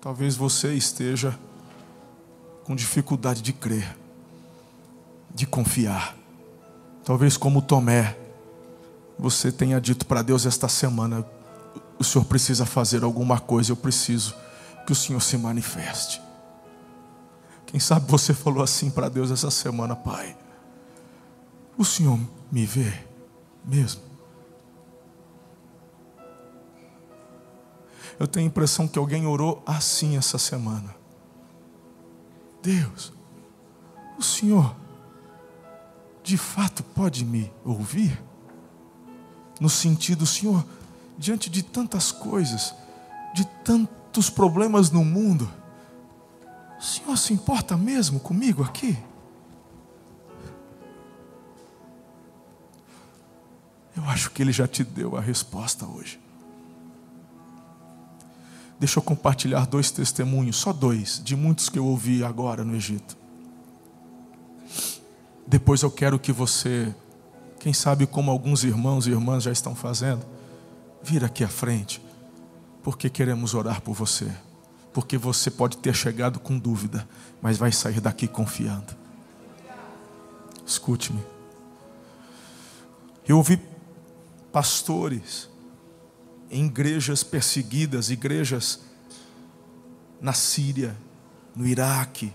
talvez 0.00 0.36
você 0.36 0.74
esteja 0.74 1.38
com 2.64 2.76
dificuldade 2.76 3.42
de 3.42 3.52
crer, 3.52 3.96
de 5.34 5.46
confiar. 5.46 6.16
Talvez 7.04 7.36
como 7.36 7.62
Tomé, 7.62 8.16
você 9.18 9.50
tenha 9.50 9.80
dito 9.80 10.06
para 10.06 10.22
Deus 10.22 10.44
esta 10.44 10.68
semana: 10.68 11.24
o 11.98 12.04
Senhor 12.04 12.24
precisa 12.24 12.66
fazer 12.66 13.02
alguma 13.02 13.40
coisa, 13.40 13.72
eu 13.72 13.76
preciso 13.76 14.34
que 14.86 14.92
o 14.92 14.94
Senhor 14.94 15.20
se 15.20 15.36
manifeste. 15.36 16.20
Quem 17.66 17.78
sabe 17.78 18.10
você 18.10 18.32
falou 18.32 18.62
assim 18.62 18.90
para 18.90 19.08
Deus 19.08 19.30
essa 19.30 19.50
semana, 19.50 19.94
Pai: 19.94 20.36
o 21.78 21.84
Senhor 21.84 22.18
me 22.50 22.66
vê 22.66 22.92
mesmo? 23.64 24.02
Eu 28.18 28.26
tenho 28.26 28.46
a 28.46 28.48
impressão 28.48 28.88
que 28.88 28.98
alguém 28.98 29.26
orou 29.26 29.62
assim 29.64 30.16
essa 30.16 30.38
semana. 30.38 30.94
Deus, 32.60 33.12
o 34.18 34.22
Senhor 34.22 34.74
de 36.24 36.36
fato 36.36 36.82
pode 36.82 37.24
me 37.24 37.50
ouvir? 37.64 38.20
No 39.60 39.68
sentido, 39.68 40.26
Senhor, 40.26 40.64
diante 41.16 41.48
de 41.48 41.62
tantas 41.62 42.10
coisas, 42.10 42.74
de 43.34 43.46
tantos 43.64 44.28
problemas 44.28 44.90
no 44.90 45.04
mundo, 45.04 45.50
o 46.78 46.82
Senhor 46.82 47.16
se 47.16 47.32
importa 47.32 47.76
mesmo 47.76 48.18
comigo 48.18 48.64
aqui? 48.64 48.98
Eu 53.98 54.04
acho 54.04 54.30
que 54.30 54.40
Ele 54.40 54.52
já 54.52 54.68
te 54.68 54.84
deu 54.84 55.16
a 55.16 55.20
resposta 55.20 55.84
hoje. 55.84 56.20
Deixa 58.78 59.00
eu 59.00 59.02
compartilhar 59.02 59.66
dois 59.66 59.90
testemunhos, 59.90 60.54
só 60.54 60.72
dois, 60.72 61.20
de 61.22 61.34
muitos 61.34 61.68
que 61.68 61.80
eu 61.80 61.84
ouvi 61.84 62.22
agora 62.22 62.62
no 62.62 62.76
Egito. 62.76 63.16
Depois 65.44 65.82
eu 65.82 65.90
quero 65.90 66.16
que 66.16 66.30
você, 66.30 66.94
quem 67.58 67.72
sabe 67.72 68.06
como 68.06 68.30
alguns 68.30 68.62
irmãos 68.62 69.08
e 69.08 69.10
irmãs 69.10 69.42
já 69.42 69.50
estão 69.50 69.74
fazendo, 69.74 70.24
vir 71.02 71.24
aqui 71.24 71.42
à 71.42 71.48
frente, 71.48 72.00
porque 72.84 73.10
queremos 73.10 73.52
orar 73.52 73.80
por 73.82 73.94
você. 73.94 74.30
Porque 74.92 75.18
você 75.18 75.50
pode 75.50 75.76
ter 75.78 75.92
chegado 75.92 76.38
com 76.38 76.56
dúvida, 76.56 77.08
mas 77.42 77.58
vai 77.58 77.72
sair 77.72 78.00
daqui 78.00 78.28
confiando. 78.28 78.96
Escute-me. 80.64 81.20
Eu 83.26 83.38
ouvi 83.38 83.60
pastores 84.58 85.48
em 86.50 86.66
igrejas 86.66 87.22
perseguidas, 87.22 88.10
igrejas 88.10 88.80
na 90.20 90.32
Síria, 90.32 90.98
no 91.54 91.64
Iraque, 91.64 92.32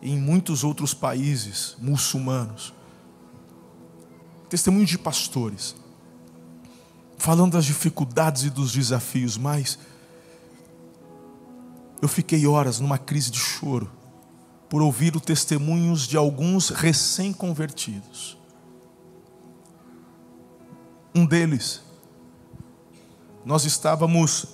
em 0.00 0.16
muitos 0.16 0.62
outros 0.62 0.94
países 0.94 1.74
muçulmanos. 1.80 2.72
Testemunhos 4.48 4.90
de 4.90 4.96
pastores, 4.96 5.74
falando 7.16 7.54
das 7.54 7.64
dificuldades 7.64 8.44
e 8.44 8.50
dos 8.50 8.70
desafios, 8.70 9.36
mas 9.36 9.76
eu 12.00 12.06
fiquei 12.06 12.46
horas 12.46 12.78
numa 12.78 12.96
crise 12.96 13.32
de 13.32 13.40
choro 13.40 13.90
por 14.68 14.82
ouvir 14.82 15.16
os 15.16 15.22
testemunhos 15.22 16.06
de 16.06 16.16
alguns 16.16 16.68
recém-convertidos. 16.68 18.37
Um 21.18 21.26
deles 21.26 21.80
nós 23.44 23.64
estávamos. 23.64 24.46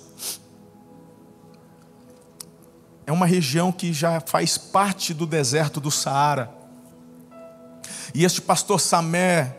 É 3.05 3.11
uma 3.11 3.27
região 3.27 3.71
que 3.71 3.93
já 3.93 4.19
faz 4.19 4.57
parte 4.57 5.13
do 5.13 5.27
deserto 5.27 5.79
do 5.79 5.91
Saara. 5.91 6.49
E 8.15 8.25
este 8.25 8.41
pastor 8.41 8.79
Samé 8.79 9.55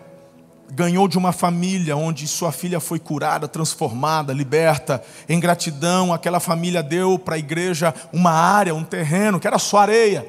ganhou 0.72 1.06
de 1.06 1.16
uma 1.16 1.30
família 1.30 1.96
onde 1.96 2.26
sua 2.26 2.50
filha 2.50 2.80
foi 2.80 2.98
curada, 2.98 3.46
transformada, 3.46 4.32
liberta. 4.32 5.00
Em 5.28 5.38
gratidão, 5.38 6.12
aquela 6.12 6.40
família 6.40 6.82
deu 6.82 7.20
para 7.20 7.36
a 7.36 7.38
igreja 7.38 7.94
uma 8.12 8.32
área, 8.32 8.74
um 8.74 8.82
terreno, 8.82 9.38
que 9.38 9.46
era 9.46 9.60
só 9.60 9.78
areia. 9.78 10.26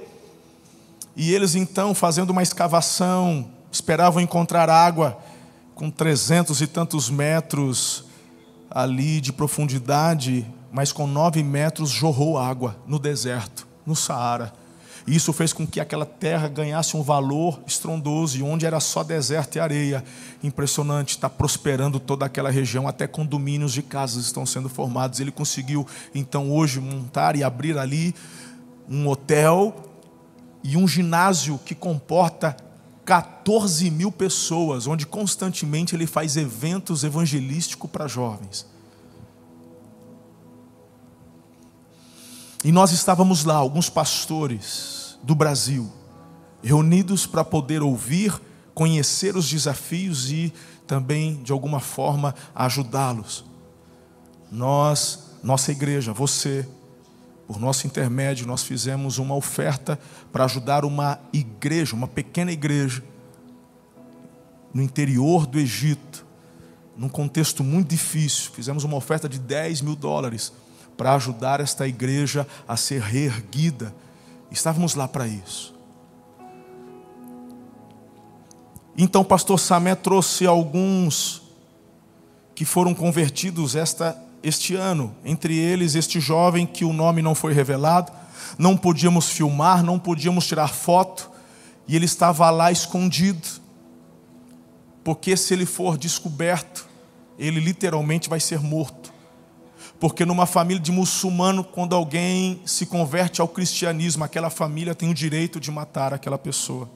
E 1.15 1.33
eles 1.33 1.55
então, 1.55 1.95
fazendo 1.95 2.29
uma 2.29 2.43
escavação, 2.43 3.49
esperavam 3.71 4.21
encontrar 4.21 4.69
água 4.69 5.17
com 5.77 5.91
trezentos 5.91 6.59
e 6.59 6.65
tantos 6.65 7.07
metros 7.07 8.03
ali 8.69 9.21
de 9.21 9.31
profundidade, 9.31 10.45
mas 10.71 10.91
com 10.91 11.05
nove 11.05 11.43
metros 11.43 11.91
jorrou 11.91 12.37
água 12.37 12.75
no 12.87 12.97
deserto, 12.97 13.67
no 13.85 13.95
Saara. 13.95 14.51
Isso 15.05 15.31
fez 15.31 15.53
com 15.53 15.65
que 15.65 15.79
aquela 15.79 16.05
terra 16.05 16.49
ganhasse 16.49 16.97
um 16.97 17.03
valor 17.03 17.61
estrondoso, 17.65 18.37
e 18.37 18.43
onde 18.43 18.65
era 18.65 18.79
só 18.79 19.03
deserto 19.03 19.55
e 19.55 19.59
areia. 19.59 20.03
Impressionante, 20.43 21.11
está 21.11 21.29
prosperando 21.29 21.99
toda 21.99 22.25
aquela 22.25 22.49
região, 22.49 22.87
até 22.87 23.07
condomínios 23.07 23.71
de 23.71 23.83
casas 23.83 24.25
estão 24.25 24.45
sendo 24.45 24.67
formados. 24.67 25.19
Ele 25.19 25.31
conseguiu, 25.31 25.87
então, 26.13 26.51
hoje 26.51 26.81
montar 26.81 27.37
e 27.37 27.43
abrir 27.43 27.77
ali 27.77 28.13
um 28.89 29.07
hotel 29.07 29.73
e 30.61 30.75
um 30.75 30.87
ginásio 30.87 31.57
que 31.63 31.75
comporta 31.75 32.57
14 33.07 33.89
mil 33.89 34.11
pessoas, 34.11 34.85
onde 34.85 35.07
constantemente 35.07 35.95
ele 35.95 36.05
faz 36.05 36.35
eventos 36.35 37.05
evangelísticos 37.05 37.89
para 37.89 38.05
jovens. 38.05 38.67
E 42.65 42.69
nós 42.69 42.91
estávamos 42.91 43.45
lá, 43.45 43.55
alguns 43.55 43.89
pastores 43.89 45.17
do 45.23 45.33
Brasil, 45.33 45.89
reunidos 46.61 47.25
para 47.25 47.45
poder 47.45 47.81
ouvir, 47.81 48.41
conhecer 48.73 49.37
os 49.37 49.49
desafios 49.49 50.29
e 50.29 50.53
também, 50.85 51.41
de 51.41 51.53
alguma 51.53 51.79
forma, 51.79 52.35
ajudá-los. 52.53 53.45
Nós, 54.51 55.31
nossa 55.41 55.71
igreja, 55.71 56.11
você, 56.11 56.67
por 57.47 57.59
nosso 57.59 57.87
intermédio, 57.87 58.45
nós 58.45 58.63
fizemos 58.63 59.17
uma 59.17 59.33
oferta 59.33 59.97
para 60.33 60.43
ajudar 60.43 60.83
uma 60.83 61.17
igreja, 61.31 61.95
uma 61.95 62.07
pequena 62.07 62.51
igreja, 62.51 63.01
no 64.73 64.81
interior 64.81 65.47
do 65.47 65.57
Egito, 65.57 66.25
num 66.95 67.07
contexto 67.07 67.63
muito 67.63 67.87
difícil. 67.87 68.51
Fizemos 68.51 68.83
uma 68.83 68.97
oferta 68.97 69.29
de 69.29 69.39
10 69.39 69.81
mil 69.81 69.95
dólares 69.95 70.51
para 70.97 71.13
ajudar 71.15 71.61
esta 71.61 71.87
igreja 71.87 72.45
a 72.67 72.75
ser 72.75 73.01
reerguida. 73.01 73.95
Estávamos 74.51 74.93
lá 74.93 75.07
para 75.07 75.25
isso. 75.25 75.73
Então 78.97 79.21
o 79.21 79.25
pastor 79.25 79.57
Samé 79.57 79.95
trouxe 79.95 80.45
alguns 80.45 81.43
que 82.53 82.65
foram 82.65 82.93
convertidos 82.93 83.75
esta 83.75 84.26
este 84.47 84.75
ano, 84.75 85.15
entre 85.25 85.55
eles 85.55 85.95
este 85.95 86.19
jovem 86.19 86.65
que 86.65 86.85
o 86.85 86.93
nome 86.93 87.21
não 87.21 87.35
foi 87.35 87.53
revelado, 87.53 88.11
não 88.57 88.77
podíamos 88.77 89.29
filmar, 89.29 89.83
não 89.83 89.99
podíamos 89.99 90.47
tirar 90.47 90.69
foto, 90.69 91.29
e 91.87 91.95
ele 91.95 92.05
estava 92.05 92.49
lá 92.49 92.71
escondido, 92.71 93.47
porque 95.03 95.35
se 95.37 95.53
ele 95.53 95.65
for 95.65 95.97
descoberto, 95.97 96.87
ele 97.37 97.59
literalmente 97.59 98.29
vai 98.29 98.39
ser 98.39 98.59
morto. 98.59 99.13
Porque 99.99 100.25
numa 100.25 100.45
família 100.45 100.81
de 100.81 100.91
muçulmano, 100.91 101.63
quando 101.63 101.95
alguém 101.95 102.61
se 102.65 102.85
converte 102.85 103.41
ao 103.41 103.47
cristianismo, 103.47 104.23
aquela 104.23 104.49
família 104.49 104.93
tem 104.93 105.09
o 105.09 105.13
direito 105.13 105.59
de 105.59 105.71
matar 105.71 106.13
aquela 106.13 106.37
pessoa. 106.37 106.89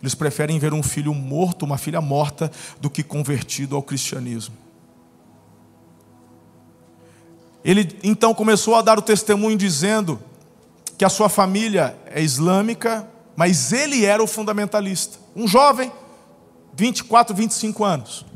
Eles 0.00 0.14
preferem 0.14 0.58
ver 0.58 0.72
um 0.72 0.82
filho 0.82 1.12
morto, 1.12 1.64
uma 1.64 1.78
filha 1.78 2.00
morta, 2.00 2.50
do 2.80 2.88
que 2.88 3.02
convertido 3.02 3.74
ao 3.74 3.82
cristianismo. 3.82 4.54
Ele 7.64 7.98
então 8.02 8.32
começou 8.34 8.74
a 8.76 8.82
dar 8.82 8.98
o 8.98 9.02
testemunho 9.02 9.56
dizendo 9.56 10.20
que 10.96 11.04
a 11.04 11.08
sua 11.08 11.28
família 11.28 11.96
é 12.06 12.20
islâmica, 12.20 13.08
mas 13.36 13.72
ele 13.72 14.04
era 14.04 14.22
o 14.22 14.26
fundamentalista. 14.26 15.18
Um 15.34 15.46
jovem, 15.46 15.92
24, 16.74 17.34
25 17.34 17.84
anos. 17.84 18.26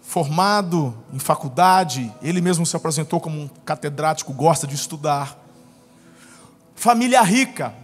formado 0.00 0.96
em 1.12 1.18
faculdade, 1.18 2.14
ele 2.22 2.40
mesmo 2.40 2.64
se 2.64 2.76
apresentou 2.76 3.18
como 3.18 3.40
um 3.40 3.48
catedrático, 3.64 4.32
gosta 4.32 4.64
de 4.66 4.74
estudar. 4.74 5.36
Família 6.76 7.20
rica. 7.22 7.74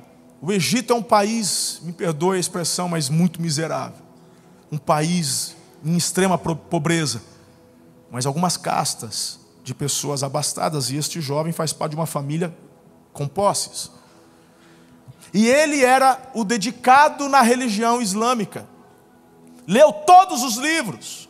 O 0.40 0.52
Egito 0.52 0.92
é 0.92 0.96
um 0.96 1.02
país, 1.02 1.80
me 1.82 1.92
perdoe 1.92 2.36
a 2.36 2.40
expressão, 2.40 2.88
mas 2.88 3.08
muito 3.08 3.42
miserável. 3.42 4.04
Um 4.70 4.78
país 4.78 5.56
em 5.84 5.96
extrema 5.96 6.38
pobreza. 6.38 7.20
Mas 8.10 8.26
algumas 8.26 8.56
castas 8.56 9.39
de 9.62 9.74
pessoas 9.74 10.22
abastadas, 10.22 10.90
e 10.90 10.96
este 10.96 11.20
jovem 11.20 11.52
faz 11.52 11.72
parte 11.72 11.92
de 11.92 11.96
uma 11.96 12.06
família 12.06 12.54
com 13.12 13.26
posses. 13.26 13.90
E 15.32 15.46
ele 15.46 15.84
era 15.84 16.30
o 16.34 16.44
dedicado 16.44 17.28
na 17.28 17.40
religião 17.40 18.02
islâmica. 18.02 18.66
Leu 19.66 19.92
todos 19.92 20.42
os 20.42 20.56
livros. 20.56 21.28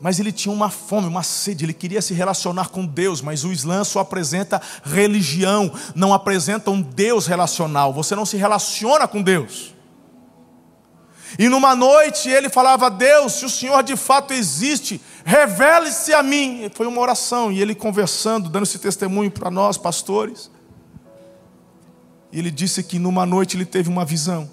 Mas 0.00 0.18
ele 0.20 0.30
tinha 0.30 0.52
uma 0.52 0.70
fome, 0.70 1.06
uma 1.06 1.22
sede, 1.22 1.64
ele 1.64 1.72
queria 1.72 2.02
se 2.02 2.12
relacionar 2.12 2.68
com 2.68 2.84
Deus, 2.84 3.22
mas 3.22 3.44
o 3.44 3.52
Islã 3.52 3.82
só 3.82 4.00
apresenta 4.00 4.60
religião, 4.84 5.72
não 5.94 6.12
apresenta 6.12 6.70
um 6.70 6.82
Deus 6.82 7.26
relacional. 7.26 7.94
Você 7.94 8.14
não 8.14 8.26
se 8.26 8.36
relaciona 8.36 9.08
com 9.08 9.22
Deus. 9.22 9.75
E 11.38 11.48
numa 11.48 11.74
noite 11.74 12.28
ele 12.28 12.48
falava: 12.48 12.90
Deus, 12.90 13.34
se 13.34 13.44
o 13.44 13.50
Senhor 13.50 13.82
de 13.82 13.96
fato 13.96 14.32
existe, 14.32 15.00
revele-se 15.24 16.12
a 16.12 16.22
mim. 16.22 16.70
Foi 16.74 16.86
uma 16.86 17.00
oração, 17.00 17.50
e 17.50 17.60
ele 17.60 17.74
conversando, 17.74 18.48
dando 18.48 18.64
esse 18.64 18.78
testemunho 18.78 19.30
para 19.30 19.50
nós, 19.50 19.76
pastores. 19.76 20.50
E 22.32 22.38
ele 22.38 22.50
disse 22.50 22.82
que 22.82 22.98
numa 22.98 23.26
noite 23.26 23.56
ele 23.56 23.64
teve 23.64 23.88
uma 23.88 24.04
visão. 24.04 24.50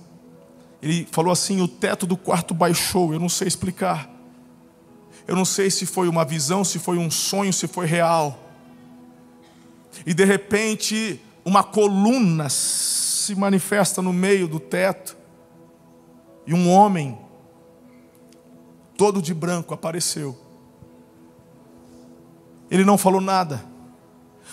Ele 0.81 1.07
falou 1.11 1.31
assim: 1.31 1.61
o 1.61 1.67
teto 1.67 2.05
do 2.05 2.17
quarto 2.17 2.53
baixou, 2.53 3.13
eu 3.13 3.19
não 3.19 3.29
sei 3.29 3.47
explicar. 3.47 4.09
Eu 5.27 5.35
não 5.35 5.45
sei 5.45 5.71
se 5.71 5.85
foi 5.85 6.09
uma 6.09 6.25
visão, 6.25 6.63
se 6.63 6.79
foi 6.79 6.97
um 6.97 7.09
sonho, 7.09 7.53
se 7.53 7.67
foi 7.67 7.85
real. 7.85 8.39
E 10.05 10.13
de 10.13 10.25
repente, 10.25 11.21
uma 11.45 11.63
coluna 11.63 12.49
se 12.49 13.35
manifesta 13.35 14.01
no 14.01 14.11
meio 14.11 14.47
do 14.47 14.59
teto. 14.59 15.15
E 16.45 16.53
um 16.53 16.69
homem, 16.69 17.17
todo 18.97 19.21
de 19.21 19.33
branco, 19.33 19.73
apareceu. 19.73 20.37
Ele 22.69 22.83
não 22.83 22.97
falou 22.97 23.21
nada, 23.21 23.63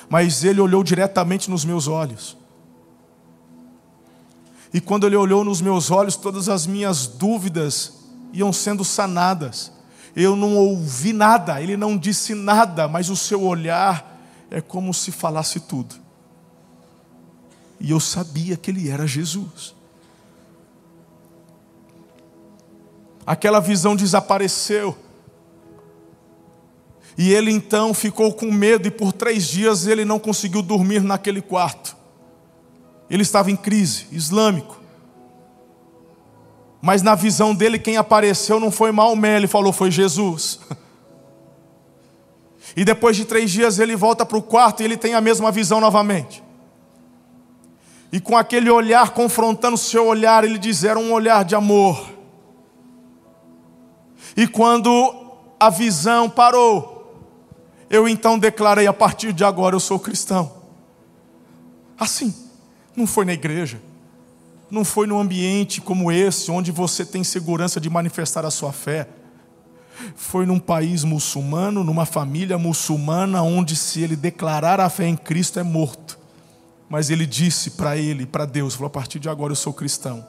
mas 0.08 0.44
ele 0.44 0.60
olhou 0.60 0.84
diretamente 0.84 1.50
nos 1.50 1.64
meus 1.64 1.88
olhos. 1.88 2.36
E 4.72 4.80
quando 4.80 5.06
ele 5.06 5.16
olhou 5.16 5.44
nos 5.44 5.60
meus 5.60 5.90
olhos, 5.90 6.16
todas 6.16 6.48
as 6.48 6.66
minhas 6.66 7.06
dúvidas 7.06 7.94
iam 8.32 8.52
sendo 8.52 8.84
sanadas 8.84 9.72
eu 10.14 10.34
não 10.34 10.56
ouvi 10.56 11.12
nada, 11.12 11.60
ele 11.62 11.76
não 11.76 11.96
disse 11.96 12.34
nada, 12.34 12.88
mas 12.88 13.10
o 13.10 13.16
seu 13.16 13.42
olhar 13.42 14.18
é 14.50 14.60
como 14.60 14.92
se 14.92 15.12
falasse 15.12 15.60
tudo. 15.60 15.94
E 17.78 17.90
eu 17.90 18.00
sabia 18.00 18.56
que 18.56 18.70
ele 18.70 18.88
era 18.88 19.06
Jesus. 19.06 19.74
Aquela 23.26 23.60
visão 23.60 23.94
desapareceu. 23.94 24.96
E 27.16 27.32
ele 27.32 27.50
então 27.50 27.92
ficou 27.92 28.32
com 28.32 28.50
medo, 28.50 28.88
e 28.88 28.90
por 28.90 29.12
três 29.12 29.46
dias 29.46 29.86
ele 29.86 30.04
não 30.04 30.18
conseguiu 30.18 30.62
dormir 30.62 31.02
naquele 31.02 31.42
quarto. 31.42 31.96
Ele 33.08 33.22
estava 33.22 33.50
em 33.50 33.56
crise, 33.56 34.06
islâmico. 34.12 34.80
Mas 36.80 37.02
na 37.02 37.14
visão 37.14 37.54
dele, 37.54 37.78
quem 37.78 37.96
apareceu 37.96 38.58
não 38.58 38.70
foi 38.70 38.90
Maomé, 38.90 39.36
ele 39.36 39.46
falou, 39.46 39.72
foi 39.72 39.90
Jesus. 39.90 40.60
E 42.76 42.84
depois 42.84 43.16
de 43.16 43.24
três 43.24 43.50
dias 43.50 43.80
ele 43.80 43.96
volta 43.96 44.24
para 44.24 44.38
o 44.38 44.42
quarto 44.42 44.80
e 44.80 44.84
ele 44.84 44.96
tem 44.96 45.14
a 45.14 45.20
mesma 45.20 45.50
visão 45.50 45.80
novamente. 45.80 46.42
E 48.12 48.20
com 48.20 48.36
aquele 48.36 48.70
olhar 48.70 49.10
confrontando 49.10 49.74
o 49.74 49.78
seu 49.78 50.06
olhar, 50.06 50.44
ele 50.44 50.58
diz: 50.58 50.84
era 50.84 50.98
um 50.98 51.12
olhar 51.12 51.44
de 51.44 51.54
amor. 51.54 52.08
E 54.36 54.46
quando 54.46 55.14
a 55.58 55.68
visão 55.70 56.28
parou, 56.28 57.00
eu 57.90 58.08
então 58.08 58.38
declarei: 58.38 58.86
a 58.86 58.92
partir 58.92 59.32
de 59.32 59.44
agora 59.44 59.74
eu 59.74 59.80
sou 59.80 59.98
cristão. 59.98 60.52
Assim, 61.98 62.34
não 62.96 63.06
foi 63.06 63.24
na 63.24 63.32
igreja, 63.32 63.80
não 64.70 64.84
foi 64.84 65.06
num 65.06 65.18
ambiente 65.18 65.80
como 65.80 66.10
esse, 66.10 66.50
onde 66.50 66.70
você 66.70 67.04
tem 67.04 67.22
segurança 67.22 67.80
de 67.80 67.90
manifestar 67.90 68.46
a 68.46 68.50
sua 68.50 68.72
fé. 68.72 69.08
Foi 70.16 70.46
num 70.46 70.58
país 70.58 71.04
muçulmano, 71.04 71.84
numa 71.84 72.06
família 72.06 72.56
muçulmana, 72.56 73.42
onde 73.42 73.76
se 73.76 74.00
ele 74.00 74.16
declarar 74.16 74.80
a 74.80 74.88
fé 74.88 75.06
em 75.06 75.16
Cristo 75.16 75.58
é 75.58 75.62
morto. 75.62 76.18
Mas 76.88 77.10
ele 77.10 77.26
disse 77.26 77.72
para 77.72 77.96
ele, 77.98 78.24
para 78.24 78.46
Deus, 78.46 78.74
falou: 78.74 78.86
a 78.86 78.90
partir 78.90 79.18
de 79.18 79.28
agora 79.28 79.52
eu 79.52 79.56
sou 79.56 79.74
cristão. 79.74 80.24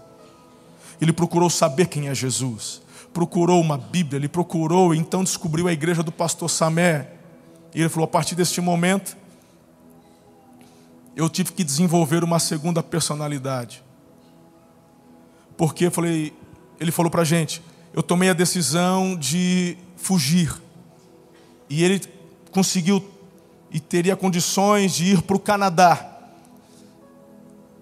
Ele 0.99 1.13
procurou 1.13 1.49
saber 1.49 1.87
quem 1.87 2.09
é 2.09 2.15
Jesus, 2.15 2.81
procurou 3.13 3.59
uma 3.59 3.77
Bíblia, 3.77 4.17
ele 4.17 4.27
procurou, 4.27 4.93
então 4.93 5.23
descobriu 5.23 5.67
a 5.67 5.73
igreja 5.73 6.01
do 6.01 6.11
pastor 6.11 6.49
Samé. 6.49 7.09
E 7.73 7.79
ele 7.79 7.89
falou: 7.89 8.05
a 8.05 8.07
partir 8.07 8.35
deste 8.35 8.61
momento, 8.61 9.17
eu 11.15 11.29
tive 11.29 11.51
que 11.51 11.63
desenvolver 11.63 12.23
uma 12.23 12.39
segunda 12.39 12.81
personalidade. 12.81 13.83
Porque 15.57 15.85
eu 15.85 15.91
falei, 15.91 16.33
ele 16.79 16.91
falou 16.91 17.11
para 17.11 17.21
a 17.21 17.25
gente, 17.25 17.61
eu 17.93 18.01
tomei 18.01 18.29
a 18.29 18.33
decisão 18.33 19.15
de 19.15 19.77
fugir. 19.95 20.53
E 21.69 21.83
ele 21.83 22.01
conseguiu 22.51 23.03
e 23.69 23.79
teria 23.79 24.15
condições 24.15 24.93
de 24.93 25.13
ir 25.13 25.21
para 25.21 25.35
o 25.35 25.39
Canadá. 25.39 26.07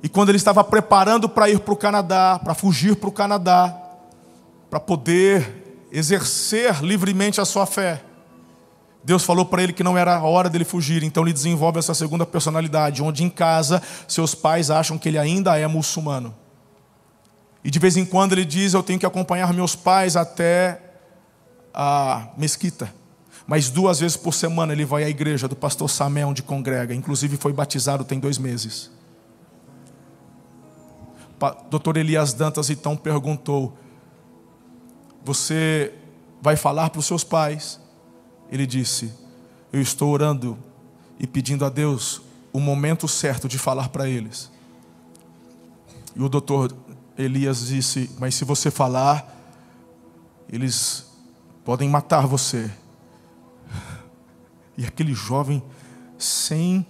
E 0.01 0.07
quando 0.07 0.29
ele 0.29 0.37
estava 0.37 0.63
preparando 0.63 1.27
para 1.27 1.49
ir 1.49 1.59
para 1.59 1.73
o 1.73 1.77
Canadá, 1.77 2.39
para 2.41 2.53
fugir 2.53 2.95
para 2.95 3.09
o 3.09 3.11
Canadá, 3.11 3.88
para 4.69 4.79
poder 4.79 5.87
exercer 5.91 6.83
livremente 6.83 7.41
a 7.41 7.45
sua 7.45 7.65
fé, 7.65 8.03
Deus 9.03 9.23
falou 9.23 9.45
para 9.45 9.63
ele 9.63 9.73
que 9.73 9.83
não 9.83 9.97
era 9.97 10.17
a 10.17 10.23
hora 10.23 10.49
dele 10.49 10.65
fugir, 10.65 11.03
então 11.03 11.23
ele 11.23 11.33
desenvolve 11.33 11.79
essa 11.79 11.93
segunda 11.93 12.25
personalidade, 12.25 13.01
onde 13.01 13.23
em 13.23 13.29
casa 13.29 13.81
seus 14.07 14.35
pais 14.35 14.69
acham 14.69 14.97
que 14.97 15.07
ele 15.07 15.17
ainda 15.17 15.57
é 15.57 15.65
muçulmano. 15.67 16.35
E 17.63 17.71
de 17.71 17.79
vez 17.79 17.97
em 17.97 18.05
quando 18.05 18.33
ele 18.33 18.45
diz: 18.45 18.73
Eu 18.73 18.83
tenho 18.83 18.99
que 18.99 19.05
acompanhar 19.05 19.53
meus 19.53 19.75
pais 19.75 20.15
até 20.15 20.81
a 21.73 22.29
mesquita. 22.37 22.93
Mas 23.47 23.69
duas 23.69 23.99
vezes 23.99 24.15
por 24.15 24.33
semana 24.33 24.73
ele 24.73 24.85
vai 24.85 25.03
à 25.03 25.09
igreja 25.09 25.47
do 25.47 25.55
pastor 25.55 25.89
Samé, 25.89 26.25
onde 26.25 26.43
congrega. 26.43 26.93
Inclusive 26.93 27.35
foi 27.35 27.51
batizado 27.51 28.03
tem 28.03 28.19
dois 28.19 28.37
meses. 28.37 28.91
Doutor 31.69 31.97
Elias 31.97 32.33
Dantas 32.33 32.69
então 32.69 32.95
perguntou: 32.95 33.77
Você 35.23 35.93
vai 36.41 36.55
falar 36.55 36.89
para 36.89 36.99
os 36.99 37.05
seus 37.05 37.23
pais? 37.23 37.79
Ele 38.51 38.65
disse: 38.65 39.13
Eu 39.71 39.81
estou 39.81 40.11
orando 40.11 40.57
e 41.19 41.27
pedindo 41.27 41.65
a 41.65 41.69
Deus 41.69 42.21
o 42.51 42.59
momento 42.59 43.07
certo 43.07 43.47
de 43.47 43.57
falar 43.57 43.89
para 43.89 44.07
eles. 44.07 44.51
E 46.15 46.21
o 46.21 46.29
doutor 46.29 46.75
Elias 47.17 47.67
disse: 47.67 48.09
Mas 48.17 48.35
se 48.35 48.45
você 48.45 48.71
falar, 48.71 49.35
eles 50.47 51.05
podem 51.63 51.89
matar 51.89 52.25
você. 52.25 52.71
E 54.77 54.85
aquele 54.85 55.13
jovem, 55.13 55.61
sem 56.17 56.85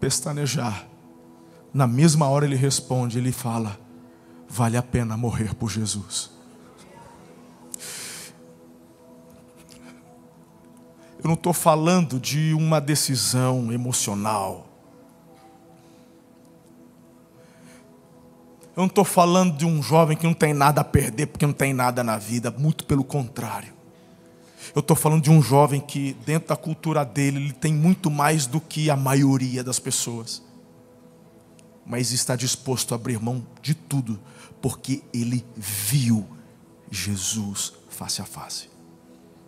pestanejar, 0.00 0.86
na 1.72 1.86
mesma 1.86 2.26
hora 2.28 2.44
ele 2.44 2.56
responde: 2.56 3.18
Ele 3.18 3.32
fala, 3.32 3.78
vale 4.48 4.76
a 4.76 4.82
pena 4.82 5.16
morrer 5.16 5.54
por 5.54 5.70
Jesus. 5.70 6.33
Eu 11.24 11.28
não 11.28 11.34
estou 11.34 11.54
falando 11.54 12.20
de 12.20 12.52
uma 12.52 12.78
decisão 12.82 13.72
emocional. 13.72 14.66
Eu 18.76 18.82
não 18.82 18.86
estou 18.86 19.06
falando 19.06 19.56
de 19.56 19.64
um 19.64 19.82
jovem 19.82 20.18
que 20.18 20.26
não 20.26 20.34
tem 20.34 20.52
nada 20.52 20.82
a 20.82 20.84
perder 20.84 21.28
porque 21.28 21.46
não 21.46 21.54
tem 21.54 21.72
nada 21.72 22.04
na 22.04 22.18
vida, 22.18 22.50
muito 22.50 22.84
pelo 22.84 23.02
contrário. 23.02 23.72
Eu 24.74 24.80
estou 24.80 24.94
falando 24.94 25.22
de 25.22 25.30
um 25.30 25.40
jovem 25.40 25.80
que, 25.80 26.12
dentro 26.26 26.50
da 26.50 26.56
cultura 26.56 27.02
dele, 27.06 27.38
ele 27.38 27.52
tem 27.54 27.72
muito 27.72 28.10
mais 28.10 28.44
do 28.44 28.60
que 28.60 28.90
a 28.90 28.96
maioria 28.96 29.64
das 29.64 29.78
pessoas, 29.78 30.42
mas 31.86 32.12
está 32.12 32.36
disposto 32.36 32.92
a 32.92 32.96
abrir 32.96 33.18
mão 33.18 33.46
de 33.62 33.72
tudo, 33.72 34.20
porque 34.60 35.02
ele 35.10 35.42
viu 35.56 36.26
Jesus 36.90 37.72
face 37.88 38.20
a 38.20 38.26
face. 38.26 38.68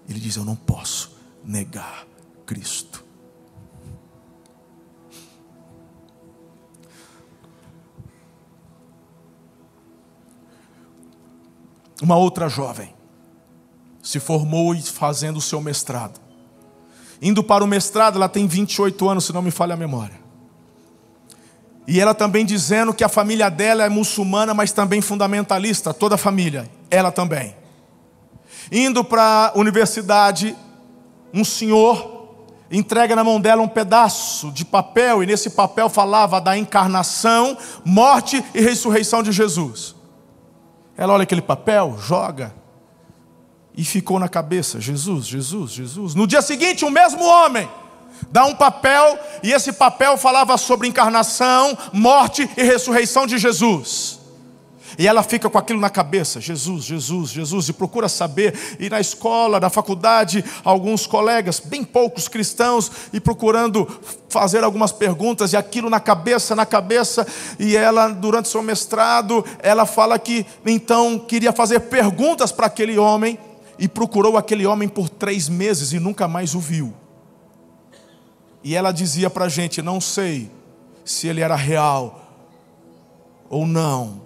Ele 0.08 0.18
diz: 0.18 0.36
Eu 0.36 0.44
não 0.44 0.56
posso 0.56 1.15
negar 1.46 2.06
Cristo. 2.44 3.06
uma 12.02 12.16
outra 12.16 12.48
jovem. 12.48 12.94
se 14.02 14.20
formou 14.20 14.72
fazendo 14.80 15.38
o 15.38 15.40
seu 15.40 15.60
mestrado. 15.60 16.20
Indo 17.20 17.42
para 17.42 17.64
o 17.64 17.66
mestrado, 17.66 18.14
ela 18.14 18.28
tem 18.28 18.46
28 18.46 19.08
anos, 19.08 19.24
se 19.24 19.32
não 19.32 19.42
me 19.42 19.50
falha 19.50 19.74
a 19.74 19.76
memória. 19.76 20.14
E 21.88 21.98
ela 21.98 22.14
também 22.14 22.46
dizendo 22.46 22.94
que 22.94 23.02
a 23.02 23.08
família 23.08 23.50
dela 23.50 23.84
é 23.84 23.88
muçulmana, 23.88 24.54
mas 24.54 24.70
também 24.70 25.00
fundamentalista, 25.00 25.92
toda 25.92 26.14
a 26.14 26.18
família, 26.18 26.70
ela 26.88 27.10
também. 27.10 27.56
Indo 28.70 29.02
para 29.02 29.52
a 29.52 29.58
universidade, 29.58 30.56
um 31.32 31.44
senhor 31.44 32.16
entrega 32.70 33.14
na 33.14 33.22
mão 33.22 33.40
dela 33.40 33.62
um 33.62 33.68
pedaço 33.68 34.50
de 34.50 34.64
papel, 34.64 35.22
e 35.22 35.26
nesse 35.26 35.50
papel 35.50 35.88
falava 35.88 36.40
da 36.40 36.56
encarnação, 36.56 37.56
morte 37.84 38.44
e 38.54 38.60
ressurreição 38.60 39.22
de 39.22 39.32
Jesus. 39.32 39.94
Ela 40.96 41.12
olha 41.12 41.22
aquele 41.22 41.42
papel, 41.42 41.96
joga, 42.00 42.54
e 43.76 43.84
ficou 43.84 44.18
na 44.18 44.28
cabeça: 44.28 44.80
Jesus, 44.80 45.26
Jesus, 45.26 45.70
Jesus. 45.70 46.14
No 46.14 46.26
dia 46.26 46.42
seguinte, 46.42 46.84
o 46.84 46.90
mesmo 46.90 47.24
homem 47.24 47.68
dá 48.30 48.46
um 48.46 48.54
papel, 48.54 49.18
e 49.42 49.52
esse 49.52 49.72
papel 49.72 50.16
falava 50.16 50.56
sobre 50.56 50.88
encarnação, 50.88 51.76
morte 51.92 52.48
e 52.56 52.62
ressurreição 52.62 53.26
de 53.26 53.38
Jesus. 53.38 54.15
E 54.98 55.06
ela 55.06 55.22
fica 55.22 55.50
com 55.50 55.58
aquilo 55.58 55.80
na 55.80 55.90
cabeça: 55.90 56.40
Jesus, 56.40 56.84
Jesus, 56.84 57.30
Jesus, 57.30 57.68
e 57.68 57.72
procura 57.72 58.08
saber. 58.08 58.54
E 58.78 58.88
na 58.88 59.00
escola, 59.00 59.60
na 59.60 59.68
faculdade, 59.68 60.44
alguns 60.64 61.06
colegas, 61.06 61.60
bem 61.60 61.84
poucos 61.84 62.28
cristãos, 62.28 62.90
e 63.12 63.20
procurando 63.20 63.86
fazer 64.28 64.64
algumas 64.64 64.92
perguntas, 64.92 65.52
e 65.52 65.56
aquilo 65.56 65.90
na 65.90 66.00
cabeça, 66.00 66.54
na 66.54 66.64
cabeça. 66.64 67.26
E 67.58 67.76
ela, 67.76 68.08
durante 68.08 68.48
seu 68.48 68.62
mestrado, 68.62 69.44
ela 69.58 69.84
fala 69.84 70.18
que 70.18 70.46
então 70.64 71.18
queria 71.18 71.52
fazer 71.52 71.80
perguntas 71.80 72.50
para 72.50 72.66
aquele 72.66 72.98
homem, 72.98 73.38
e 73.78 73.86
procurou 73.86 74.38
aquele 74.38 74.66
homem 74.66 74.88
por 74.88 75.08
três 75.08 75.48
meses 75.48 75.92
e 75.92 76.00
nunca 76.00 76.26
mais 76.26 76.54
o 76.54 76.60
viu. 76.60 76.94
E 78.64 78.74
ela 78.74 78.92
dizia 78.92 79.28
para 79.28 79.44
a 79.44 79.48
gente: 79.48 79.82
não 79.82 80.00
sei 80.00 80.50
se 81.04 81.28
ele 81.28 81.42
era 81.42 81.54
real 81.54 82.22
ou 83.48 83.66
não 83.66 84.25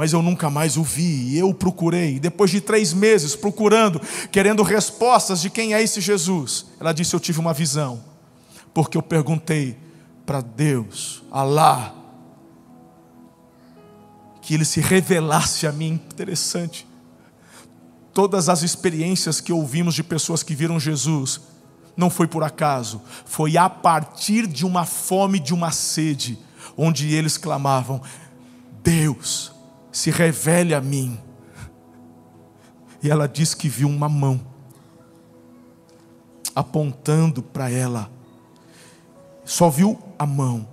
mas 0.00 0.14
eu 0.14 0.22
nunca 0.22 0.48
mais 0.48 0.78
o 0.78 0.82
vi. 0.82 1.34
E 1.34 1.38
eu 1.38 1.52
procurei, 1.52 2.18
depois 2.18 2.50
de 2.50 2.58
três 2.58 2.94
meses 2.94 3.36
procurando, 3.36 4.00
querendo 4.32 4.62
respostas 4.62 5.42
de 5.42 5.50
quem 5.50 5.74
é 5.74 5.82
esse 5.82 6.00
Jesus. 6.00 6.64
Ela 6.80 6.94
disse: 6.94 7.14
Eu 7.14 7.20
tive 7.20 7.38
uma 7.38 7.52
visão, 7.52 8.02
porque 8.72 8.96
eu 8.96 9.02
perguntei 9.02 9.76
para 10.24 10.40
Deus, 10.40 11.22
Alá, 11.30 11.94
que 14.40 14.54
ele 14.54 14.64
se 14.64 14.80
revelasse 14.80 15.66
a 15.66 15.72
mim. 15.72 16.00
Interessante. 16.10 16.88
Todas 18.14 18.48
as 18.48 18.62
experiências 18.62 19.38
que 19.38 19.52
ouvimos 19.52 19.94
de 19.94 20.02
pessoas 20.02 20.42
que 20.42 20.54
viram 20.54 20.80
Jesus, 20.80 21.42
não 21.94 22.08
foi 22.08 22.26
por 22.26 22.42
acaso, 22.42 23.02
foi 23.26 23.58
a 23.58 23.68
partir 23.68 24.46
de 24.46 24.64
uma 24.64 24.86
fome, 24.86 25.38
de 25.38 25.52
uma 25.52 25.70
sede, 25.70 26.38
onde 26.74 27.12
eles 27.12 27.36
clamavam: 27.36 28.00
Deus, 28.82 29.49
se 29.92 30.10
revele 30.10 30.74
a 30.74 30.80
mim. 30.80 31.18
E 33.02 33.10
ela 33.10 33.26
diz 33.26 33.54
que 33.54 33.68
viu 33.68 33.88
uma 33.88 34.08
mão 34.08 34.40
apontando 36.54 37.42
para 37.42 37.70
ela. 37.70 38.10
Só 39.44 39.70
viu 39.70 39.98
a 40.18 40.26
mão. 40.26 40.66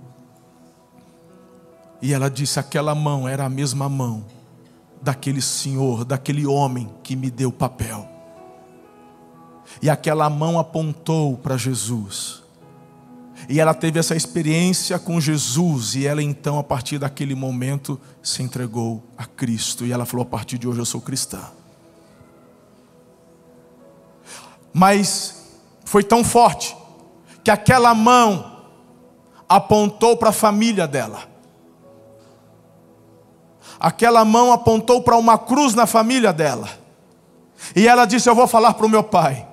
E 2.00 2.12
ela 2.12 2.30
disse: 2.30 2.60
aquela 2.60 2.94
mão 2.94 3.28
era 3.28 3.44
a 3.44 3.48
mesma 3.48 3.88
mão 3.88 4.24
daquele 5.00 5.40
senhor, 5.40 6.04
daquele 6.04 6.46
homem 6.46 6.92
que 7.02 7.16
me 7.16 7.30
deu 7.30 7.50
papel. 7.50 8.08
E 9.80 9.88
aquela 9.88 10.28
mão 10.28 10.58
apontou 10.58 11.36
para 11.36 11.56
Jesus. 11.56 12.42
E 13.48 13.58
ela 13.58 13.72
teve 13.72 13.98
essa 13.98 14.14
experiência 14.14 14.98
com 14.98 15.18
Jesus, 15.18 15.94
e 15.94 16.06
ela 16.06 16.22
então, 16.22 16.58
a 16.58 16.62
partir 16.62 16.98
daquele 16.98 17.34
momento, 17.34 17.98
se 18.22 18.42
entregou 18.42 19.02
a 19.16 19.24
Cristo. 19.24 19.86
E 19.86 19.92
ela 19.92 20.04
falou: 20.04 20.22
a 20.22 20.28
partir 20.28 20.58
de 20.58 20.68
hoje 20.68 20.80
eu 20.80 20.84
sou 20.84 21.00
cristã. 21.00 21.40
Mas 24.70 25.46
foi 25.86 26.04
tão 26.04 26.22
forte 26.22 26.76
que 27.42 27.50
aquela 27.50 27.94
mão 27.94 28.66
apontou 29.48 30.18
para 30.18 30.28
a 30.28 30.32
família 30.32 30.86
dela. 30.86 31.26
Aquela 33.80 34.26
mão 34.26 34.52
apontou 34.52 35.02
para 35.02 35.16
uma 35.16 35.38
cruz 35.38 35.74
na 35.74 35.86
família 35.86 36.34
dela. 36.34 36.68
E 37.74 37.88
ela 37.88 38.04
disse: 38.04 38.28
Eu 38.28 38.34
vou 38.34 38.46
falar 38.46 38.74
para 38.74 38.84
o 38.84 38.90
meu 38.90 39.02
pai. 39.02 39.47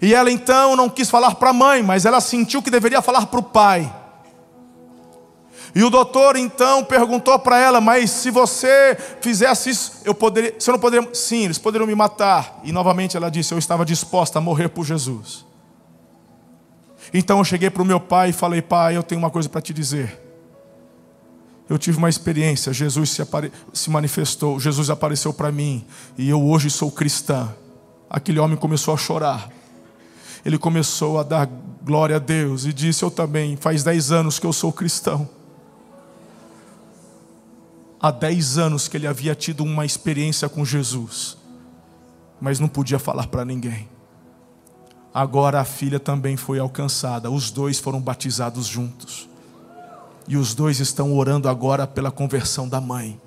E 0.00 0.14
ela 0.14 0.30
então 0.30 0.76
não 0.76 0.88
quis 0.88 1.10
falar 1.10 1.34
para 1.34 1.50
a 1.50 1.52
mãe, 1.52 1.82
mas 1.82 2.04
ela 2.04 2.20
sentiu 2.20 2.62
que 2.62 2.70
deveria 2.70 3.02
falar 3.02 3.26
para 3.26 3.40
o 3.40 3.42
pai. 3.42 3.92
E 5.74 5.82
o 5.84 5.90
doutor 5.90 6.36
então 6.36 6.84
perguntou 6.84 7.38
para 7.38 7.58
ela: 7.58 7.80
Mas 7.80 8.10
se 8.10 8.30
você 8.30 8.96
fizesse 9.20 9.70
isso, 9.70 9.92
eu 10.04 10.14
poderia, 10.14 10.54
você 10.58 10.70
não 10.70 10.78
poderia? 10.78 11.08
Sim, 11.14 11.44
eles 11.44 11.58
poderiam 11.58 11.86
me 11.86 11.94
matar. 11.94 12.60
E 12.64 12.72
novamente 12.72 13.16
ela 13.16 13.30
disse: 13.30 13.52
Eu 13.52 13.58
estava 13.58 13.84
disposta 13.84 14.38
a 14.38 14.42
morrer 14.42 14.68
por 14.68 14.84
Jesus. 14.84 15.44
Então 17.12 17.38
eu 17.38 17.44
cheguei 17.44 17.70
para 17.70 17.82
o 17.82 17.86
meu 17.86 18.00
pai 18.00 18.30
e 18.30 18.32
falei: 18.32 18.62
Pai, 18.62 18.96
eu 18.96 19.02
tenho 19.02 19.20
uma 19.20 19.30
coisa 19.30 19.48
para 19.48 19.60
te 19.60 19.72
dizer. 19.72 20.24
Eu 21.68 21.76
tive 21.76 21.98
uma 21.98 22.08
experiência, 22.08 22.72
Jesus 22.72 23.10
se, 23.10 23.20
apare... 23.20 23.52
se 23.74 23.90
manifestou, 23.90 24.58
Jesus 24.58 24.88
apareceu 24.88 25.34
para 25.34 25.52
mim, 25.52 25.86
e 26.16 26.26
eu 26.26 26.42
hoje 26.42 26.70
sou 26.70 26.90
cristã. 26.90 27.54
Aquele 28.08 28.38
homem 28.38 28.56
começou 28.56 28.94
a 28.94 28.96
chorar 28.96 29.50
ele 30.44 30.58
começou 30.58 31.18
a 31.18 31.22
dar 31.22 31.48
glória 31.84 32.16
a 32.16 32.18
Deus 32.18 32.64
e 32.64 32.72
disse: 32.72 33.02
Eu 33.02 33.10
também, 33.10 33.56
faz 33.56 33.82
dez 33.82 34.12
anos 34.12 34.38
que 34.38 34.46
eu 34.46 34.52
sou 34.52 34.72
cristão. 34.72 35.28
Há 38.00 38.10
dez 38.10 38.58
anos 38.58 38.86
que 38.86 38.96
ele 38.96 39.06
havia 39.06 39.34
tido 39.34 39.64
uma 39.64 39.84
experiência 39.84 40.48
com 40.48 40.64
Jesus, 40.64 41.36
mas 42.40 42.60
não 42.60 42.68
podia 42.68 42.98
falar 42.98 43.26
para 43.26 43.44
ninguém. 43.44 43.88
Agora 45.12 45.60
a 45.60 45.64
filha 45.64 45.98
também 45.98 46.36
foi 46.36 46.60
alcançada, 46.60 47.30
os 47.30 47.50
dois 47.50 47.80
foram 47.80 48.00
batizados 48.00 48.66
juntos. 48.66 49.28
E 50.28 50.36
os 50.36 50.54
dois 50.54 50.78
estão 50.78 51.16
orando 51.16 51.48
agora 51.48 51.86
pela 51.86 52.10
conversão 52.10 52.68
da 52.68 52.80
mãe. 52.80 53.20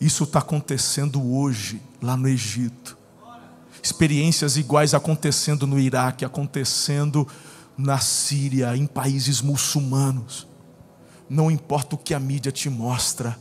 Isso 0.00 0.24
está 0.24 0.38
acontecendo 0.38 1.34
hoje, 1.34 1.82
lá 2.00 2.16
no 2.16 2.28
Egito 2.28 3.01
experiências 3.82 4.56
iguais 4.56 4.94
acontecendo 4.94 5.66
no 5.66 5.78
Iraque, 5.78 6.24
acontecendo 6.24 7.26
na 7.76 7.98
Síria, 7.98 8.76
em 8.76 8.86
países 8.86 9.40
muçulmanos. 9.42 10.46
Não 11.28 11.50
importa 11.50 11.96
o 11.96 11.98
que 11.98 12.14
a 12.14 12.20
mídia 12.20 12.52
te 12.52 12.70
mostra, 12.70 13.36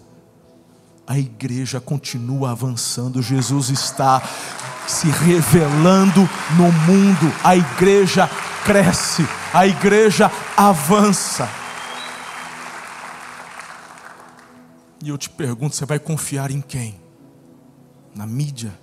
a 1.06 1.20
igreja 1.20 1.80
continua 1.80 2.52
avançando, 2.52 3.22
Jesus 3.22 3.70
está 3.70 4.22
se 4.88 5.08
revelando 5.08 6.22
no 6.58 6.72
mundo, 6.72 7.34
a 7.44 7.56
igreja 7.56 8.30
cresce, 8.66 9.28
a 9.54 9.68
igreja 9.68 10.32
avança. 10.56 11.50
E 15.04 15.10
eu 15.10 15.18
te 15.18 15.30
pergunto: 15.30 15.76
você 15.76 15.86
vai 15.86 16.00
confiar 16.00 16.52
em 16.52 16.62
quem? 16.62 17.00
Na 18.16 18.26
mídia? 18.26 18.81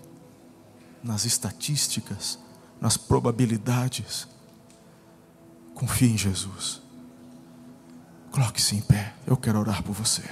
Nas 1.02 1.24
estatísticas, 1.24 2.38
nas 2.80 2.96
probabilidades. 2.96 4.28
Confie 5.74 6.12
em 6.12 6.18
Jesus. 6.18 6.82
Coloque-se 8.30 8.76
em 8.76 8.80
pé. 8.80 9.14
Eu 9.26 9.36
quero 9.36 9.58
orar 9.58 9.82
por 9.82 9.92
você. 9.92 10.22